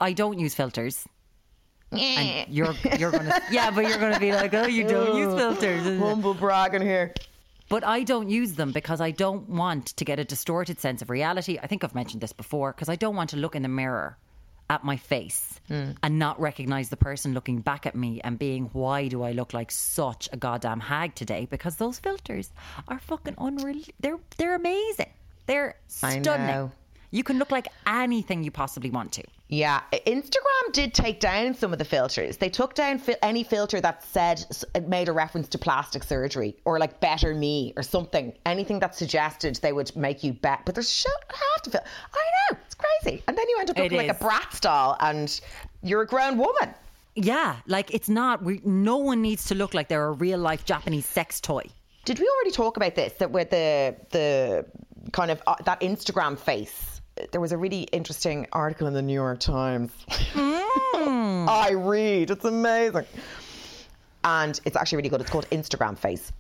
I 0.01 0.13
don't 0.13 0.39
use 0.39 0.55
filters. 0.55 1.07
And 1.93 2.49
you're 2.49 2.75
you're 2.99 3.11
gonna 3.11 3.41
yeah, 3.51 3.71
but 3.71 3.89
you're 3.89 3.99
gonna 3.99 4.21
be 4.21 4.33
like, 4.33 4.55
oh, 4.55 4.67
you 4.67 4.87
don't 4.87 5.17
use 5.17 5.35
filters. 5.35 5.99
humble 5.99 6.35
bragging 6.35 6.83
here. 6.83 7.13
But 7.69 7.85
I 7.85 8.03
don't 8.03 8.29
use 8.29 8.55
them 8.55 8.73
because 8.73 9.01
I 9.01 9.13
don't 9.13 9.49
want 9.49 9.87
to 9.97 10.05
get 10.05 10.19
a 10.19 10.25
distorted 10.25 10.81
sense 10.81 11.03
of 11.03 11.11
reality. 11.11 11.59
I 11.63 11.67
think 11.69 11.85
I've 11.85 11.95
mentioned 11.95 12.21
this 12.21 12.33
before 12.33 12.73
because 12.73 12.89
I 12.89 12.97
don't 12.97 13.15
want 13.15 13.31
to 13.31 13.37
look 13.37 13.55
in 13.55 13.63
the 13.63 13.69
mirror 13.69 14.19
at 14.69 14.85
my 14.85 14.97
face 14.97 15.61
mm. 15.69 15.97
and 16.03 16.19
not 16.19 16.41
recognize 16.41 16.91
the 16.91 16.97
person 16.97 17.35
looking 17.35 17.61
back 17.61 17.87
at 17.87 17.95
me 17.97 18.21
and 18.23 18.39
being, 18.39 18.71
why 18.73 19.09
do 19.09 19.23
I 19.23 19.33
look 19.33 19.53
like 19.53 19.71
such 19.73 20.29
a 20.33 20.37
goddamn 20.37 20.81
hag 20.81 21.15
today? 21.15 21.47
Because 21.51 21.77
those 21.77 21.99
filters 21.99 22.53
are 22.89 23.01
fucking 23.01 23.35
unreal. 23.39 23.83
They're 23.99 24.19
they're 24.37 24.55
amazing. 24.55 25.11
They're 25.47 25.77
stunning. 25.89 26.71
You 27.11 27.25
can 27.25 27.39
look 27.39 27.51
like 27.51 27.67
anything 27.87 28.45
you 28.45 28.53
possibly 28.53 28.91
want 28.91 29.13
to. 29.13 29.25
Yeah, 29.53 29.81
Instagram 29.93 30.73
did 30.73 30.95
take 30.95 31.19
down 31.19 31.55
some 31.55 31.73
of 31.73 31.81
the 31.81 31.85
filters. 31.85 32.37
They 32.37 32.49
took 32.49 32.75
down 32.75 33.03
any 33.21 33.43
filter 33.43 33.81
that 33.81 34.05
said 34.05 34.45
it 34.77 34.87
made 34.87 35.09
a 35.09 35.13
reference 35.13 35.49
to 35.49 35.59
plastic 35.59 36.05
surgery 36.05 36.55
or 36.65 36.79
like 36.79 37.01
better 37.01 37.35
me 37.35 37.73
or 37.77 37.83
something. 37.83 38.33
Anything 38.47 38.79
that 38.79 38.95
suggested 38.95 39.57
they 39.57 39.73
would 39.73 39.95
make 39.97 40.23
you 40.23 40.35
bet. 40.35 40.61
But 40.65 40.77
there's 40.77 40.89
so 40.89 41.11
half 41.29 41.63
to 41.65 41.71
fil- 41.71 41.81
I 42.15 42.53
know 42.53 42.59
it's 42.65 42.77
crazy. 42.77 43.25
And 43.27 43.37
then 43.37 43.49
you 43.49 43.57
end 43.59 43.71
up 43.71 43.77
looking 43.77 43.99
like 43.99 44.09
a 44.09 44.15
Bratz 44.15 44.61
doll, 44.61 44.97
and 45.01 45.41
you're 45.83 46.03
a 46.03 46.07
grown 46.07 46.39
woman. 46.39 46.73
Yeah, 47.17 47.57
like 47.67 47.93
it's 47.93 48.09
not. 48.09 48.45
We, 48.45 48.61
no 48.65 48.99
one 48.99 49.21
needs 49.21 49.47
to 49.47 49.57
look 49.57 49.75
like 49.75 49.89
they're 49.89 50.07
a 50.07 50.13
real 50.13 50.39
life 50.39 50.65
Japanese 50.65 51.07
sex 51.07 51.41
toy. 51.41 51.65
Did 52.05 52.21
we 52.21 52.31
already 52.37 52.53
talk 52.53 52.77
about 52.77 52.95
this? 52.95 53.15
That 53.15 53.33
with 53.33 53.51
the 53.51 53.97
the 54.11 54.65
kind 55.11 55.33
of 55.33 55.43
uh, 55.49 55.57
that 55.65 55.81
Instagram 55.81 56.39
face. 56.39 56.90
There 57.33 57.41
was 57.41 57.53
a 57.53 57.57
really 57.59 57.83
interesting 57.85 58.47
article 58.53 58.87
in 58.87 58.95
the 58.95 59.03
New 59.03 59.15
York 59.15 59.41
Times. 59.41 59.93
Hmm. 60.33 61.47
I 61.49 61.73
read. 61.77 62.31
It's 62.31 62.45
amazing. 62.45 63.07
And 64.25 64.61
it's 64.65 64.77
actually 64.77 64.97
really 64.97 65.09
good. 65.09 65.21
It's 65.21 65.31
called 65.31 65.49
Instagram 65.51 65.97
face. 65.99 66.33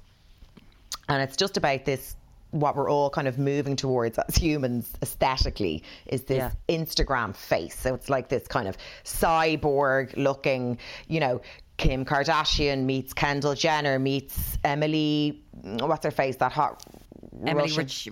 And 1.09 1.23
it's 1.23 1.37
just 1.37 1.57
about 1.57 1.85
this 1.85 2.17
what 2.53 2.75
we're 2.75 2.91
all 2.91 3.11
kind 3.11 3.29
of 3.29 3.39
moving 3.39 3.77
towards 3.77 4.19
as 4.19 4.35
humans 4.35 4.93
aesthetically 5.03 5.85
is 6.07 6.25
this 6.25 6.39
Yeah. 6.39 6.51
Instagram 6.69 7.35
face. 7.37 7.79
So 7.79 7.95
it's 7.95 8.11
like 8.11 8.29
this 8.29 8.47
kind 8.49 8.67
of 8.67 8.77
cyborg 9.05 10.17
looking, 10.17 10.79
you 11.07 11.21
know, 11.21 11.41
Kim 11.77 12.05
Kardashian 12.05 12.85
meets 12.85 13.13
Kendall 13.13 13.55
Jenner 13.55 13.99
meets 14.01 14.59
Emily 14.65 15.43
what's 15.63 16.05
her 16.05 16.11
face 16.11 16.37
that 16.37 16.53
hot 16.53 16.83
Emily 17.47 17.71
Russian- 17.77 17.79
Rich-. 17.79 18.09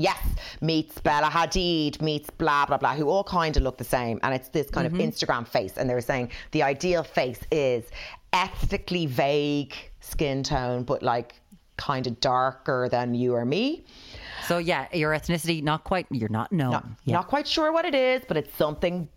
Yes, 0.00 0.18
meets 0.60 0.98
Bella 1.00 1.28
Hadid, 1.28 2.00
meets 2.00 2.30
blah 2.30 2.64
blah 2.66 2.78
blah, 2.78 2.94
who 2.94 3.08
all 3.08 3.24
kind 3.24 3.56
of 3.56 3.62
look 3.62 3.76
the 3.78 3.84
same, 3.84 4.18
and 4.22 4.34
it's 4.34 4.48
this 4.48 4.70
kind 4.70 4.86
of 4.86 4.92
Instagram 4.94 5.46
face. 5.46 5.76
And 5.76 5.88
they 5.88 5.94
were 5.94 6.00
saying 6.00 6.30
the 6.52 6.62
ideal 6.62 7.02
face 7.02 7.40
is 7.50 7.84
ethically 8.32 9.06
vague 9.06 9.74
skin 10.00 10.42
tone, 10.42 10.84
but 10.84 11.02
like 11.02 11.34
kind 11.76 12.06
of 12.06 12.18
darker 12.20 12.88
than 12.90 13.14
you 13.14 13.34
or 13.34 13.44
me. 13.44 13.84
So 14.46 14.58
yeah, 14.58 14.86
your 14.92 15.12
ethnicity 15.12 15.62
not 15.62 15.84
quite. 15.84 16.06
You're 16.10 16.28
not 16.28 16.50
known. 16.52 16.72
Not, 16.72 16.86
yeah. 17.04 17.14
not 17.14 17.28
quite 17.28 17.46
sure 17.46 17.72
what 17.72 17.84
it 17.84 17.94
is, 17.94 18.22
but 18.26 18.36
it's 18.36 18.54
something 18.56 19.08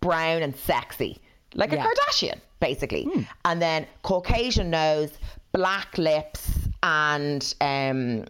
brown 0.00 0.42
and 0.42 0.54
sexy, 0.56 1.20
like 1.54 1.70
Yeah. 1.72 1.84
a 1.84 1.88
Kardashian, 1.88 2.40
basically. 2.60 3.08
And 3.44 3.62
then 3.62 3.86
Caucasian 4.02 4.70
nose, 4.70 5.10
black 5.52 5.96
lips, 5.98 6.50
and 6.82 7.54
um, 7.60 8.24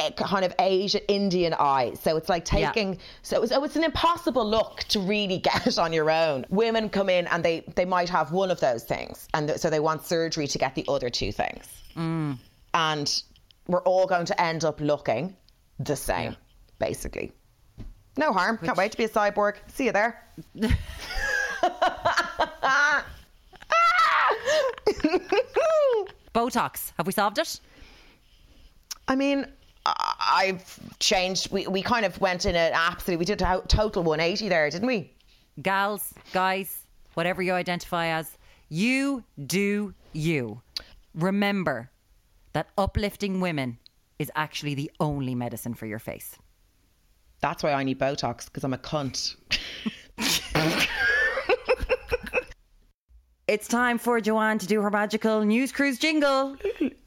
Eh, 0.00 0.10
kind 0.12 0.44
of 0.44 0.54
Asian 0.58 1.02
Indian 1.08 1.54
eyes. 1.58 2.00
So 2.00 2.16
it's 2.16 2.28
like 2.28 2.50
Yeah. 2.52 2.70
taking. 2.72 2.98
So, 3.22 3.42
it's, 3.42 3.52
so 3.52 3.62
it's 3.64 3.76
an 3.76 3.84
impossible 3.84 4.48
look 4.48 4.80
to 4.90 5.00
really 5.00 5.38
get 5.50 5.78
on 5.78 5.92
your 5.92 6.10
own. 6.10 6.46
Women 6.48 6.88
come 6.88 7.08
in 7.10 7.26
and 7.26 7.44
they 7.44 7.60
they 7.74 7.84
might 7.84 8.08
have 8.08 8.32
one 8.32 8.50
of 8.50 8.60
those 8.60 8.84
things, 8.84 9.28
and 9.34 9.48
th- 9.48 9.58
so 9.60 9.68
they 9.70 9.80
want 9.80 10.06
surgery 10.06 10.46
to 10.46 10.58
get 10.58 10.74
the 10.74 10.84
other 10.88 11.10
two 11.10 11.32
things. 11.32 11.64
Mm. 11.96 12.38
And 12.72 13.22
we're 13.66 13.82
all 13.82 14.06
going 14.06 14.26
to 14.26 14.40
end 14.40 14.64
up 14.64 14.80
looking 14.80 15.36
the 15.78 15.96
same, 15.96 16.36
basically. 16.78 17.32
No 18.16 18.32
harm. 18.32 18.58
Can't 18.58 18.76
wait 18.76 18.92
to 18.92 18.98
be 18.98 19.04
a 19.04 19.08
cyborg. 19.08 19.56
See 19.68 19.84
you 19.86 19.92
there. 19.92 20.24
Botox. 26.34 26.92
Have 26.96 27.06
we 27.06 27.12
solved 27.12 27.38
it? 27.38 27.60
I 29.08 29.16
mean, 29.16 29.46
I've 29.86 30.78
changed. 30.98 31.50
We, 31.50 31.66
we 31.66 31.82
kind 31.82 32.04
of 32.04 32.20
went 32.20 32.44
in 32.44 32.54
an 32.54 32.72
absolute, 32.74 33.18
we 33.18 33.24
did 33.24 33.40
a 33.42 33.62
total 33.68 34.02
180 34.02 34.48
there, 34.48 34.68
didn't 34.70 34.86
we? 34.86 35.12
Gals, 35.62 36.12
guys, 36.32 36.84
whatever 37.14 37.42
you 37.42 37.52
identify 37.52 38.06
as, 38.08 38.36
you 38.68 39.24
do 39.46 39.94
you. 40.12 40.60
Remember 41.14 41.90
that 42.52 42.68
uplifting 42.78 43.40
women 43.40 43.78
is 44.18 44.30
actually 44.34 44.74
the 44.74 44.90
only 45.00 45.34
medicine 45.34 45.74
for 45.74 45.86
your 45.86 45.98
face. 45.98 46.36
That's 47.40 47.62
why 47.62 47.72
I 47.72 47.82
need 47.84 47.98
Botox, 47.98 48.44
because 48.44 48.64
I'm 48.64 48.74
a 48.74 48.78
cunt. 48.78 49.36
It's 53.50 53.66
time 53.66 53.98
for 53.98 54.20
Joanne 54.20 54.58
to 54.60 54.66
do 54.68 54.80
her 54.80 54.92
magical 54.92 55.44
news 55.44 55.72
cruise 55.72 55.98
jingle. 55.98 56.56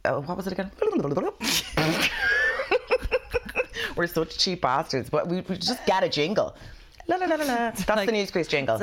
Oh, 0.03 0.19
what 0.23 0.35
was 0.35 0.45
it 0.45 0.51
again? 0.51 0.71
We're 3.95 4.07
such 4.07 4.37
cheap 4.37 4.61
bastards, 4.61 5.09
but 5.09 5.27
we, 5.27 5.41
we 5.41 5.57
just 5.57 5.85
get 5.85 6.03
a 6.03 6.09
jingle. 6.09 6.55
La, 7.07 7.17
la, 7.17 7.25
la, 7.25 7.35
la, 7.35 7.43
la. 7.45 7.45
That's 7.71 7.87
like- 7.87 8.05
the 8.07 8.11
news 8.13 8.31
quiz 8.31 8.47
jingle. 8.47 8.81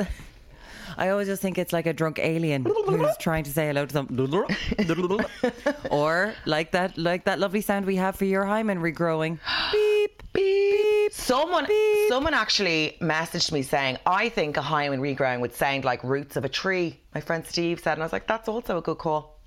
I 0.97 1.07
always 1.09 1.27
just 1.27 1.41
think 1.41 1.57
it's 1.57 1.71
like 1.71 1.85
a 1.85 1.93
drunk 1.93 2.19
alien 2.19 2.65
who's 2.65 3.15
trying 3.17 3.45
to 3.45 3.51
say 3.51 3.67
hello 3.67 3.85
to 3.85 3.93
them. 3.93 4.07
or 5.89 6.33
like 6.45 6.71
that 6.71 6.97
like 6.97 7.23
that 7.25 7.39
lovely 7.39 7.61
sound 7.61 7.85
we 7.85 7.95
have 7.95 8.17
for 8.17 8.25
your 8.25 8.43
hymen 8.43 8.77
regrowing. 8.79 9.39
Beep. 9.71 10.21
Beep. 10.33 11.13
Someone, 11.13 11.65
someone 12.09 12.33
actually 12.33 12.97
messaged 13.01 13.51
me 13.53 13.61
saying, 13.61 13.99
"I 14.05 14.27
think 14.29 14.57
a 14.57 14.61
hymen 14.61 14.99
regrowing 14.99 15.39
would 15.39 15.53
sound 15.55 15.85
like 15.85 16.03
roots 16.03 16.35
of 16.35 16.43
a 16.43 16.49
tree." 16.49 16.99
My 17.15 17.21
friend 17.21 17.45
Steve 17.45 17.79
said, 17.79 17.93
and 17.93 18.01
I 18.03 18.05
was 18.05 18.13
like, 18.13 18.27
"That's 18.27 18.49
also 18.49 18.77
a 18.77 18.81
good 18.81 18.97
call." 18.97 19.39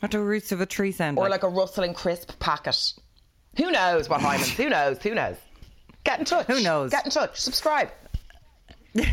What 0.00 0.10
do 0.10 0.20
roots 0.20 0.50
of 0.52 0.60
a 0.60 0.66
tree 0.66 0.92
sound 0.92 1.18
Or 1.18 1.22
like? 1.24 1.42
like 1.42 1.42
a 1.42 1.48
rustling 1.54 1.94
crisp 1.94 2.38
packet. 2.38 2.92
Who 3.56 3.70
knows 3.70 4.08
what 4.08 4.20
hymens? 4.20 4.48
Who 4.54 4.68
knows? 4.68 4.98
Who 5.02 5.14
knows? 5.14 5.36
Get 6.04 6.18
in 6.20 6.24
touch. 6.32 6.46
Who 6.46 6.62
knows? 6.62 6.90
Get 6.90 7.04
in 7.06 7.10
touch. 7.10 7.40
Subscribe. 7.40 7.90
Is 8.94 9.04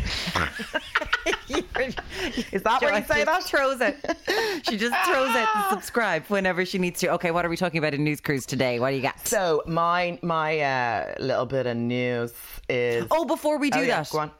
that 2.62 2.78
where 2.80 2.98
you 2.98 3.04
say 3.04 3.24
that? 3.24 3.42
Throws 3.44 3.80
it. 3.80 3.96
She 4.66 4.78
just 4.78 4.94
throws 5.06 5.28
it 5.28 5.46
and 5.54 5.64
subscribe 5.70 6.24
whenever 6.28 6.64
she 6.64 6.78
needs 6.78 6.98
to. 7.00 7.10
Okay, 7.12 7.30
what 7.30 7.44
are 7.44 7.50
we 7.50 7.56
talking 7.56 7.76
about 7.78 7.92
in 7.92 8.02
News 8.02 8.22
Cruise 8.22 8.46
today? 8.46 8.80
What 8.80 8.90
do 8.90 8.96
you 8.96 9.02
got? 9.02 9.26
So 9.28 9.62
my 9.66 10.18
my 10.22 10.58
uh, 10.60 11.14
little 11.18 11.44
bit 11.44 11.66
of 11.66 11.76
news 11.76 12.32
is. 12.70 13.04
Oh, 13.10 13.26
before 13.26 13.58
we 13.58 13.68
do 13.68 13.80
Oh, 13.80 13.82
yeah, 13.82 14.02
that, 14.02 14.10
Go 14.10 14.18
on. 14.20 14.30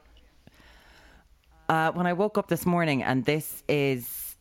uh, 1.69 1.91
when 1.91 2.07
I 2.07 2.13
woke 2.13 2.39
up 2.39 2.47
this 2.47 2.65
morning, 2.65 3.03
and 3.03 3.23
this 3.23 3.63
is. 3.69 4.35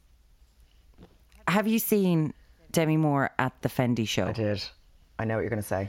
Have 1.46 1.68
you 1.68 1.78
seen 1.78 2.32
Demi 2.72 2.96
Moore 2.96 3.28
at 3.38 3.52
the 3.60 3.68
Fendi 3.68 4.08
show? 4.08 4.28
I 4.28 4.32
did. 4.32 4.64
I 5.18 5.24
know 5.24 5.34
what 5.34 5.40
you're 5.40 5.50
going 5.50 5.62
to 5.62 5.68
say. 5.68 5.88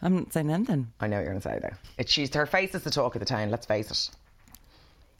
I'm 0.00 0.16
not 0.16 0.32
saying 0.32 0.50
anything. 0.50 0.92
I 1.00 1.06
know 1.06 1.16
what 1.16 1.22
you're 1.22 1.32
going 1.32 1.40
to 1.40 1.48
say 1.48 1.58
though. 1.60 1.76
It's 1.98 2.12
she's 2.12 2.32
her 2.34 2.46
face 2.46 2.74
is 2.74 2.82
the 2.82 2.90
talk 2.90 3.14
of 3.14 3.20
the 3.20 3.26
town. 3.26 3.50
Let's 3.50 3.66
face 3.66 3.90
it. 3.90 4.10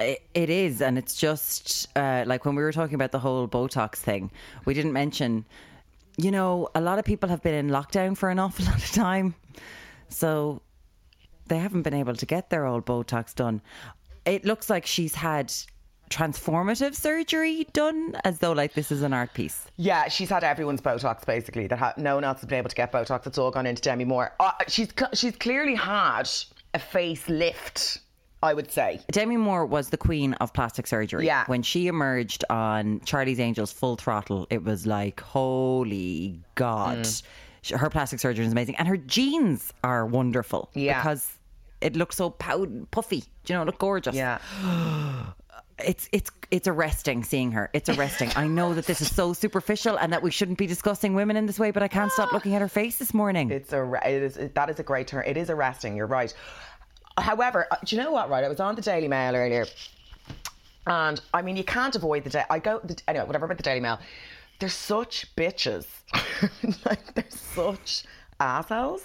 It, 0.00 0.22
it 0.32 0.50
is, 0.50 0.80
and 0.80 0.96
it's 0.96 1.16
just 1.16 1.88
uh, 1.96 2.22
like 2.26 2.44
when 2.44 2.54
we 2.54 2.62
were 2.62 2.72
talking 2.72 2.94
about 2.94 3.10
the 3.10 3.18
whole 3.18 3.48
Botox 3.48 3.96
thing, 3.96 4.30
we 4.64 4.72
didn't 4.72 4.92
mention, 4.92 5.44
you 6.16 6.30
know, 6.30 6.68
a 6.76 6.80
lot 6.80 7.00
of 7.00 7.04
people 7.04 7.28
have 7.28 7.42
been 7.42 7.54
in 7.54 7.68
lockdown 7.68 8.16
for 8.16 8.30
an 8.30 8.38
awful 8.38 8.64
lot 8.66 8.76
of 8.76 8.90
time. 8.92 9.34
So 10.08 10.62
they 11.48 11.58
haven't 11.58 11.82
been 11.82 11.94
able 11.94 12.14
to 12.14 12.26
get 12.26 12.50
their 12.50 12.64
old 12.64 12.86
Botox 12.86 13.34
done. 13.34 13.60
It 14.24 14.44
looks 14.44 14.70
like 14.70 14.86
she's 14.86 15.14
had 15.14 15.52
transformative 16.08 16.94
surgery 16.94 17.66
done 17.72 18.14
as 18.24 18.38
though 18.38 18.52
like 18.52 18.74
this 18.74 18.90
is 18.90 19.02
an 19.02 19.12
art 19.12 19.32
piece. 19.34 19.66
Yeah, 19.76 20.08
she's 20.08 20.28
had 20.28 20.44
everyone's 20.44 20.80
Botox 20.80 21.24
basically. 21.24 21.66
That 21.66 21.78
ha- 21.78 21.94
no 21.96 22.16
one 22.16 22.24
else 22.24 22.40
has 22.40 22.48
been 22.48 22.58
able 22.58 22.70
to 22.70 22.76
get 22.76 22.92
Botox. 22.92 23.26
It's 23.26 23.38
all 23.38 23.50
gone 23.50 23.66
into 23.66 23.82
Demi 23.82 24.04
Moore. 24.04 24.32
Uh, 24.40 24.52
she's 24.66 24.88
she's 25.14 25.36
clearly 25.36 25.74
had 25.74 26.28
a 26.74 26.78
facelift. 26.78 28.00
I 28.40 28.54
would 28.54 28.70
say. 28.70 29.00
Demi 29.10 29.36
Moore 29.36 29.66
was 29.66 29.90
the 29.90 29.96
queen 29.96 30.34
of 30.34 30.52
plastic 30.52 30.86
surgery. 30.86 31.26
Yeah. 31.26 31.42
When 31.48 31.60
she 31.60 31.88
emerged 31.88 32.44
on 32.48 33.00
Charlie's 33.00 33.40
Angels 33.40 33.72
Full 33.72 33.96
Throttle, 33.96 34.46
it 34.48 34.62
was 34.62 34.86
like, 34.86 35.18
holy 35.18 36.40
God. 36.54 36.98
Mm. 36.98 37.76
Her 37.76 37.90
plastic 37.90 38.20
surgery 38.20 38.46
is 38.46 38.52
amazing. 38.52 38.76
And 38.76 38.86
her 38.86 38.96
jeans 38.96 39.72
are 39.82 40.06
wonderful. 40.06 40.70
Yeah. 40.74 41.00
Because 41.00 41.32
it 41.80 41.96
looks 41.96 42.14
so 42.14 42.30
pow- 42.30 42.68
puffy. 42.92 43.24
Do 43.42 43.52
you 43.52 43.58
know, 43.58 43.64
look 43.64 43.78
gorgeous. 43.80 44.14
Yeah. 44.14 44.38
It's 45.84 46.08
it's 46.12 46.30
it's 46.50 46.66
arresting 46.66 47.22
seeing 47.24 47.52
her. 47.52 47.70
It's 47.72 47.88
arresting. 47.88 48.30
I 48.36 48.46
know 48.46 48.74
that 48.74 48.86
this 48.86 49.00
is 49.00 49.14
so 49.14 49.32
superficial 49.32 49.98
and 49.98 50.12
that 50.12 50.22
we 50.22 50.30
shouldn't 50.30 50.58
be 50.58 50.66
discussing 50.66 51.14
women 51.14 51.36
in 51.36 51.46
this 51.46 51.58
way, 51.58 51.70
but 51.70 51.82
I 51.82 51.88
can't 51.88 52.10
stop 52.10 52.32
looking 52.32 52.54
at 52.54 52.62
her 52.62 52.68
face 52.68 52.98
this 52.98 53.14
morning. 53.14 53.50
It's 53.50 53.72
a 53.72 54.00
it 54.04 54.22
is 54.22 54.38
that 54.54 54.70
is 54.70 54.80
a 54.80 54.82
great 54.82 55.06
term. 55.08 55.24
It 55.26 55.36
is 55.36 55.50
arresting. 55.50 55.96
You're 55.96 56.06
right. 56.06 56.34
However, 57.18 57.66
uh, 57.70 57.76
do 57.84 57.96
you 57.96 58.02
know 58.02 58.12
what? 58.12 58.30
Right, 58.30 58.44
I 58.44 58.48
was 58.48 58.60
on 58.60 58.74
the 58.74 58.82
Daily 58.82 59.08
Mail 59.08 59.34
earlier, 59.34 59.66
and 60.86 61.20
I 61.34 61.42
mean, 61.42 61.56
you 61.56 61.64
can't 61.64 61.94
avoid 61.94 62.24
the. 62.24 62.30
Da- 62.30 62.46
I 62.50 62.58
go 62.58 62.80
the, 62.82 63.00
anyway. 63.08 63.26
Whatever 63.26 63.46
about 63.46 63.56
the 63.56 63.62
Daily 63.62 63.80
Mail, 63.80 63.98
they're 64.58 64.68
such 64.68 65.34
bitches. 65.36 65.86
like 66.86 67.14
they're 67.14 67.24
such 67.30 68.04
assholes. 68.40 69.04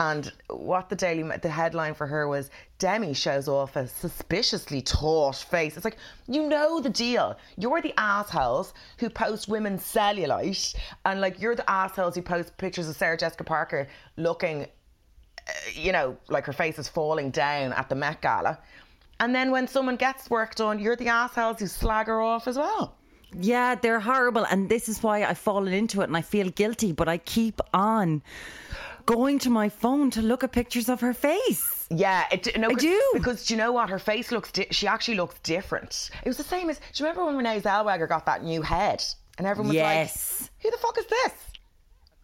And 0.00 0.32
what 0.48 0.88
the 0.88 0.96
Daily 0.96 1.22
the 1.42 1.50
headline 1.50 1.92
for 1.92 2.06
her 2.06 2.26
was 2.26 2.50
Demi 2.78 3.12
shows 3.12 3.48
off 3.48 3.76
a 3.76 3.86
suspiciously 3.86 4.80
taut 4.80 5.36
face. 5.36 5.76
It's 5.76 5.84
like 5.84 5.98
you 6.26 6.48
know 6.48 6.80
the 6.80 6.88
deal. 6.88 7.36
You're 7.58 7.82
the 7.82 7.92
assholes 8.00 8.72
who 8.96 9.10
post 9.10 9.46
women's 9.46 9.82
cellulite, 9.82 10.74
and 11.04 11.20
like 11.20 11.38
you're 11.38 11.54
the 11.54 11.70
assholes 11.70 12.14
who 12.14 12.22
post 12.22 12.56
pictures 12.56 12.88
of 12.88 12.96
Sarah 12.96 13.18
Jessica 13.18 13.44
Parker 13.44 13.88
looking 14.16 14.62
eh, 14.62 15.52
you 15.74 15.92
know, 15.92 16.16
like 16.28 16.46
her 16.46 16.54
face 16.54 16.78
is 16.78 16.88
falling 16.88 17.30
down 17.30 17.74
at 17.74 17.90
the 17.90 17.94
Met 17.94 18.22
Gala. 18.22 18.58
And 19.20 19.34
then 19.34 19.50
when 19.50 19.68
someone 19.68 19.96
gets 19.96 20.30
work 20.30 20.54
done, 20.54 20.78
you're 20.78 20.96
the 20.96 21.08
assholes 21.08 21.60
who 21.60 21.66
slag 21.66 22.06
her 22.06 22.22
off 22.22 22.48
as 22.48 22.56
well. 22.56 22.96
Yeah, 23.38 23.74
they're 23.74 24.00
horrible. 24.00 24.46
And 24.46 24.70
this 24.70 24.88
is 24.88 25.02
why 25.02 25.24
I've 25.24 25.36
fallen 25.38 25.74
into 25.74 26.00
it 26.00 26.04
and 26.04 26.16
I 26.16 26.22
feel 26.22 26.48
guilty, 26.48 26.92
but 26.92 27.06
I 27.06 27.18
keep 27.18 27.60
on 27.74 28.22
going 29.10 29.38
to 29.40 29.50
my 29.50 29.68
phone 29.68 30.10
to 30.10 30.22
look 30.22 30.44
at 30.44 30.52
pictures 30.52 30.88
of 30.88 31.00
her 31.00 31.12
face. 31.12 31.86
Yeah, 31.90 32.26
it, 32.30 32.56
no, 32.58 32.70
I 32.70 32.74
do. 32.74 33.00
because 33.14 33.44
do 33.46 33.54
you 33.54 33.58
know 33.58 33.72
what? 33.72 33.90
Her 33.90 33.98
face 33.98 34.30
looks. 34.30 34.52
Di- 34.52 34.68
she 34.70 34.86
actually 34.86 35.16
looks 35.16 35.38
different. 35.40 36.10
It 36.24 36.28
was 36.28 36.36
the 36.36 36.44
same 36.44 36.70
as. 36.70 36.78
Do 36.78 36.84
you 36.94 37.04
remember 37.06 37.24
when 37.26 37.36
Renee 37.36 37.60
Zellweger 37.60 38.08
got 38.08 38.24
that 38.26 38.44
new 38.44 38.62
head, 38.62 39.04
and 39.38 39.46
everyone 39.46 39.68
was 39.68 39.74
Yes. 39.76 40.42
like, 40.42 40.50
"Who 40.62 40.70
the 40.70 40.76
fuck 40.78 40.96
is 40.98 41.06
this?" 41.06 41.32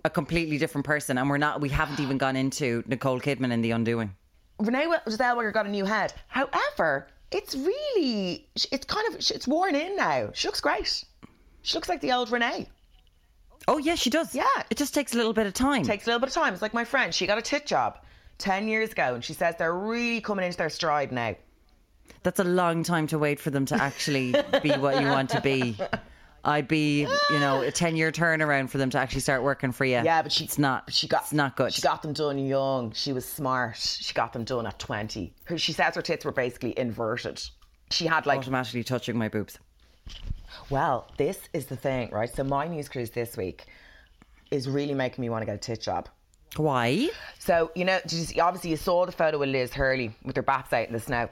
A 0.04 0.10
completely 0.10 0.56
different 0.58 0.86
person. 0.86 1.18
And 1.18 1.28
we're 1.28 1.38
not, 1.38 1.60
we 1.60 1.68
haven't 1.68 1.98
even 1.98 2.16
gone 2.18 2.36
into 2.36 2.84
Nicole 2.86 3.20
Kidman 3.20 3.52
in 3.52 3.60
The 3.62 3.72
Undoing. 3.72 4.14
Renee 4.60 4.86
Zellweger 5.08 5.52
got 5.52 5.66
a 5.66 5.70
new 5.70 5.84
head. 5.84 6.12
However, 6.28 7.08
it's 7.32 7.56
really. 7.56 8.48
It's 8.70 8.86
kind 8.86 9.06
of. 9.08 9.16
It's 9.16 9.48
worn 9.48 9.74
in 9.74 9.96
now. 9.96 10.30
She 10.34 10.46
looks 10.46 10.60
great. 10.60 11.04
She 11.62 11.74
looks 11.76 11.88
like 11.88 12.00
the 12.00 12.12
old 12.12 12.30
Renee. 12.30 12.68
Oh, 13.68 13.78
yeah, 13.78 13.94
she 13.96 14.10
does. 14.10 14.34
Yeah. 14.34 14.44
It 14.70 14.76
just 14.76 14.94
takes 14.94 15.12
a 15.14 15.16
little 15.16 15.32
bit 15.32 15.46
of 15.46 15.54
time. 15.54 15.82
takes 15.82 16.06
a 16.06 16.08
little 16.08 16.20
bit 16.20 16.28
of 16.28 16.34
time. 16.34 16.52
It's 16.52 16.62
like 16.62 16.74
my 16.74 16.84
friend, 16.84 17.14
she 17.14 17.26
got 17.26 17.38
a 17.38 17.42
tit 17.42 17.66
job 17.66 17.98
10 18.38 18.68
years 18.68 18.92
ago, 18.92 19.14
and 19.14 19.24
she 19.24 19.32
says 19.32 19.56
they're 19.58 19.74
really 19.74 20.20
coming 20.20 20.44
into 20.44 20.58
their 20.58 20.70
stride 20.70 21.12
now. 21.12 21.34
That's 22.22 22.38
a 22.38 22.44
long 22.44 22.82
time 22.82 23.06
to 23.08 23.18
wait 23.18 23.40
for 23.40 23.50
them 23.50 23.66
to 23.66 23.74
actually 23.74 24.34
be 24.62 24.70
what 24.72 25.00
you 25.00 25.08
want 25.08 25.30
to 25.30 25.40
be. 25.40 25.76
I'd 26.44 26.68
be, 26.68 27.00
you 27.00 27.40
know, 27.40 27.62
a 27.62 27.72
10 27.72 27.96
year 27.96 28.12
turnaround 28.12 28.70
for 28.70 28.78
them 28.78 28.88
to 28.90 28.98
actually 28.98 29.20
start 29.20 29.42
working 29.42 29.72
for 29.72 29.84
you. 29.84 30.00
Yeah, 30.04 30.22
but 30.22 30.30
she, 30.30 30.44
it's 30.44 30.58
not, 30.58 30.92
She 30.92 31.08
got, 31.08 31.22
it's 31.22 31.32
not 31.32 31.56
good. 31.56 31.72
She 31.72 31.82
got 31.82 32.02
them 32.02 32.12
done 32.12 32.38
young. 32.38 32.92
She 32.92 33.12
was 33.12 33.24
smart. 33.24 33.76
She 33.76 34.14
got 34.14 34.32
them 34.32 34.44
done 34.44 34.64
at 34.64 34.78
20. 34.78 35.34
Her, 35.44 35.58
she 35.58 35.72
says 35.72 35.96
her 35.96 36.02
tits 36.02 36.24
were 36.24 36.30
basically 36.30 36.78
inverted. 36.78 37.42
She 37.90 38.06
had 38.06 38.26
like, 38.26 38.38
automatically 38.38 38.84
touching 38.84 39.18
my 39.18 39.28
boobs. 39.28 39.58
Well, 40.70 41.08
this 41.16 41.38
is 41.52 41.66
the 41.66 41.76
thing, 41.76 42.10
right? 42.10 42.32
So 42.34 42.44
my 42.44 42.66
news 42.66 42.88
cruise 42.88 43.10
this 43.10 43.36
week 43.36 43.64
is 44.50 44.68
really 44.68 44.94
making 44.94 45.22
me 45.22 45.28
want 45.28 45.42
to 45.42 45.46
get 45.46 45.54
a 45.54 45.58
tit 45.58 45.80
job. 45.80 46.08
Why? 46.56 47.10
So, 47.38 47.70
you 47.74 47.84
know, 47.84 47.98
obviously 48.40 48.70
you 48.70 48.76
saw 48.76 49.04
the 49.04 49.12
photo 49.12 49.38
with 49.38 49.48
Liz 49.50 49.74
Hurley 49.74 50.14
with 50.24 50.36
her 50.36 50.42
bats 50.42 50.72
out 50.72 50.86
in 50.86 50.92
the 50.92 51.00
snow. 51.00 51.28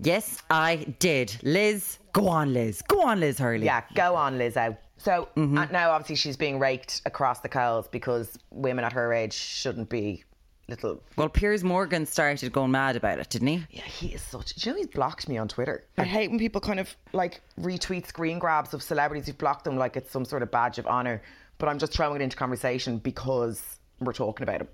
Yes, 0.00 0.42
I 0.48 0.76
did. 1.00 1.36
Liz, 1.42 1.98
go 2.12 2.28
on, 2.28 2.52
Liz. 2.52 2.82
Go 2.86 3.02
on, 3.02 3.18
Liz 3.20 3.38
Hurley. 3.38 3.64
Yeah, 3.66 3.82
go 3.94 4.14
on, 4.14 4.38
Lizzo. 4.38 4.76
So 4.96 5.28
Mm-hmm. 5.36 5.58
uh, 5.58 5.66
now, 5.66 5.90
obviously, 5.90 6.16
she's 6.16 6.36
being 6.36 6.58
raked 6.60 7.02
across 7.04 7.40
the 7.40 7.48
coals 7.48 7.88
because 7.88 8.38
women 8.50 8.84
at 8.84 8.92
her 8.92 9.12
age 9.12 9.32
shouldn't 9.32 9.88
be 9.88 10.22
little. 10.68 11.02
Well, 11.16 11.28
Piers 11.28 11.64
Morgan 11.64 12.06
started 12.06 12.52
going 12.52 12.70
mad 12.70 12.96
about 12.96 13.18
it, 13.18 13.30
didn't 13.30 13.48
he? 13.48 13.66
Yeah, 13.70 13.82
he 13.82 14.08
is 14.08 14.22
such. 14.22 14.54
Do 14.54 14.68
you 14.68 14.72
know 14.72 14.78
he's 14.78 14.86
blocked 14.88 15.28
me 15.28 15.38
on 15.38 15.48
Twitter? 15.48 15.84
I 15.96 16.04
hate 16.04 16.30
when 16.30 16.38
people 16.38 16.60
kind 16.60 16.78
of 16.80 16.94
like 17.12 17.40
retweet 17.60 18.06
screen 18.06 18.38
grabs 18.38 18.74
of 18.74 18.82
celebrities 18.82 19.26
who've 19.26 19.38
blocked 19.38 19.64
them 19.64 19.76
like 19.76 19.96
it's 19.96 20.10
some 20.10 20.24
sort 20.24 20.42
of 20.42 20.50
badge 20.50 20.78
of 20.78 20.86
honor. 20.86 21.22
But 21.58 21.68
I'm 21.68 21.78
just 21.78 21.92
throwing 21.92 22.20
it 22.20 22.24
into 22.24 22.36
conversation 22.36 22.98
because 22.98 23.62
we're 24.00 24.12
talking 24.12 24.44
about 24.44 24.60
him. 24.60 24.68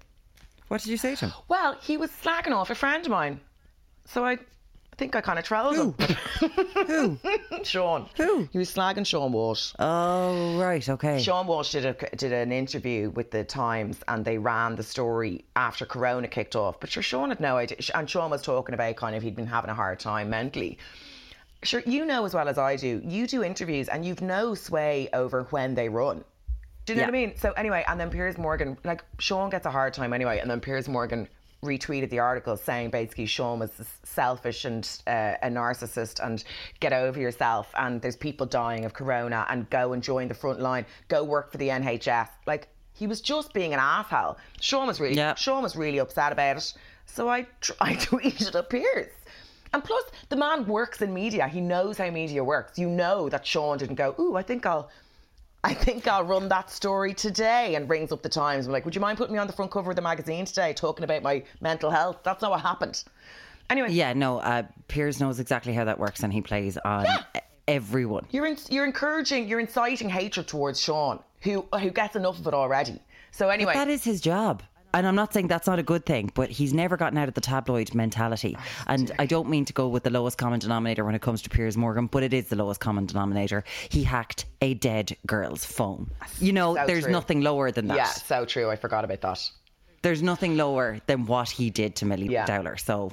What 0.69 0.83
did 0.83 0.91
you 0.91 0.97
say 0.97 1.15
to 1.15 1.27
him? 1.27 1.35
Well, 1.49 1.79
he 1.81 1.97
was 1.97 2.11
slagging 2.11 2.53
off 2.53 2.71
a 2.71 2.75
friend 2.75 3.05
of 3.05 3.11
mine, 3.11 3.41
so 4.05 4.25
I. 4.25 4.39
I 4.95 4.97
think 4.97 5.17
I 5.17 5.21
kind 5.21 5.41
of 5.41 5.45
trolled 5.45 5.75
him. 5.75 5.93
Who? 6.87 7.19
Seann. 7.65 8.09
Who? 8.17 8.49
He 8.53 8.59
was 8.59 8.73
slagging 8.73 8.99
Seann 9.05 9.33
Walsh. 9.33 9.73
Oh, 9.81 10.57
right, 10.57 10.89
okay. 10.89 11.17
Seann 11.17 11.47
Walsh 11.47 11.73
did 11.73 11.85
a, 11.85 11.95
did 12.17 12.33
an 12.33 12.53
interview 12.53 13.11
with 13.11 13.33
the 13.33 13.43
Times, 13.43 13.99
and 14.07 14.25
they 14.25 14.39
ran 14.39 14.77
the 14.77 14.85
story 14.85 15.47
after 15.57 15.85
Corona 15.85 16.29
kicked 16.29 16.55
off. 16.55 16.79
But 16.79 16.91
sure, 16.91 17.03
Seann 17.03 17.31
had 17.31 17.41
no 17.41 17.57
idea, 17.57 17.79
and 17.93 18.07
Seann 18.07 18.31
was 18.31 18.41
talking 18.43 18.73
about 18.73 18.95
kind 18.95 19.17
of 19.17 19.25
he'd 19.25 19.35
been 19.35 19.49
having 19.49 19.69
a 19.69 19.75
hard 19.75 19.99
time 19.99 20.31
mentally. 20.31 20.79
Sure, 21.65 21.83
you 21.85 22.05
know 22.05 22.25
as 22.25 22.33
well 22.33 22.49
as 22.49 22.57
I 22.57 22.77
do. 22.77 23.03
You 23.05 23.27
do 23.27 23.43
interviews, 23.43 23.89
and 23.89 24.05
you've 24.07 24.23
no 24.23 24.55
sway 24.55 25.09
over 25.13 25.43
when 25.51 25.75
they 25.75 25.89
run. 25.89 26.23
Do 26.87 26.93
you 26.93 26.99
know 26.99 27.01
Yeah. 27.01 27.07
what 27.09 27.15
I 27.17 27.27
mean? 27.27 27.37
So 27.37 27.51
anyway, 27.53 27.85
and 27.89 27.99
then 27.99 28.11
Piers 28.11 28.39
Morgan, 28.39 28.79
like 28.85 29.03
Seann 29.19 29.51
gets 29.51 29.67
a 29.67 29.73
hard 29.73 29.93
time 29.93 30.13
anyway, 30.13 30.39
and 30.39 30.49
then 30.49 30.61
Piers 30.61 30.87
Morgan 30.89 31.27
retweeted 31.65 32.11
the 32.11 32.19
article 32.19 32.57
saying 32.57 32.91
basically 32.91 33.27
Seann 33.27 33.59
was 33.59 33.71
selfish 34.03 34.65
and 34.65 34.89
uh, 35.07 35.35
a 35.43 35.49
narcissist 35.49 36.25
and 36.25 36.45
get 36.81 36.93
over 36.93 37.19
yourself 37.19 37.73
and 37.77 38.01
there's 38.01 38.17
people 38.17 38.47
dying 38.47 38.85
of 38.85 38.93
corona 38.93 39.47
and 39.49 39.69
go 39.71 39.93
and 39.93 40.03
join 40.03 40.29
the 40.29 40.35
front 40.35 40.61
line, 40.61 40.87
go 41.09 41.25
work 41.25 41.51
for 41.51 41.59
the 41.59 41.69
NHS. 41.69 42.29
Like 42.47 42.69
he 42.93 43.07
was 43.07 43.21
just 43.21 43.53
being 43.53 43.75
an 43.75 43.81
asshole. 43.81 44.39
Seann 44.61 44.87
was 44.87 45.01
really, 45.01 45.17
Yeah. 45.17 45.35
Seann 45.35 45.63
was 45.63 45.77
really 45.77 45.99
upset 45.99 46.33
about 46.33 46.57
it. 46.57 46.75
So 47.07 47.29
I, 47.29 47.47
I 47.81 47.95
tweeted 47.95 48.55
at 48.55 48.71
Piers. 48.71 49.13
And 49.73 49.83
plus, 49.83 50.05
the 50.29 50.37
man 50.37 50.67
works 50.67 51.03
in 51.03 51.13
media. 51.13 51.49
He 51.49 51.61
knows 51.61 51.99
how 51.99 52.09
media 52.09 52.45
works. 52.45 52.79
You 52.79 52.89
know 52.89 53.29
that 53.29 53.45
Seann 53.45 53.79
didn't 53.79 53.97
go, 53.97 54.15
ooh, 54.21 54.37
I 54.37 54.43
think 54.43 54.65
I'll 54.67 54.89
I 55.65 55.73
think 55.73 56.07
I'll 56.07 56.25
run 56.25 56.49
that 56.51 56.71
story 56.71 57.15
today 57.15 57.75
and 57.75 57.89
rings 57.89 58.13
up 58.13 58.23
the 58.23 58.29
Times. 58.29 58.67
I'm 58.67 58.73
like, 58.73 58.85
would 58.85 58.95
you 58.95 59.01
mind 59.01 59.17
putting 59.17 59.33
me 59.33 59.39
on 59.39 59.47
the 59.47 59.53
front 59.55 59.71
cover 59.71 59.91
of 59.91 59.97
the 59.97 60.03
magazine 60.03 60.45
today 60.45 60.75
talking 60.75 61.05
about 61.05 61.23
my 61.23 61.43
mental 61.63 61.91
health? 61.91 62.19
That's 62.23 62.43
not 62.43 62.51
what 62.51 62.61
happened. 62.61 63.03
Anyway, 63.71 63.91
Yeah, 63.91 64.13
no, 64.13 64.39
uh, 64.41 64.65
Piers 64.89 65.21
knows 65.21 65.41
exactly 65.41 65.73
how 65.73 65.85
that 65.85 65.99
works 65.99 66.23
and 66.23 66.31
he 66.31 66.43
plays 66.43 66.77
on 66.77 67.07
e- 67.35 67.39
everyone. 67.67 68.27
you're 68.31 68.45
in, 68.45 68.59
you're 68.69 68.85
encouraging, 68.85 69.49
you're 69.49 69.59
inciting 69.61 70.11
hatred 70.11 70.47
towards 70.47 70.79
Seann, 70.79 71.23
who 71.41 71.67
who 71.81 71.91
gets 71.91 72.15
enough 72.15 72.39
of 72.39 72.47
it 72.47 72.53
already. 72.53 73.01
So 73.31 73.49
anyway, 73.49 73.73
That 73.73 73.89
is 73.89 74.05
his 74.05 74.21
job. 74.21 74.63
And 74.95 75.07
I'm 75.07 75.15
not 75.17 75.35
saying 75.35 75.49
that's 75.49 75.67
not 75.67 75.79
a 75.79 75.83
good 75.83 76.07
thing, 76.07 76.31
but 76.35 76.49
he's 76.51 76.73
never 76.73 76.97
gotten 76.97 77.19
out 77.19 77.29
of 77.29 77.35
the 77.35 77.41
tabloid 77.41 77.95
mentality. 77.95 78.57
And 78.87 79.11
I 79.19 79.27
don't 79.27 79.49
mean 79.51 79.65
to 79.67 79.73
go 79.73 79.89
with 79.89 80.05
the 80.05 80.11
lowest 80.11 80.39
common 80.39 80.61
denominator 80.61 81.05
when 81.05 81.15
it 81.15 81.21
comes 81.23 81.43
to 81.43 81.51
Piers 81.51 81.77
Morgan, 81.77 82.07
but 82.07 82.23
it 82.23 82.33
is 82.33 82.47
the 82.49 82.57
lowest 82.57 82.81
common 82.81 83.05
denominator. 83.07 83.65
He 83.91 84.05
hacked 84.05 84.47
a 84.63 84.75
dead 84.75 85.17
girl's 85.27 85.65
phone. 85.65 86.11
You 86.41 86.53
know, 86.53 86.77
So 86.77 86.87
there's 86.87 87.05
true. 87.05 87.13
nothing 87.13 87.41
lower 87.43 87.71
than 87.71 87.89
that. 87.89 87.97
Yeah, 87.97 88.07
so 88.07 88.45
true. 88.45 88.71
I 88.71 88.77
forgot 88.77 89.05
about 89.05 89.21
that. 89.23 89.51
There's 90.03 90.23
nothing 90.23 90.57
lower 90.57 91.01
than 91.07 91.27
what 91.27 91.51
he 91.51 91.71
did 91.71 91.97
to 91.97 92.07
Milly 92.07 92.29
Yeah. 92.29 92.47
Dowler. 92.47 92.77
So 92.77 93.11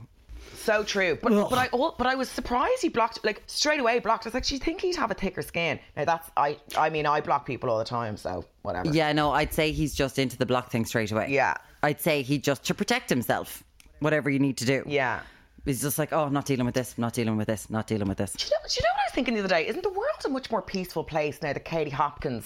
So 0.55 0.83
true. 0.83 1.17
But 1.21 1.31
Ugh. 1.31 1.47
but 1.49 1.57
I 1.57 1.69
but 1.71 2.05
I 2.05 2.15
was 2.15 2.29
surprised 2.29 2.81
he 2.81 2.89
blocked 2.89 3.23
like 3.23 3.41
straight 3.47 3.79
away 3.79 3.97
blocked. 3.99 4.25
I 4.25 4.27
was 4.27 4.33
like, 4.33 4.45
do 4.45 4.53
you 4.53 4.59
think 4.59 4.81
he'd 4.81 4.95
have 4.97 5.09
a 5.09 5.13
thicker 5.15 5.41
skin? 5.41 5.79
Now 5.97 6.05
that's 6.05 6.29
I 6.37 6.57
I 6.77 6.89
mean 6.89 7.05
I 7.05 7.21
block 7.21 7.45
people 7.47 7.69
all 7.69 7.79
the 7.79 7.85
time, 7.85 8.17
so 8.17 8.45
whatever. 8.61 8.89
yeah, 8.91 9.11
no, 9.13 9.31
I'd 9.31 9.53
say 9.53 9.71
he's 9.71 9.95
just 9.95 10.19
into 10.19 10.37
the 10.37 10.45
block 10.45 10.69
thing 10.69 10.85
straight 10.85 11.11
away. 11.11 11.27
Yeah. 11.29 11.55
I'd 11.83 11.99
say 12.01 12.21
he 12.21 12.37
just 12.37 12.63
to 12.65 12.73
protect 12.73 13.09
himself, 13.09 13.63
whatever 13.99 14.29
you 14.29 14.39
need 14.39 14.57
to 14.57 14.65
do. 14.65 14.83
Yeah. 14.87 15.21
He's 15.65 15.81
just 15.81 15.99
like, 15.99 16.11
oh, 16.11 16.23
I'm 16.23 16.33
not 16.33 16.45
dealing 16.45 16.65
with 16.65 16.73
this, 16.73 16.97
not 16.97 17.13
dealing 17.13 17.37
with 17.37 17.47
this, 17.47 17.69
not 17.69 17.85
dealing 17.85 18.07
with 18.07 18.17
this. 18.17 18.33
Do 18.33 18.45
you, 18.45 18.49
know, 18.51 18.67
do 18.67 18.75
you 18.75 18.83
know 18.83 18.89
what 18.93 19.01
I 19.01 19.05
was 19.07 19.13
thinking 19.13 19.33
the 19.35 19.39
other 19.41 19.49
day? 19.49 19.67
Isn't 19.67 19.83
the 19.83 19.89
world 19.89 20.07
a 20.25 20.29
much 20.29 20.49
more 20.49 20.61
peaceful 20.61 21.03
place 21.03 21.41
now 21.41 21.53
that 21.53 21.65
Katie 21.65 21.91
Hopkins 21.91 22.45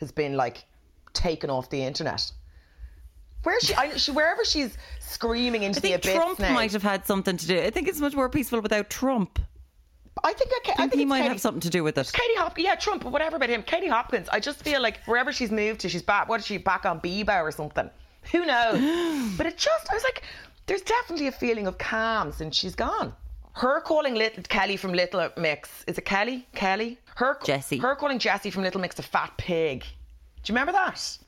has 0.00 0.10
been 0.10 0.36
like 0.36 0.64
taken 1.12 1.48
off 1.48 1.70
the 1.70 1.82
internet? 1.82 2.30
Where 3.44 3.60
she, 3.60 3.74
I, 3.74 3.96
she 3.96 4.10
wherever 4.10 4.44
she's 4.44 4.76
screaming 4.98 5.62
into 5.62 5.78
I 5.78 5.80
the 5.80 5.88
think 5.88 6.04
abyss 6.04 6.14
Trump 6.14 6.38
now. 6.40 6.52
might 6.54 6.72
have 6.72 6.82
had 6.82 7.06
something 7.06 7.36
to 7.36 7.46
do. 7.46 7.60
I 7.60 7.70
think 7.70 7.86
it's 7.86 8.00
much 8.00 8.14
more 8.14 8.28
peaceful 8.28 8.60
without 8.60 8.90
Trump. 8.90 9.38
I 10.24 10.32
think 10.32 10.50
I, 10.52 10.72
I 10.72 10.88
think 10.88 10.94
he 10.94 11.04
might 11.04 11.18
Katie, 11.18 11.28
have 11.28 11.40
something 11.40 11.60
to 11.60 11.70
do 11.70 11.84
with 11.84 11.98
it. 11.98 12.10
Katie 12.12 12.34
Hopkins, 12.36 12.64
yeah, 12.64 12.74
Trump, 12.74 13.04
whatever 13.04 13.36
about 13.36 13.50
him. 13.50 13.62
Katie 13.62 13.86
Hopkins, 13.86 14.28
I 14.30 14.40
just 14.40 14.60
feel 14.62 14.80
like 14.82 14.98
wherever 15.04 15.32
she's 15.32 15.52
moved 15.52 15.80
to, 15.80 15.88
she's 15.88 16.02
back. 16.02 16.28
What 16.28 16.40
is 16.40 16.46
she 16.46 16.56
back 16.56 16.84
on 16.86 17.00
Bebo 17.00 17.42
or 17.42 17.52
something? 17.52 17.88
Who 18.32 18.44
knows? 18.44 19.34
but 19.36 19.46
it 19.46 19.56
just, 19.56 19.90
I 19.90 19.94
was 19.94 20.02
like, 20.02 20.22
there's 20.66 20.82
definitely 20.82 21.28
a 21.28 21.32
feeling 21.32 21.66
of 21.66 21.78
calm 21.78 22.32
since 22.32 22.56
she's 22.56 22.74
gone. 22.74 23.14
Her 23.52 23.80
calling 23.80 24.14
little 24.14 24.42
Kelly 24.42 24.76
from 24.76 24.92
Little 24.92 25.30
Mix 25.38 25.84
is 25.86 25.96
it 25.96 26.04
Kelly? 26.04 26.46
Kelly? 26.54 26.98
Her 27.14 27.38
Jesy. 27.42 27.78
Her 27.78 27.94
calling 27.96 28.18
Jesy 28.18 28.50
from 28.50 28.62
Little 28.62 28.80
Mix 28.80 28.98
a 28.98 29.02
fat 29.02 29.32
pig. 29.38 29.80
Do 29.80 30.52
you 30.52 30.54
remember 30.54 30.72
that? 30.72 31.18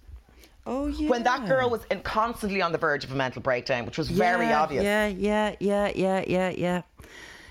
Oh 0.66 0.88
yeah. 0.88 1.08
When 1.08 1.22
that 1.22 1.48
girl 1.48 1.70
was 1.70 1.80
in, 1.90 2.00
constantly 2.02 2.60
on 2.60 2.72
the 2.72 2.78
verge 2.78 3.02
of 3.02 3.12
a 3.12 3.14
mental 3.14 3.40
breakdown, 3.40 3.86
which 3.86 3.96
was 3.96 4.10
very 4.10 4.52
obvious. 4.52 4.84
Yeah, 4.84 5.06
yeah, 5.06 5.54
yeah, 5.58 5.90
yeah, 5.94 6.24
yeah, 6.26 6.50
yeah. 6.50 6.82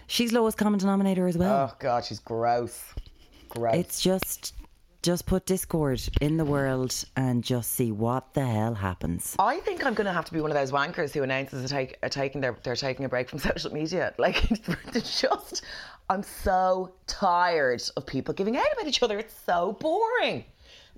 She's 0.05 0.31
lowest 0.31 0.57
common 0.59 0.79
denominator 0.79 1.27
as 1.27 1.35
well. 1.37 1.71
Oh 1.71 1.75
God, 1.79 2.05
she's 2.05 2.19
gross. 2.19 2.93
Gross. 3.49 3.75
It's 3.75 4.01
just, 4.01 4.53
just 5.03 5.25
put 5.25 5.45
discord 5.45 6.01
in 6.21 6.37
the 6.37 6.45
world 6.45 6.93
and 7.15 7.43
just 7.43 7.71
see 7.73 7.91
what 7.91 8.33
the 8.33 8.45
hell 8.45 8.73
happens. 8.73 9.35
I 9.39 9.59
think 9.59 9.85
I'm 9.85 9.93
going 9.93 10.05
to 10.05 10.13
have 10.13 10.25
to 10.25 10.33
be 10.33 10.41
one 10.41 10.51
of 10.51 10.55
those 10.57 10.71
wankers 10.71 11.13
who 11.13 11.23
announces 11.23 11.63
a 11.63 11.67
take, 11.67 11.97
a 12.03 12.09
taking 12.09 12.41
their, 12.41 12.55
they're 12.63 12.75
taking 12.75 13.05
a 13.05 13.09
break 13.09 13.29
from 13.29 13.39
social 13.39 13.71
media. 13.71 14.13
Like, 14.17 14.51
it's 14.95 15.21
just, 15.21 15.63
I'm 16.09 16.23
so 16.23 16.93
tired 17.05 17.83
of 17.95 18.05
people 18.05 18.33
giving 18.33 18.57
out 18.57 18.65
about 18.73 18.87
each 18.87 19.01
other. 19.03 19.19
It's 19.19 19.35
so 19.45 19.73
boring. 19.79 20.45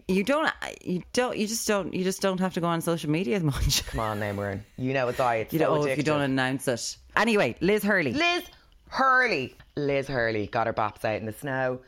You 0.08 0.24
don't, 0.24 0.52
you 0.84 1.04
don't, 1.14 1.38
you 1.38 1.46
just 1.46 1.68
don't, 1.68 1.94
you 1.94 2.04
just 2.04 2.20
don't 2.20 2.40
have 2.40 2.56
to 2.56 2.62
go 2.62 2.68
on 2.68 2.82
social 2.82 3.12
media 3.12 3.36
as 3.36 3.44
much. 3.44 3.86
Come 3.88 4.00
on, 4.00 4.20
Muireann. 4.20 4.62
You 4.76 4.94
know 4.94 5.08
it's 5.08 5.20
I. 5.20 5.36
It's 5.36 5.54
You 5.54 5.60
so 5.60 5.76
know, 5.76 5.86
if 5.86 5.98
you 5.98 6.04
don't 6.04 6.22
announce 6.22 6.68
it. 6.68 6.98
Anyway, 7.16 7.56
Liz 7.62 7.84
Hurley. 7.84 8.14
Liz 8.14 8.44
Hurley. 8.88 9.56
Liz 9.76 10.08
Hurley 10.08 10.48
got 10.48 10.66
her 10.66 10.74
bops 10.74 11.06
out 11.06 11.18
in 11.18 11.26
the 11.28 11.34
snow. 11.34 11.82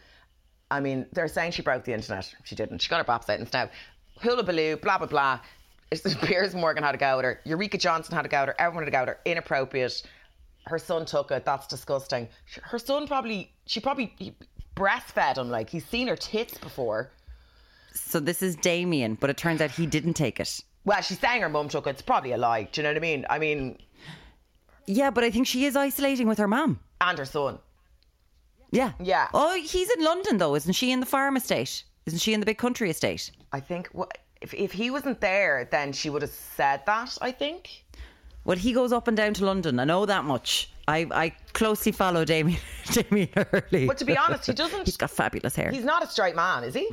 I 0.72 0.80
mean, 0.80 1.06
they're 1.12 1.28
saying 1.28 1.52
she 1.52 1.62
broke 1.62 1.84
the 1.84 1.94
internet. 1.94 2.34
She 2.46 2.56
didn't. 2.56 2.80
She 2.82 2.90
got 2.90 3.06
her 3.06 3.12
bops 3.12 3.30
out 3.30 3.40
the 3.40 3.46
snow. 3.46 3.70
Hula 4.22 4.42
baloo, 4.44 4.78
blah, 4.78 4.98
blah, 4.98 5.08
blah. 5.08 5.40
It's 5.92 6.16
Piers 6.26 6.56
Morgan 6.56 6.84
had 6.84 6.94
to 6.94 6.98
go 6.98 7.20
at 7.20 7.26
her. 7.26 7.42
Ulrika 7.46 7.78
Jonsson 7.78 8.14
had 8.14 8.24
to 8.24 8.30
go 8.30 8.38
at 8.38 8.48
her. 8.48 8.56
Everyone 8.58 8.84
had 8.84 8.88
to 8.88 8.92
go 8.92 9.02
at 9.02 9.08
her. 9.10 9.20
Inappropriate. 9.26 10.02
Her 10.66 10.80
son 10.80 11.06
took 11.06 11.30
it. 11.32 11.44
That's 11.46 11.68
disgusting. 11.68 12.28
Her 12.64 12.80
son 12.80 13.06
probably, 13.08 13.52
she 13.66 13.80
probably 13.80 14.36
breastfed 14.76 15.38
him. 15.38 15.50
Like, 15.50 15.70
he's 15.70 15.86
seen 15.86 16.08
her 16.08 16.16
tits 16.16 16.58
before. 16.58 17.12
So 17.94 18.20
this 18.22 18.42
is 18.42 18.56
Damian, 18.56 19.16
but 19.16 19.30
it 19.30 19.38
turns 19.38 19.60
out 19.60 19.72
he 19.72 19.86
didn't 19.86 20.14
take 20.14 20.40
it. 20.40 20.62
Well, 20.86 21.02
she's 21.02 21.20
saying 21.20 21.42
her 21.42 21.50
mum 21.50 21.68
took 21.68 21.86
it. 21.88 21.92
It's 21.92 22.02
probably 22.02 22.32
a 22.32 22.38
lie. 22.38 22.64
Do 22.72 22.80
you 22.80 22.84
know 22.84 22.92
what 22.92 22.98
I 22.98 23.02
mean? 23.02 23.26
I 23.30 23.38
mean, 23.40 23.78
Yeah, 24.88 25.10
but 25.12 25.24
I 25.26 25.32
think 25.32 25.46
she 25.48 25.66
is 25.66 25.76
isolating 25.76 26.28
with 26.28 26.38
her 26.38 26.48
mum. 26.48 26.80
and 27.02 27.18
her 27.18 27.26
son. 27.26 27.60
Yeah. 28.72 28.94
Yeah. 29.00 29.28
Oh, 29.34 29.54
he's 29.62 29.90
in 29.92 30.04
London 30.04 30.38
though, 30.38 30.56
isn't 30.56 30.74
she? 30.74 30.92
In 30.92 31.00
the 31.00 31.06
farm 31.06 31.36
estate? 31.38 31.84
Isn't 32.06 32.20
she 32.20 32.34
in 32.34 32.40
the 32.40 32.46
big 32.46 32.58
country 32.58 32.90
estate? 32.90 33.32
I 33.52 33.60
think 33.60 33.90
if, 34.42 34.54
if 34.54 34.72
he 34.72 34.90
wasn't 34.90 35.22
there, 35.22 35.68
then 35.72 35.94
she 35.94 36.10
would 36.10 36.22
have 36.24 36.32
said 36.32 36.82
that, 36.86 37.18
I 37.22 37.32
think. 37.32 37.86
Well, 38.44 38.58
he 38.58 38.74
goes 38.74 38.92
up 38.92 39.08
and 39.08 39.16
down 39.16 39.34
to 39.36 39.46
London. 39.46 39.80
I 39.80 39.84
know 39.84 40.06
that 40.08 40.24
much. 40.26 40.72
I, 40.88 41.06
I 41.12 41.30
closely 41.54 41.92
follow 41.92 42.26
Damian, 42.26 42.60
Damian 42.92 43.30
Hurley. 43.36 43.86
But 43.86 44.00
to 44.00 44.06
be 44.06 44.18
honest, 44.18 44.48
he 44.48 44.54
doesn't. 44.54 44.86
He's 44.86 44.98
got 44.98 45.12
fabulous 45.12 45.56
hair. 45.56 45.70
He's 45.70 45.84
not 45.86 46.04
a 46.04 46.08
straight 46.08 46.36
man, 46.36 46.64
is 46.64 46.74
he? 46.74 46.90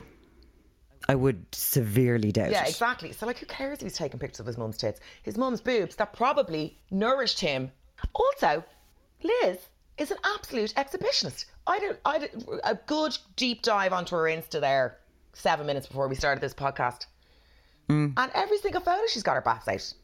I 1.09 1.14
would 1.14 1.43
severely 1.53 2.33
doubt 2.33 2.51
Yeah, 2.51 2.64
it. 2.64 2.68
exactly. 2.68 3.12
So, 3.12 3.24
like, 3.24 3.39
who 3.39 3.47
cares 3.47 3.79
if 3.79 3.85
he's 3.85 3.97
taking 3.97 4.20
pictures 4.20 4.41
of 4.41 4.47
his 4.47 4.59
mum's 4.59 4.76
tits? 4.76 5.01
His 5.22 5.39
mum's 5.39 5.62
boobs 5.62 5.97
that 5.97 6.12
probably 6.12 6.76
nourished 6.91 7.41
him. 7.41 7.70
Also, 8.12 8.62
Liz 9.22 9.59
is 9.99 10.11
an 10.11 10.18
absolute 10.24 10.74
exhibitionist. 10.76 11.46
I 11.66 11.78
did, 11.78 11.99
I 12.05 12.18
did 12.18 12.44
a 12.64 12.74
good 12.74 13.16
deep 13.36 13.62
dive 13.62 13.92
onto 13.92 14.16
her 14.16 14.22
Insta 14.22 14.61
there 14.61 14.99
seven 15.34 15.66
minutes 15.66 15.86
before 15.86 16.09
we 16.09 16.14
started 16.14 16.40
this 16.40 16.55
podcast. 16.55 17.07
Mm. 17.88 18.14
And 18.16 18.30
every 18.34 18.59
single 18.59 18.80
photo, 18.80 19.01
she's 19.09 19.22
got 19.22 19.34
her 19.34 19.40
baths 19.40 19.68
out. 19.68 19.94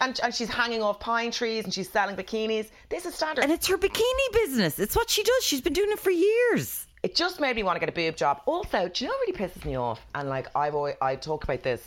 And, 0.00 0.20
and 0.22 0.32
she's 0.32 0.48
hanging 0.48 0.82
off 0.82 1.00
pine 1.00 1.32
trees 1.32 1.64
and 1.64 1.74
she's 1.74 1.90
selling 1.90 2.14
bikinis. 2.14 2.70
This 2.90 3.06
is 3.06 3.14
standard. 3.14 3.42
And 3.42 3.52
it's 3.52 3.66
her 3.66 3.76
bikini 3.76 4.32
business. 4.32 4.78
It's 4.78 4.94
what 4.94 5.10
she 5.10 5.24
does. 5.24 5.42
She's 5.44 5.60
been 5.60 5.72
doing 5.72 5.90
it 5.90 5.98
for 5.98 6.10
years. 6.10 6.86
it 7.02 7.14
just 7.14 7.38
made 7.38 7.54
me 7.54 7.62
want 7.62 7.76
to 7.76 7.80
get 7.80 7.88
a 7.88 7.92
boob 7.92 8.16
job. 8.16 8.40
Also, 8.46 8.88
do 8.88 9.04
you 9.04 9.10
know 9.10 9.16
what 9.16 9.28
really 9.28 9.38
pisses 9.38 9.64
me 9.64 9.76
off? 9.76 10.00
And 10.14 10.28
like 10.28 10.48
I've 10.56 10.74
always, 10.74 10.94
I 11.02 11.16
talk 11.16 11.44
about 11.44 11.62
this 11.62 11.82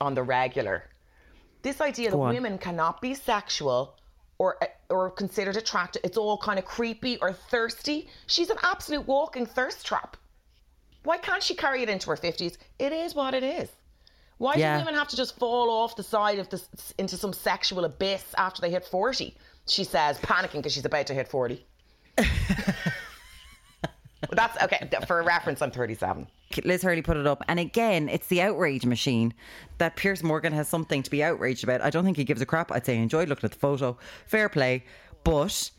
on 0.00 0.14
the 0.14 0.22
regular. 0.22 0.84
This 1.62 1.80
idea 1.80 2.10
that 2.10 2.16
on. 2.16 2.34
women 2.34 2.58
cannot 2.58 3.00
be 3.00 3.14
sexual 3.14 3.94
or 4.42 4.58
or 4.90 5.08
considered 5.08 5.56
attractive. 5.56 6.02
It's 6.04 6.16
all 6.16 6.36
kind 6.36 6.58
of 6.58 6.64
creepy 6.64 7.16
or 7.18 7.32
thirsty. 7.32 8.08
She's 8.26 8.50
an 8.50 8.56
absolute 8.64 9.06
walking 9.06 9.46
thirst 9.46 9.86
trap. 9.86 10.16
Why 11.04 11.18
can't 11.18 11.44
she 11.44 11.54
carry 11.54 11.82
it 11.82 11.88
into 11.88 12.10
her 12.10 12.16
50s? 12.16 12.56
It 12.80 12.92
is 12.92 13.14
what 13.14 13.34
it 13.34 13.44
is. 13.44 13.68
Why 14.38 14.54
yeah. 14.56 14.78
do 14.78 14.84
women 14.84 14.98
have 14.98 15.06
to 15.08 15.16
just 15.16 15.38
fall 15.38 15.70
off 15.70 15.94
the 15.94 16.02
side 16.02 16.40
of 16.40 16.48
this 16.48 16.68
into 16.98 17.16
some 17.16 17.32
sexual 17.32 17.84
abyss 17.84 18.34
after 18.36 18.60
they 18.60 18.70
hit 18.70 18.84
40? 18.84 19.36
She 19.68 19.84
says, 19.84 20.18
panicking 20.18 20.54
because 20.54 20.72
she's 20.72 20.84
about 20.84 21.06
to 21.06 21.14
hit 21.14 21.28
40. 21.28 21.64
that's 24.30 24.62
okay. 24.62 24.88
For 25.06 25.22
reference, 25.22 25.60
I'm 25.62 25.70
37. 25.70 26.26
Liz 26.64 26.82
Hurley 26.82 27.02
put 27.02 27.16
it 27.16 27.26
up. 27.26 27.42
And 27.48 27.58
again, 27.58 28.08
it's 28.08 28.26
the 28.26 28.42
outrage 28.42 28.84
machine 28.84 29.34
that 29.78 29.96
Piers 29.96 30.22
Morgan 30.22 30.52
has 30.52 30.68
something 30.68 31.02
to 31.02 31.10
be 31.10 31.22
outraged 31.24 31.64
about. 31.64 31.80
I 31.80 31.90
don't 31.90 32.04
think 32.04 32.16
he 32.16 32.24
gives 32.24 32.40
a 32.40 32.46
crap. 32.46 32.70
I'd 32.70 32.84
say 32.86 32.96
he 32.96 33.02
enjoyed 33.02 33.28
looking 33.28 33.44
at 33.46 33.52
the 33.52 33.58
photo. 33.58 33.96
Fair 34.26 34.48
play. 34.48 34.84
But 35.24 35.70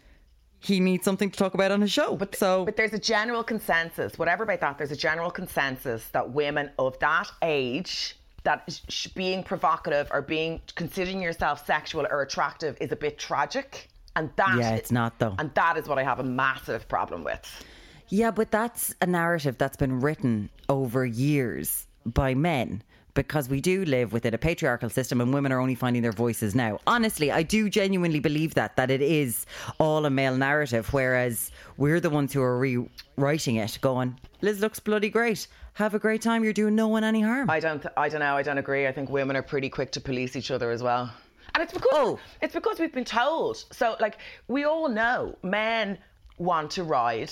he 0.59 0.79
needs 0.79 1.03
something 1.03 1.29
to 1.29 1.37
talk 1.37 1.53
about 1.53 1.71
on 1.71 1.81
his 1.81 1.91
show. 1.91 2.15
But 2.15 2.35
so 2.35 2.65
But 2.65 2.77
there's 2.77 2.93
a 2.93 2.99
general 2.99 3.43
consensus, 3.43 4.17
whatever 4.17 4.43
about 4.43 4.61
that, 4.61 4.77
there's 4.77 4.91
a 4.91 4.97
general 4.97 5.29
consensus 5.29 6.07
that 6.09 6.31
women 6.31 6.71
of 6.79 6.97
that 6.99 7.29
age, 7.41 8.15
that 8.43 8.63
sh- 8.87 9.07
being 9.07 9.43
provocative 9.43 10.07
or 10.11 10.21
being 10.21 10.61
considering 10.75 11.21
yourself 11.21 11.65
sexual 11.65 12.07
or 12.09 12.21
attractive 12.21 12.77
is 12.79 12.91
a 12.91 12.95
bit 12.95 13.17
tragic. 13.17 13.89
And 14.15 14.29
that 14.37 14.57
Yeah, 14.57 14.75
it's 14.75 14.91
not, 14.91 15.19
though. 15.19 15.35
And 15.39 15.53
that 15.55 15.75
is 15.77 15.87
what 15.87 15.97
I 15.97 16.03
have 16.03 16.19
a 16.19 16.23
massive 16.23 16.87
problem 16.87 17.23
with. 17.23 17.65
Yeah, 18.09 18.31
but 18.31 18.51
that's 18.51 18.93
a 19.01 19.05
narrative 19.07 19.57
that's 19.57 19.77
been 19.77 19.99
written 20.01 20.49
over 20.69 21.05
years 21.05 21.87
by 22.05 22.33
men 22.33 22.83
because 23.15 23.47
we 23.47 23.61
do 23.61 23.85
live 23.85 24.11
within 24.11 24.33
a 24.33 24.37
patriarchal 24.37 24.89
system 24.89 25.21
and 25.21 25.33
women 25.33 25.51
are 25.51 25.59
only 25.59 25.75
finding 25.75 26.01
their 26.01 26.11
voices 26.11 26.55
now. 26.55 26.79
Honestly, 26.87 27.31
I 27.31 27.43
do 27.43 27.69
genuinely 27.69 28.19
believe 28.19 28.55
that 28.55 28.75
that 28.75 28.89
it 28.89 29.01
is 29.01 29.45
all 29.79 30.05
a 30.05 30.09
male 30.09 30.35
narrative 30.35 30.91
whereas 30.93 31.51
we're 31.77 31.99
the 31.99 32.09
ones 32.09 32.33
who 32.33 32.41
are 32.41 32.57
rewriting 32.57 33.57
it 33.57 33.77
going, 33.81 34.19
Liz 34.41 34.59
looks 34.59 34.79
bloody 34.79 35.09
great. 35.09 35.47
Have 35.73 35.93
a 35.95 35.99
great 35.99 36.21
time. 36.21 36.43
You're 36.43 36.53
doing 36.53 36.75
no 36.75 36.87
one 36.87 37.03
any 37.03 37.21
harm. 37.21 37.49
I 37.49 37.59
don't. 37.59 37.83
I 37.97 38.09
don't 38.09 38.19
know. 38.19 38.35
I 38.35 38.43
don't 38.43 38.57
agree. 38.59 38.85
I 38.87 38.91
think 38.91 39.09
women 39.09 39.35
are 39.35 39.41
pretty 39.41 39.69
quick 39.69 39.91
to 39.93 40.01
police 40.01 40.35
each 40.35 40.51
other 40.51 40.69
as 40.69 40.83
well, 40.83 41.11
and 41.55 41.63
it's 41.63 41.73
because 41.73 41.89
Oh. 41.93 42.19
it's 42.41 42.53
because 42.53 42.79
we've 42.79 42.93
been 42.93 43.05
told. 43.05 43.57
So, 43.71 43.95
like, 43.99 44.17
we 44.47 44.65
all 44.65 44.87
know 44.87 45.35
men 45.41 45.97
want 46.37 46.69
to 46.71 46.83
ride 46.83 47.31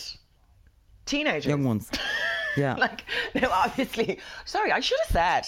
teenagers. 1.06 1.46
Young 1.48 1.64
ones. 1.64 1.90
Yeah. 2.58 2.76
like, 2.76 3.06
no, 3.34 3.50
obviously. 3.50 4.20
Sorry, 4.44 4.74
I 4.74 4.82
should 4.82 5.00
have 5.08 5.12
said. 5.46 5.48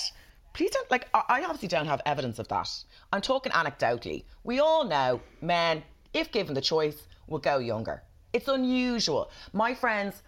Please 0.53 0.71
don't. 0.71 0.89
Like, 0.89 1.09
I 1.13 1.43
obviously 1.43 1.67
don't 1.67 1.85
have 1.85 2.01
evidence 2.05 2.39
of 2.39 2.47
that. 2.47 2.69
I'm 3.11 3.19
talking 3.19 3.51
anecdotally. 3.51 4.23
We 4.45 4.59
all 4.61 4.85
know 4.85 5.19
men, 5.41 5.83
if 6.13 6.31
given 6.31 6.53
the 6.53 6.61
choice, 6.61 7.05
will 7.27 7.39
go 7.39 7.57
younger. 7.57 8.03
It's 8.31 8.47
unusual. 8.47 9.31
My 9.51 9.73
friend's 9.73 10.23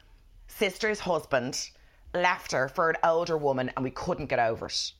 sister's 0.47 0.99
husband 0.99 1.69
left 2.13 2.51
her 2.51 2.67
for 2.67 2.89
an 2.89 2.97
older 3.05 3.37
woman, 3.37 3.71
and 3.77 3.83
we 3.85 3.91
couldn't 3.91 4.25
get 4.25 4.39
over 4.39 4.65
it. 4.65 4.91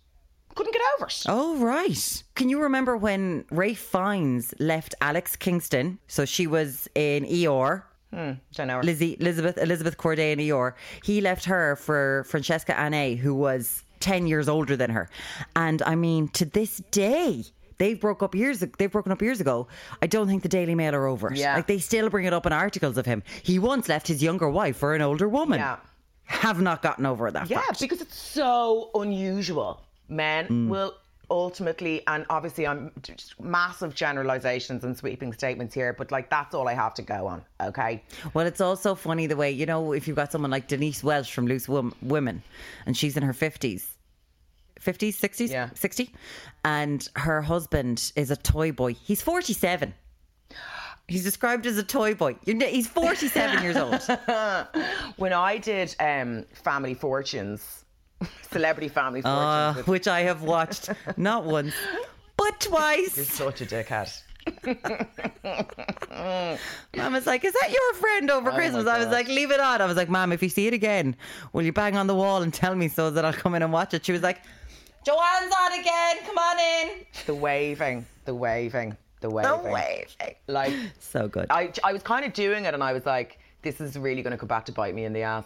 couldn't 0.55 0.71
get 0.71 0.82
over 0.97 1.07
it. 1.07 1.23
Oh, 1.28 1.57
right. 1.57 2.23
Can 2.36 2.47
you 2.47 2.61
remember 2.61 2.95
when 2.95 3.43
Ralph 3.51 3.80
Fiennes 3.80 4.53
left 4.59 4.95
Alex 5.01 5.36
Kingston? 5.36 5.99
So 6.07 6.23
she 6.23 6.47
was 6.47 6.88
in 6.95 7.26
ER. 7.26 7.84
Don't 8.16 8.68
know. 8.68 8.78
her. 8.78 8.84
Lizzie, 8.84 9.18
Elizabeth 9.20 9.57
Elizabeth 9.57 9.97
Corday 9.97 10.32
in 10.32 10.51
ER. 10.51 10.76
He 11.03 11.22
left 11.22 11.45
her 11.45 11.76
for 11.76 12.24
Francesca 12.28 12.78
Annis, 12.80 13.20
who 13.20 13.34
was 13.36 13.84
ten 13.99 14.28
years 14.28 14.47
older 14.49 14.76
than 14.78 14.89
her. 14.91 15.09
And 15.55 15.82
I 15.84 15.95
mean, 15.95 16.28
to 16.30 16.45
this 16.45 16.78
day, 16.91 17.43
they've 17.78 17.99
broke 17.99 18.24
up 18.24 18.34
years. 18.36 18.59
They've 18.78 18.91
broken 18.91 19.11
up 19.11 19.22
years 19.22 19.41
ago. 19.41 19.68
I 20.01 20.07
don't 20.07 20.28
think 20.28 20.43
the 20.43 20.49
Daily 20.49 20.76
Mail 20.76 20.95
are 20.95 21.07
over 21.07 21.32
it. 21.32 21.38
Yeah. 21.38 21.55
Like 21.55 21.68
they 21.68 21.80
still 21.80 22.09
bring 22.09 22.26
it 22.26 22.34
up 22.34 22.45
in 22.45 22.53
articles 22.53 22.97
of 22.97 23.05
him. 23.05 23.22
He 23.43 23.59
once 23.59 23.89
left 23.89 24.07
his 24.07 24.24
younger 24.24 24.49
wife 24.49 24.78
for 24.78 24.95
an 24.95 25.01
older 25.01 25.28
woman. 25.28 25.59
Yeah. 25.59 25.78
Have 26.28 26.59
not 26.61 26.82
gotten 26.82 27.05
over 27.05 27.30
that. 27.30 27.49
Yeah, 27.51 27.59
fact. 27.61 27.80
because 27.80 28.01
it's 28.01 28.18
so 28.20 28.89
unusual. 28.95 29.82
Men 30.09 30.47
Mm. 30.47 30.68
will 30.70 30.93
ultimately, 31.30 32.01
and 32.07 32.26
obviously, 32.30 32.67
I'm 32.67 32.91
massive 33.39 33.93
generalizations 33.95 34.84
and 34.84 34.97
sweeping 34.97 35.34
statements 35.34 35.73
here, 35.73 35.93
but 35.93 36.11
like 36.11 36.30
that's 36.30 36.53
all 36.55 36.67
I 36.67 36.73
have 36.73 36.93
to 36.95 37.01
go 37.01 37.28
on. 37.28 37.43
Okay. 37.61 38.03
Well, 38.34 38.45
it's 38.45 38.61
also 38.61 38.95
funny 38.95 39.28
the 39.28 39.36
way, 39.38 39.51
you 39.51 39.65
know, 39.65 39.93
if 39.93 40.07
you've 40.07 40.15
got 40.17 40.32
someone 40.32 40.51
like 40.51 40.67
Denise 40.67 41.03
Welch 41.03 41.34
from 41.34 41.47
Loose 41.47 41.67
Women 41.67 42.43
and 42.86 42.95
she's 42.97 43.17
in 43.17 43.23
her 43.23 43.34
50s, 43.34 43.84
50s, 44.80 45.15
60s, 45.19 45.49
Yeah. 45.49 45.69
60, 45.73 46.11
and 46.63 47.07
her 47.15 47.41
husband 47.41 48.11
is 48.15 48.32
a 48.32 48.36
toy 48.36 48.71
boy. 48.71 48.93
He's 48.93 49.21
47. 49.21 49.93
He's 51.07 51.23
described 51.23 51.67
as 51.67 51.78
a 51.78 51.84
toy 51.84 52.15
boy. 52.15 52.36
He's 52.45 52.88
47 52.88 53.63
years 53.63 53.78
old. 53.78 54.01
When 55.17 55.34
I 55.34 55.57
did 55.59 55.95
um, 55.99 56.45
Family 56.53 56.93
Fortunes, 56.95 57.84
Celebrity 58.51 58.88
Family 58.88 59.22
Fortunes, 59.22 59.43
Uh, 59.43 59.74
with 59.78 59.88
which 59.88 60.07
I 60.07 60.22
have 60.22 60.41
watched 60.43 60.89
not 61.18 61.43
once, 61.45 61.74
but 62.38 62.59
twice. 62.59 63.16
You're 63.16 63.26
such 63.26 63.61
a 63.61 63.66
dickhead. 63.66 64.22
Mom 66.95 67.13
was 67.13 67.26
like, 67.26 67.43
Is 67.43 67.53
that 67.53 67.72
your 67.72 67.93
friend 67.95 68.30
over 68.32 68.51
Christmas? 68.51 68.88
I 68.88 68.99
was 68.99 69.07
like, 69.07 69.28
Leave 69.28 69.51
it 69.51 69.59
on. 69.59 69.82
I 69.82 69.86
was 69.86 69.97
like, 69.97 70.09
Mom, 70.09 70.32
if 70.32 70.41
you 70.43 70.49
see 70.49 70.68
it 70.68 70.74
again, 70.74 71.16
will 71.53 71.63
you 71.63 71.74
bang 71.74 71.97
on 71.97 72.07
the 72.07 72.16
wall 72.16 72.41
and 72.41 72.53
tell 72.53 72.76
me 72.76 72.88
so 72.88 73.09
that 73.11 73.26
I'll 73.26 73.34
come 73.34 73.55
in 73.55 73.63
and 73.63 73.74
watch 73.74 73.93
it? 73.93 74.05
She 74.05 74.11
was 74.11 74.22
like, 74.22 74.41
Joanne's 75.05 75.53
on 75.61 75.80
again. 75.80 76.18
Come 76.26 76.38
on 76.38 76.59
in. 76.59 77.05
The 77.26 77.36
waving, 77.36 78.05
the 78.26 78.34
waving, 78.36 78.97
the 79.22 79.30
waving. 79.30 79.63
The 79.63 79.70
waving. 79.72 80.36
Like, 80.47 80.74
So 80.99 81.28
good. 81.28 81.47
I, 81.49 81.72
I 81.84 81.93
was 81.93 82.03
kind 82.03 82.26
of 82.26 82.34
doing 82.34 82.66
it 82.66 82.74
and 82.74 82.84
I 82.84 82.93
was 82.93 83.05
like, 83.05 83.39
this 83.61 83.82
is 83.82 83.97
really 83.97 84.22
going 84.22 84.32
to 84.32 84.38
come 84.38 84.47
back 84.47 84.66
to 84.66 84.72
bite 84.72 84.93
me 84.95 85.05
in 85.05 85.13
the 85.13 85.24
ass. 85.24 85.45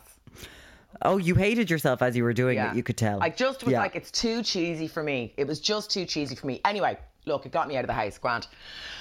Oh, 1.03 1.17
you 1.17 1.35
hated 1.35 1.69
yourself 1.69 2.01
as 2.01 2.15
you 2.17 2.23
were 2.23 2.33
doing 2.33 2.57
it, 2.57 2.75
you 2.75 2.83
could 2.83 2.97
tell. 2.97 3.21
I 3.21 3.29
just 3.29 3.63
was 3.63 3.71
Yeah. 3.73 3.79
like, 3.79 3.95
it's 3.95 4.11
too 4.11 4.41
cheesy 4.43 4.87
for 4.87 5.03
me. 5.03 5.33
It 5.37 5.47
was 5.47 5.59
just 5.59 5.91
too 5.91 6.05
cheesy 6.05 6.35
for 6.35 6.47
me. 6.47 6.61
Anyway, 6.65 6.97
look, 7.25 7.45
it 7.45 7.51
got 7.51 7.67
me 7.67 7.77
out 7.77 7.83
of 7.83 7.87
the 7.87 7.93
house, 7.93 8.17
Grant. 8.17 8.47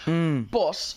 Hmm. 0.05 0.43
But 0.43 0.95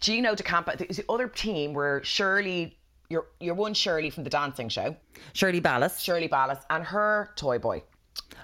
Gino 0.00 0.34
D'Acampo, 0.34 0.76
the 0.76 0.86
the 0.86 1.04
other 1.08 1.28
team 1.28 1.72
were 1.72 2.00
Shirley, 2.04 2.76
your 3.08 3.26
your 3.40 3.54
one 3.54 3.72
Shirley 3.74 4.10
from 4.10 4.24
the 4.24 4.30
dancing 4.30 4.68
show, 4.68 4.96
Shirley 5.32 5.60
Ballas. 5.60 5.98
Shirley 6.00 6.28
Ballas, 6.28 6.62
and 6.70 6.84
her 6.84 7.30
toy 7.36 7.58
boy. 7.58 7.82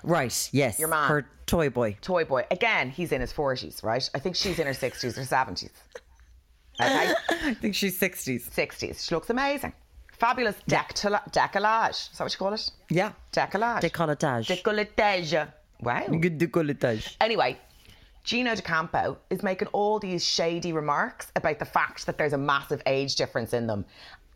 Right, 0.02 0.48
yes. 0.52 0.78
Your 0.78 0.88
man. 0.88 1.08
Her 1.08 1.26
toy 1.46 1.68
boy. 1.68 1.96
Toy 2.00 2.24
boy. 2.24 2.46
Again, 2.50 2.90
he's 2.90 3.12
in 3.12 3.20
his 3.20 3.32
40s, 3.32 3.82
right? 3.82 4.08
I 4.14 4.18
think 4.18 4.34
she's 4.34 4.58
in 4.58 4.66
her 4.66 4.72
60s 4.72 5.18
or 5.18 5.22
70s. 5.22 5.68
Okay? 6.80 7.12
I 7.30 7.54
think 7.54 7.74
she's 7.74 8.00
60s. 8.00 8.50
60s. 8.50 9.06
She 9.06 9.14
looks 9.14 9.28
amazing. 9.30 9.72
Fabulous 10.20 10.56
decollage. 10.68 12.12
Is 12.12 12.18
that 12.18 12.24
what 12.24 12.32
you 12.32 12.38
call 12.38 12.52
it? 12.52 12.70
Yeah. 12.90 13.12
Decollage. 13.32 13.80
Decolletage. 13.80 14.62
Decolletage. 14.62 15.48
Wow. 15.80 16.06
Good 16.08 16.38
decolletage. 16.38 17.16
Anyway, 17.22 17.58
Gino 18.22 18.54
D'Acampo 18.54 19.16
is 19.30 19.42
making 19.42 19.68
all 19.68 19.98
these 19.98 20.22
shady 20.22 20.74
remarks 20.74 21.32
about 21.36 21.58
the 21.58 21.64
fact 21.64 22.04
that 22.04 22.18
there's 22.18 22.34
a 22.34 22.38
massive 22.38 22.82
age 22.84 23.16
difference 23.16 23.54
in 23.54 23.66
them. 23.66 23.86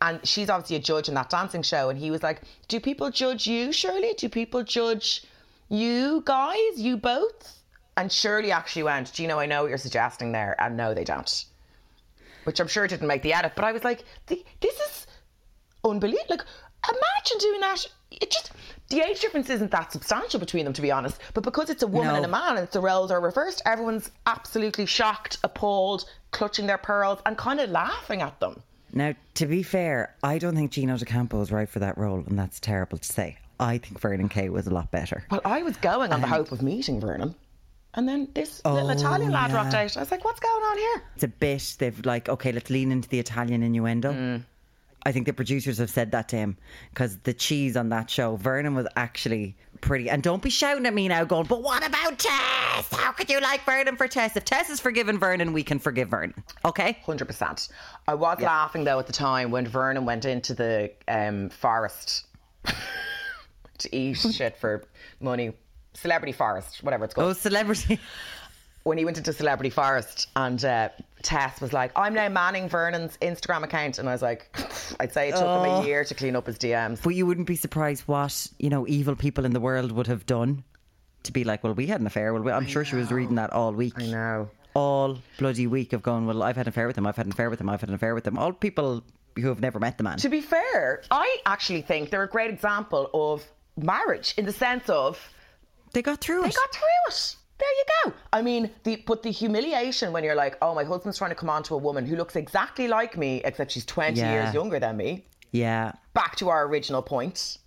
And 0.01 0.25
she's 0.27 0.49
obviously 0.49 0.77
a 0.77 0.79
judge 0.79 1.07
in 1.07 1.13
that 1.13 1.29
dancing 1.29 1.61
show. 1.61 1.89
And 1.89 1.99
he 1.99 2.09
was 2.09 2.23
like, 2.23 2.41
Do 2.67 2.79
people 2.79 3.11
judge 3.11 3.45
you, 3.45 3.71
Shirley? 3.71 4.15
Do 4.17 4.27
people 4.27 4.63
judge 4.63 5.23
you 5.69 6.23
guys? 6.25 6.77
You 6.77 6.97
both? 6.97 7.59
And 7.95 8.11
Shirley 8.11 8.51
actually 8.51 8.83
went, 8.83 9.13
Gino, 9.13 9.37
I 9.37 9.45
know 9.45 9.61
what 9.61 9.69
you're 9.69 9.77
suggesting 9.77 10.31
there. 10.31 10.55
And 10.59 10.75
no, 10.75 10.95
they 10.95 11.03
don't. 11.03 11.45
Which 12.43 12.59
I'm 12.59 12.67
sure 12.67 12.87
didn't 12.87 13.07
make 13.07 13.21
the 13.21 13.33
edit. 13.33 13.53
But 13.55 13.65
I 13.65 13.71
was 13.71 13.83
like, 13.83 14.03
This 14.25 14.39
is 14.63 15.04
unbelievable. 15.85 16.25
Like, 16.29 16.43
imagine 16.87 17.37
doing 17.39 17.61
that. 17.61 17.85
It 18.11 18.31
just 18.31 18.51
the 18.89 19.01
age 19.01 19.19
difference 19.19 19.49
isn't 19.49 19.71
that 19.71 19.91
substantial 19.91 20.39
between 20.39 20.63
them, 20.65 20.73
to 20.73 20.81
be 20.81 20.91
honest. 20.91 21.19
But 21.33 21.43
because 21.43 21.69
it's 21.69 21.83
a 21.83 21.87
woman 21.87 22.09
No. 22.09 22.15
and 22.15 22.25
a 22.25 22.29
man, 22.29 22.57
and 22.57 22.67
the 22.69 22.79
roles 22.79 23.11
are 23.11 23.19
reversed, 23.19 23.61
everyone's 23.65 24.11
absolutely 24.25 24.85
shocked, 24.85 25.37
appalled, 25.43 26.05
clutching 26.31 26.67
their 26.67 26.77
pearls, 26.77 27.19
and 27.25 27.37
kind 27.37 27.59
of 27.59 27.69
laughing 27.71 28.21
at 28.21 28.39
them. 28.39 28.61
Now, 28.93 29.13
to 29.35 29.45
be 29.47 29.63
fair, 29.63 30.15
I 30.23 30.37
don't 30.37 30.55
think 30.55 30.71
Gino 30.71 30.97
D'Acampo 30.97 31.41
is 31.41 31.51
right 31.51 31.67
for 31.67 31.79
that 31.79 31.97
role, 31.97 32.23
and 32.27 32.37
that's 32.37 32.59
terrible 32.59 32.97
to 32.97 33.03
say. 33.13 33.37
I 33.59 33.77
think 33.77 33.99
Vernon 33.99 34.29
Kay 34.29 34.49
was 34.49 34.67
a 34.67 34.73
lot 34.73 34.91
better. 34.91 35.25
Well, 35.31 35.41
I 35.43 35.63
was 35.63 35.77
going 35.77 36.13
on 36.13 36.21
the 36.21 36.27
hope 36.27 36.51
of 36.51 36.61
meeting 36.61 37.01
Vernon, 37.01 37.35
and 37.95 38.07
then 38.07 38.27
this 38.33 38.63
little 38.65 38.89
Italian 38.89 39.31
lad 39.31 39.47
yeah. 39.49 39.55
dropped 39.55 39.73
out. 39.73 39.97
I 39.97 39.99
was 40.01 40.11
like, 40.11 40.23
"What's 40.23 40.39
going 40.39 40.63
on 40.63 40.77
here?" 40.77 41.03
It's 41.15 41.23
a 41.23 41.29
bit, 41.29 41.75
they've 41.79 42.05
like, 42.05 42.29
okay, 42.29 42.51
let's 42.51 42.69
lean 42.69 42.91
into 42.91 43.09
the 43.09 43.19
Italian 43.19 43.63
innuendo. 43.63 44.13
Mm. 44.13 44.43
I 45.05 45.11
think 45.11 45.27
the 45.27 45.33
producers 45.33 45.77
have 45.77 45.89
said 45.91 46.11
that 46.11 46.29
to 46.29 46.35
him 46.35 46.57
because 46.89 47.17
the 47.19 47.33
cheese 47.33 47.77
on 47.77 47.89
that 47.89 48.09
show, 48.09 48.37
Vernon 48.37 48.73
was 48.73 48.87
actually 48.95 49.55
pretty. 49.79 50.09
And 50.09 50.23
don't 50.23 50.41
be 50.41 50.49
shouting 50.49 50.85
at 50.87 50.93
me 50.93 51.07
now, 51.07 51.23
going, 51.23 51.45
but 51.45 51.61
what 51.61 51.85
about 51.85 52.17
Tess? 52.17 52.91
How 52.91 53.11
could 53.11 53.29
you 53.29 53.39
like 53.39 53.63
Vernon 53.65 53.97
for 53.97 54.07
Tess? 54.07 54.35
If 54.35 54.45
Tess 54.45 54.67
has 54.69 54.79
forgiven 54.79 55.19
Vernon, 55.19 55.53
we 55.53 55.61
can 55.61 55.77
forgive 55.77 56.09
Vernon. 56.09 56.33
Okay? 56.65 56.97
Hundred 57.05 57.25
percent. 57.25 57.69
I 58.07 58.15
was 58.15 58.41
laughing 58.41 58.83
though 58.83 58.97
at 58.97 59.05
the 59.05 59.13
time 59.13 59.51
when 59.51 59.67
Vernon 59.67 60.05
went 60.05 60.25
into 60.25 60.55
the 60.55 60.91
um, 61.07 61.49
forest 61.49 62.25
to 63.77 63.95
eat 63.95 64.15
shit 64.15 64.57
for 64.57 64.83
money. 65.19 65.53
Celebrity 65.93 66.33
forest, 66.33 66.83
whatever 66.83 67.05
it's 67.05 67.13
called. 67.13 67.29
Oh, 67.29 67.33
celebrity. 67.33 67.99
when 68.85 68.97
he 68.99 69.03
went 69.03 69.17
into 69.17 69.33
Celebrity 69.33 69.71
Forest 69.71 70.27
and 70.35 70.63
uh, 70.63 70.89
Tess 71.23 71.59
was 71.59 71.73
like, 71.73 71.91
I'm 71.95 72.13
now 72.13 72.29
manning 72.29 72.69
Vernon's 72.69 73.17
Instagram 73.17 73.63
account. 73.63 73.97
And 73.97 74.07
I 74.07 74.11
was 74.13 74.21
like, 74.21 74.47
I'd 74.99 75.11
say 75.11 75.29
it 75.29 75.31
took 75.31 75.41
him 75.41 75.47
Oh. 75.47 75.81
a 75.81 75.85
year 75.85 76.03
to 76.05 76.13
clean 76.13 76.35
up 76.35 76.45
his 76.45 76.57
DMs. 76.59 77.01
But 77.01 77.15
you 77.15 77.25
wouldn't 77.25 77.47
be 77.47 77.55
surprised 77.55 78.03
what, 78.05 78.45
you 78.59 78.69
know, 78.69 78.87
evil 78.87 79.15
people 79.15 79.43
in 79.43 79.53
the 79.53 79.59
world 79.59 79.91
would 79.91 80.05
have 80.07 80.25
done 80.27 80.63
to 81.23 81.31
be 81.33 81.43
like, 81.43 81.63
well, 81.63 81.73
we 81.73 81.87
had 81.87 81.99
an 81.99 82.05
affair. 82.07 82.31
Well, 82.31 82.43
we, 82.43 82.51
I'm 82.51 82.67
sure 82.67 82.85
she 82.85 82.95
was 82.95 83.11
reading 83.11 83.35
that 83.35 83.51
all 83.53 83.73
week. 83.73 83.95
I 83.97 84.05
know. 84.05 84.49
All 84.75 85.17
bloody 85.39 85.65
week 85.65 85.91
of 85.93 86.03
going, 86.03 86.27
well, 86.27 86.43
I've 86.43 86.55
had 86.55 86.67
an 86.67 86.69
affair 86.69 86.85
with 86.85 86.95
him, 86.97 87.07
I've 87.07 87.15
had 87.15 87.25
an 87.25 87.31
affair 87.31 87.49
with 87.49 87.59
him, 87.59 87.69
I've 87.69 87.79
had 87.81 87.89
an 87.89 87.95
affair 87.95 88.13
with 88.13 88.27
him. 88.27 88.37
All 88.37 88.53
people 88.53 89.03
who 89.35 89.47
have 89.47 89.61
never 89.61 89.79
met 89.79 89.97
the 89.97 90.03
man. 90.03 90.17
To 90.17 90.29
be 90.29 90.41
fair, 90.41 91.01
I 91.09 91.37
actually 91.47 91.81
think 91.81 92.11
they're 92.11 92.23
a 92.23 92.27
great 92.29 92.51
example 92.51 93.09
of 93.13 93.43
marriage 93.77 94.35
in 94.37 94.45
the 94.45 94.51
sense 94.53 94.87
of 94.89 95.17
They 95.93 96.01
got 96.03 96.21
through 96.21 96.41
they 96.43 96.49
it. 96.49 96.55
got 96.55 96.73
through 96.73 97.07
it. 97.07 97.35
There 97.57 97.69
you 97.77 97.83
go. 98.05 98.13
I 98.33 98.41
mean, 98.41 98.69
the 98.83 98.97
but 99.07 99.23
the 99.23 99.31
humiliation 99.31 100.11
when 100.11 100.23
you're 100.23 100.35
like, 100.35 100.57
oh, 100.61 100.75
my 100.75 100.83
husband's 100.83 101.17
trying 101.17 101.31
to 101.31 101.35
come 101.35 101.49
on 101.49 101.63
to 101.63 101.75
a 101.75 101.77
woman 101.77 102.05
who 102.05 102.15
looks 102.17 102.35
exactly 102.35 102.87
like 102.87 103.17
me, 103.17 103.41
except 103.45 103.71
she's 103.71 103.85
20 103.85 104.19
Yeah. 104.19 104.31
years 104.33 104.53
younger 104.53 104.79
than 104.79 104.97
me. 104.97 105.25
yeah. 105.51 105.93
Back 106.13 106.35
to 106.37 106.49
our 106.49 106.65
original 106.67 107.01
point. 107.01 107.57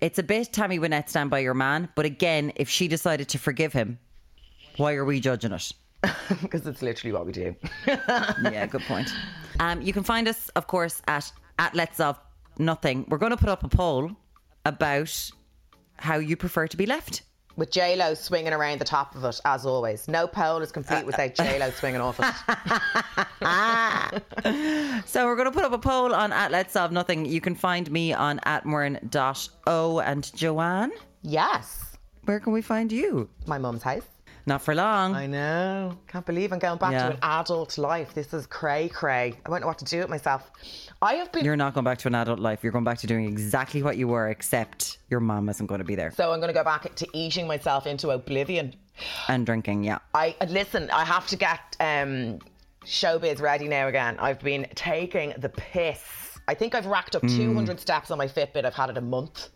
It's 0.00 0.18
a 0.20 0.22
bit 0.22 0.52
Tammy 0.52 0.78
Wynette 0.78 1.08
stand 1.08 1.30
by 1.30 1.40
your 1.40 1.54
man, 1.54 1.88
but 1.96 2.04
again, 2.04 2.52
if 2.54 2.68
she 2.68 2.86
decided 2.86 3.28
to 3.30 3.38
forgive 3.38 3.72
him, 3.72 3.98
why 4.76 4.94
are 4.94 5.04
we 5.04 5.18
judging 5.20 5.52
it? 5.52 5.72
Because 6.42 6.66
it's 6.66 6.82
literally 6.82 7.12
what 7.12 7.26
we 7.26 7.32
do. 7.32 7.56
yeah, 7.86 8.66
good 8.66 8.82
point. 8.82 9.08
Um, 9.58 9.80
you 9.82 9.92
can 9.92 10.02
find 10.04 10.28
us, 10.28 10.48
of 10.50 10.66
course, 10.66 11.02
at 11.08 11.32
at 11.58 11.74
Let's 11.74 11.96
Solve 11.96 12.18
Nothing. 12.58 13.04
We're 13.08 13.18
going 13.18 13.30
to 13.30 13.36
put 13.36 13.48
up 13.48 13.64
a 13.64 13.68
poll 13.68 14.10
about 14.64 15.30
how 15.96 16.16
you 16.18 16.36
prefer 16.36 16.66
to 16.68 16.76
be 16.76 16.86
left. 16.86 17.22
With 17.56 17.70
J 17.70 17.94
Lo 17.96 18.14
swinging 18.14 18.52
around 18.52 18.80
the 18.80 18.84
top 18.84 19.14
of 19.14 19.24
it, 19.24 19.40
as 19.44 19.64
always. 19.64 20.08
No 20.08 20.26
poll 20.26 20.60
is 20.60 20.72
complete 20.72 21.06
without 21.06 21.38
uh, 21.38 21.42
uh, 21.42 21.46
J 21.46 21.58
Lo 21.60 21.70
swinging 21.70 22.00
off 22.00 22.18
it. 22.20 22.24
So 25.06 25.26
we're 25.26 25.36
going 25.36 25.46
to 25.46 25.52
put 25.52 25.64
up 25.64 25.72
a 25.72 25.78
poll 25.78 26.14
on 26.14 26.32
at 26.32 26.50
Let's 26.50 26.72
Solve 26.72 26.90
Nothing. 26.90 27.26
You 27.26 27.40
can 27.40 27.54
find 27.54 27.90
me 27.90 28.12
on 28.12 28.40
at 28.44 28.64
O 29.66 30.00
and 30.00 30.34
Joanne. 30.34 30.92
Yes, 31.22 31.96
Where 32.24 32.40
can 32.40 32.52
we 32.52 32.62
find 32.62 32.90
you? 32.90 33.28
my 33.46 33.58
mum's 33.58 33.82
house. 33.82 34.06
Not 34.46 34.60
for 34.60 34.74
long. 34.74 35.14
I 35.14 35.26
know. 35.26 35.96
Can't 36.06 36.26
believe 36.26 36.52
I'm 36.52 36.58
going 36.58 36.78
back 36.78 36.92
Yeah. 36.92 37.08
to 37.08 37.10
an 37.14 37.18
adult 37.22 37.78
life. 37.78 38.12
This 38.12 38.34
is 38.34 38.46
cray 38.46 38.88
cray. 38.90 39.34
I 39.46 39.50
won't 39.50 39.62
know 39.62 39.68
what 39.68 39.78
to 39.78 39.86
do 39.86 40.00
with 40.00 40.10
myself. 40.10 40.50
I 41.00 41.14
have 41.14 41.32
been. 41.32 41.44
You're 41.44 41.56
not 41.56 41.72
going 41.72 41.84
back 41.84 41.98
to 41.98 42.08
an 42.08 42.14
adult 42.14 42.38
life. 42.40 42.62
You're 42.62 42.72
going 42.72 42.84
back 42.84 42.98
to 42.98 43.06
doing 43.06 43.24
exactly 43.26 43.82
what 43.82 43.96
you 43.96 44.06
were, 44.06 44.28
except 44.28 44.98
your 45.08 45.20
mom 45.20 45.48
isn't 45.48 45.66
going 45.66 45.78
to 45.78 45.84
be 45.84 45.94
there. 45.94 46.10
so 46.10 46.32
I'm 46.32 46.40
going 46.40 46.52
to 46.52 46.58
go 46.58 46.64
back 46.64 46.94
to 46.94 47.06
eating 47.14 47.46
myself 47.46 47.86
into 47.86 48.10
oblivion. 48.10 48.74
And 49.28 49.44
drinking, 49.46 49.84
yeah. 49.84 49.98
I 50.14 50.36
uh, 50.40 50.46
listen. 50.48 50.90
I 50.90 51.04
have 51.04 51.26
to 51.28 51.36
get 51.36 51.76
um, 51.80 52.38
showbiz 52.84 53.40
ready 53.40 53.66
now 53.66 53.88
again. 53.88 54.16
I've 54.18 54.40
been 54.40 54.66
taking 54.74 55.32
the 55.38 55.48
piss. 55.48 56.38
I 56.46 56.54
think 56.54 56.74
I've 56.74 56.86
racked 56.86 57.16
up 57.16 57.22
200 57.22 57.80
steps 57.80 58.10
on 58.10 58.18
my 58.18 58.28
Fitbit. 58.28 58.66
I've 58.66 58.74
had 58.74 58.90
it 58.90 58.98
a 58.98 59.00
month. 59.00 59.48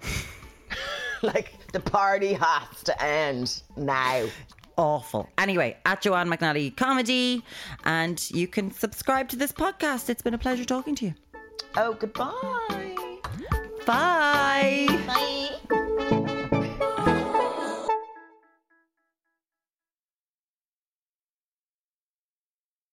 like 1.22 1.54
The 1.74 1.80
party 1.80 2.34
has 2.34 2.84
to 2.84 3.02
end 3.02 3.62
now. 3.76 4.26
Awful. 4.76 5.28
Anyway, 5.38 5.76
at 5.84 6.02
Joanne 6.02 6.30
McNally 6.30 6.76
Comedy, 6.76 7.42
and 7.82 8.30
you 8.30 8.46
can 8.46 8.70
subscribe 8.70 9.28
to 9.30 9.36
this 9.36 9.50
podcast. 9.50 10.08
It's 10.08 10.22
been 10.22 10.34
a 10.34 10.38
pleasure 10.38 10.64
talking 10.64 10.94
to 10.94 11.06
you. 11.06 11.14
Oh, 11.76 11.94
goodbye. 11.94 12.94
Bye. 13.84 14.86
Bye. 15.08 15.43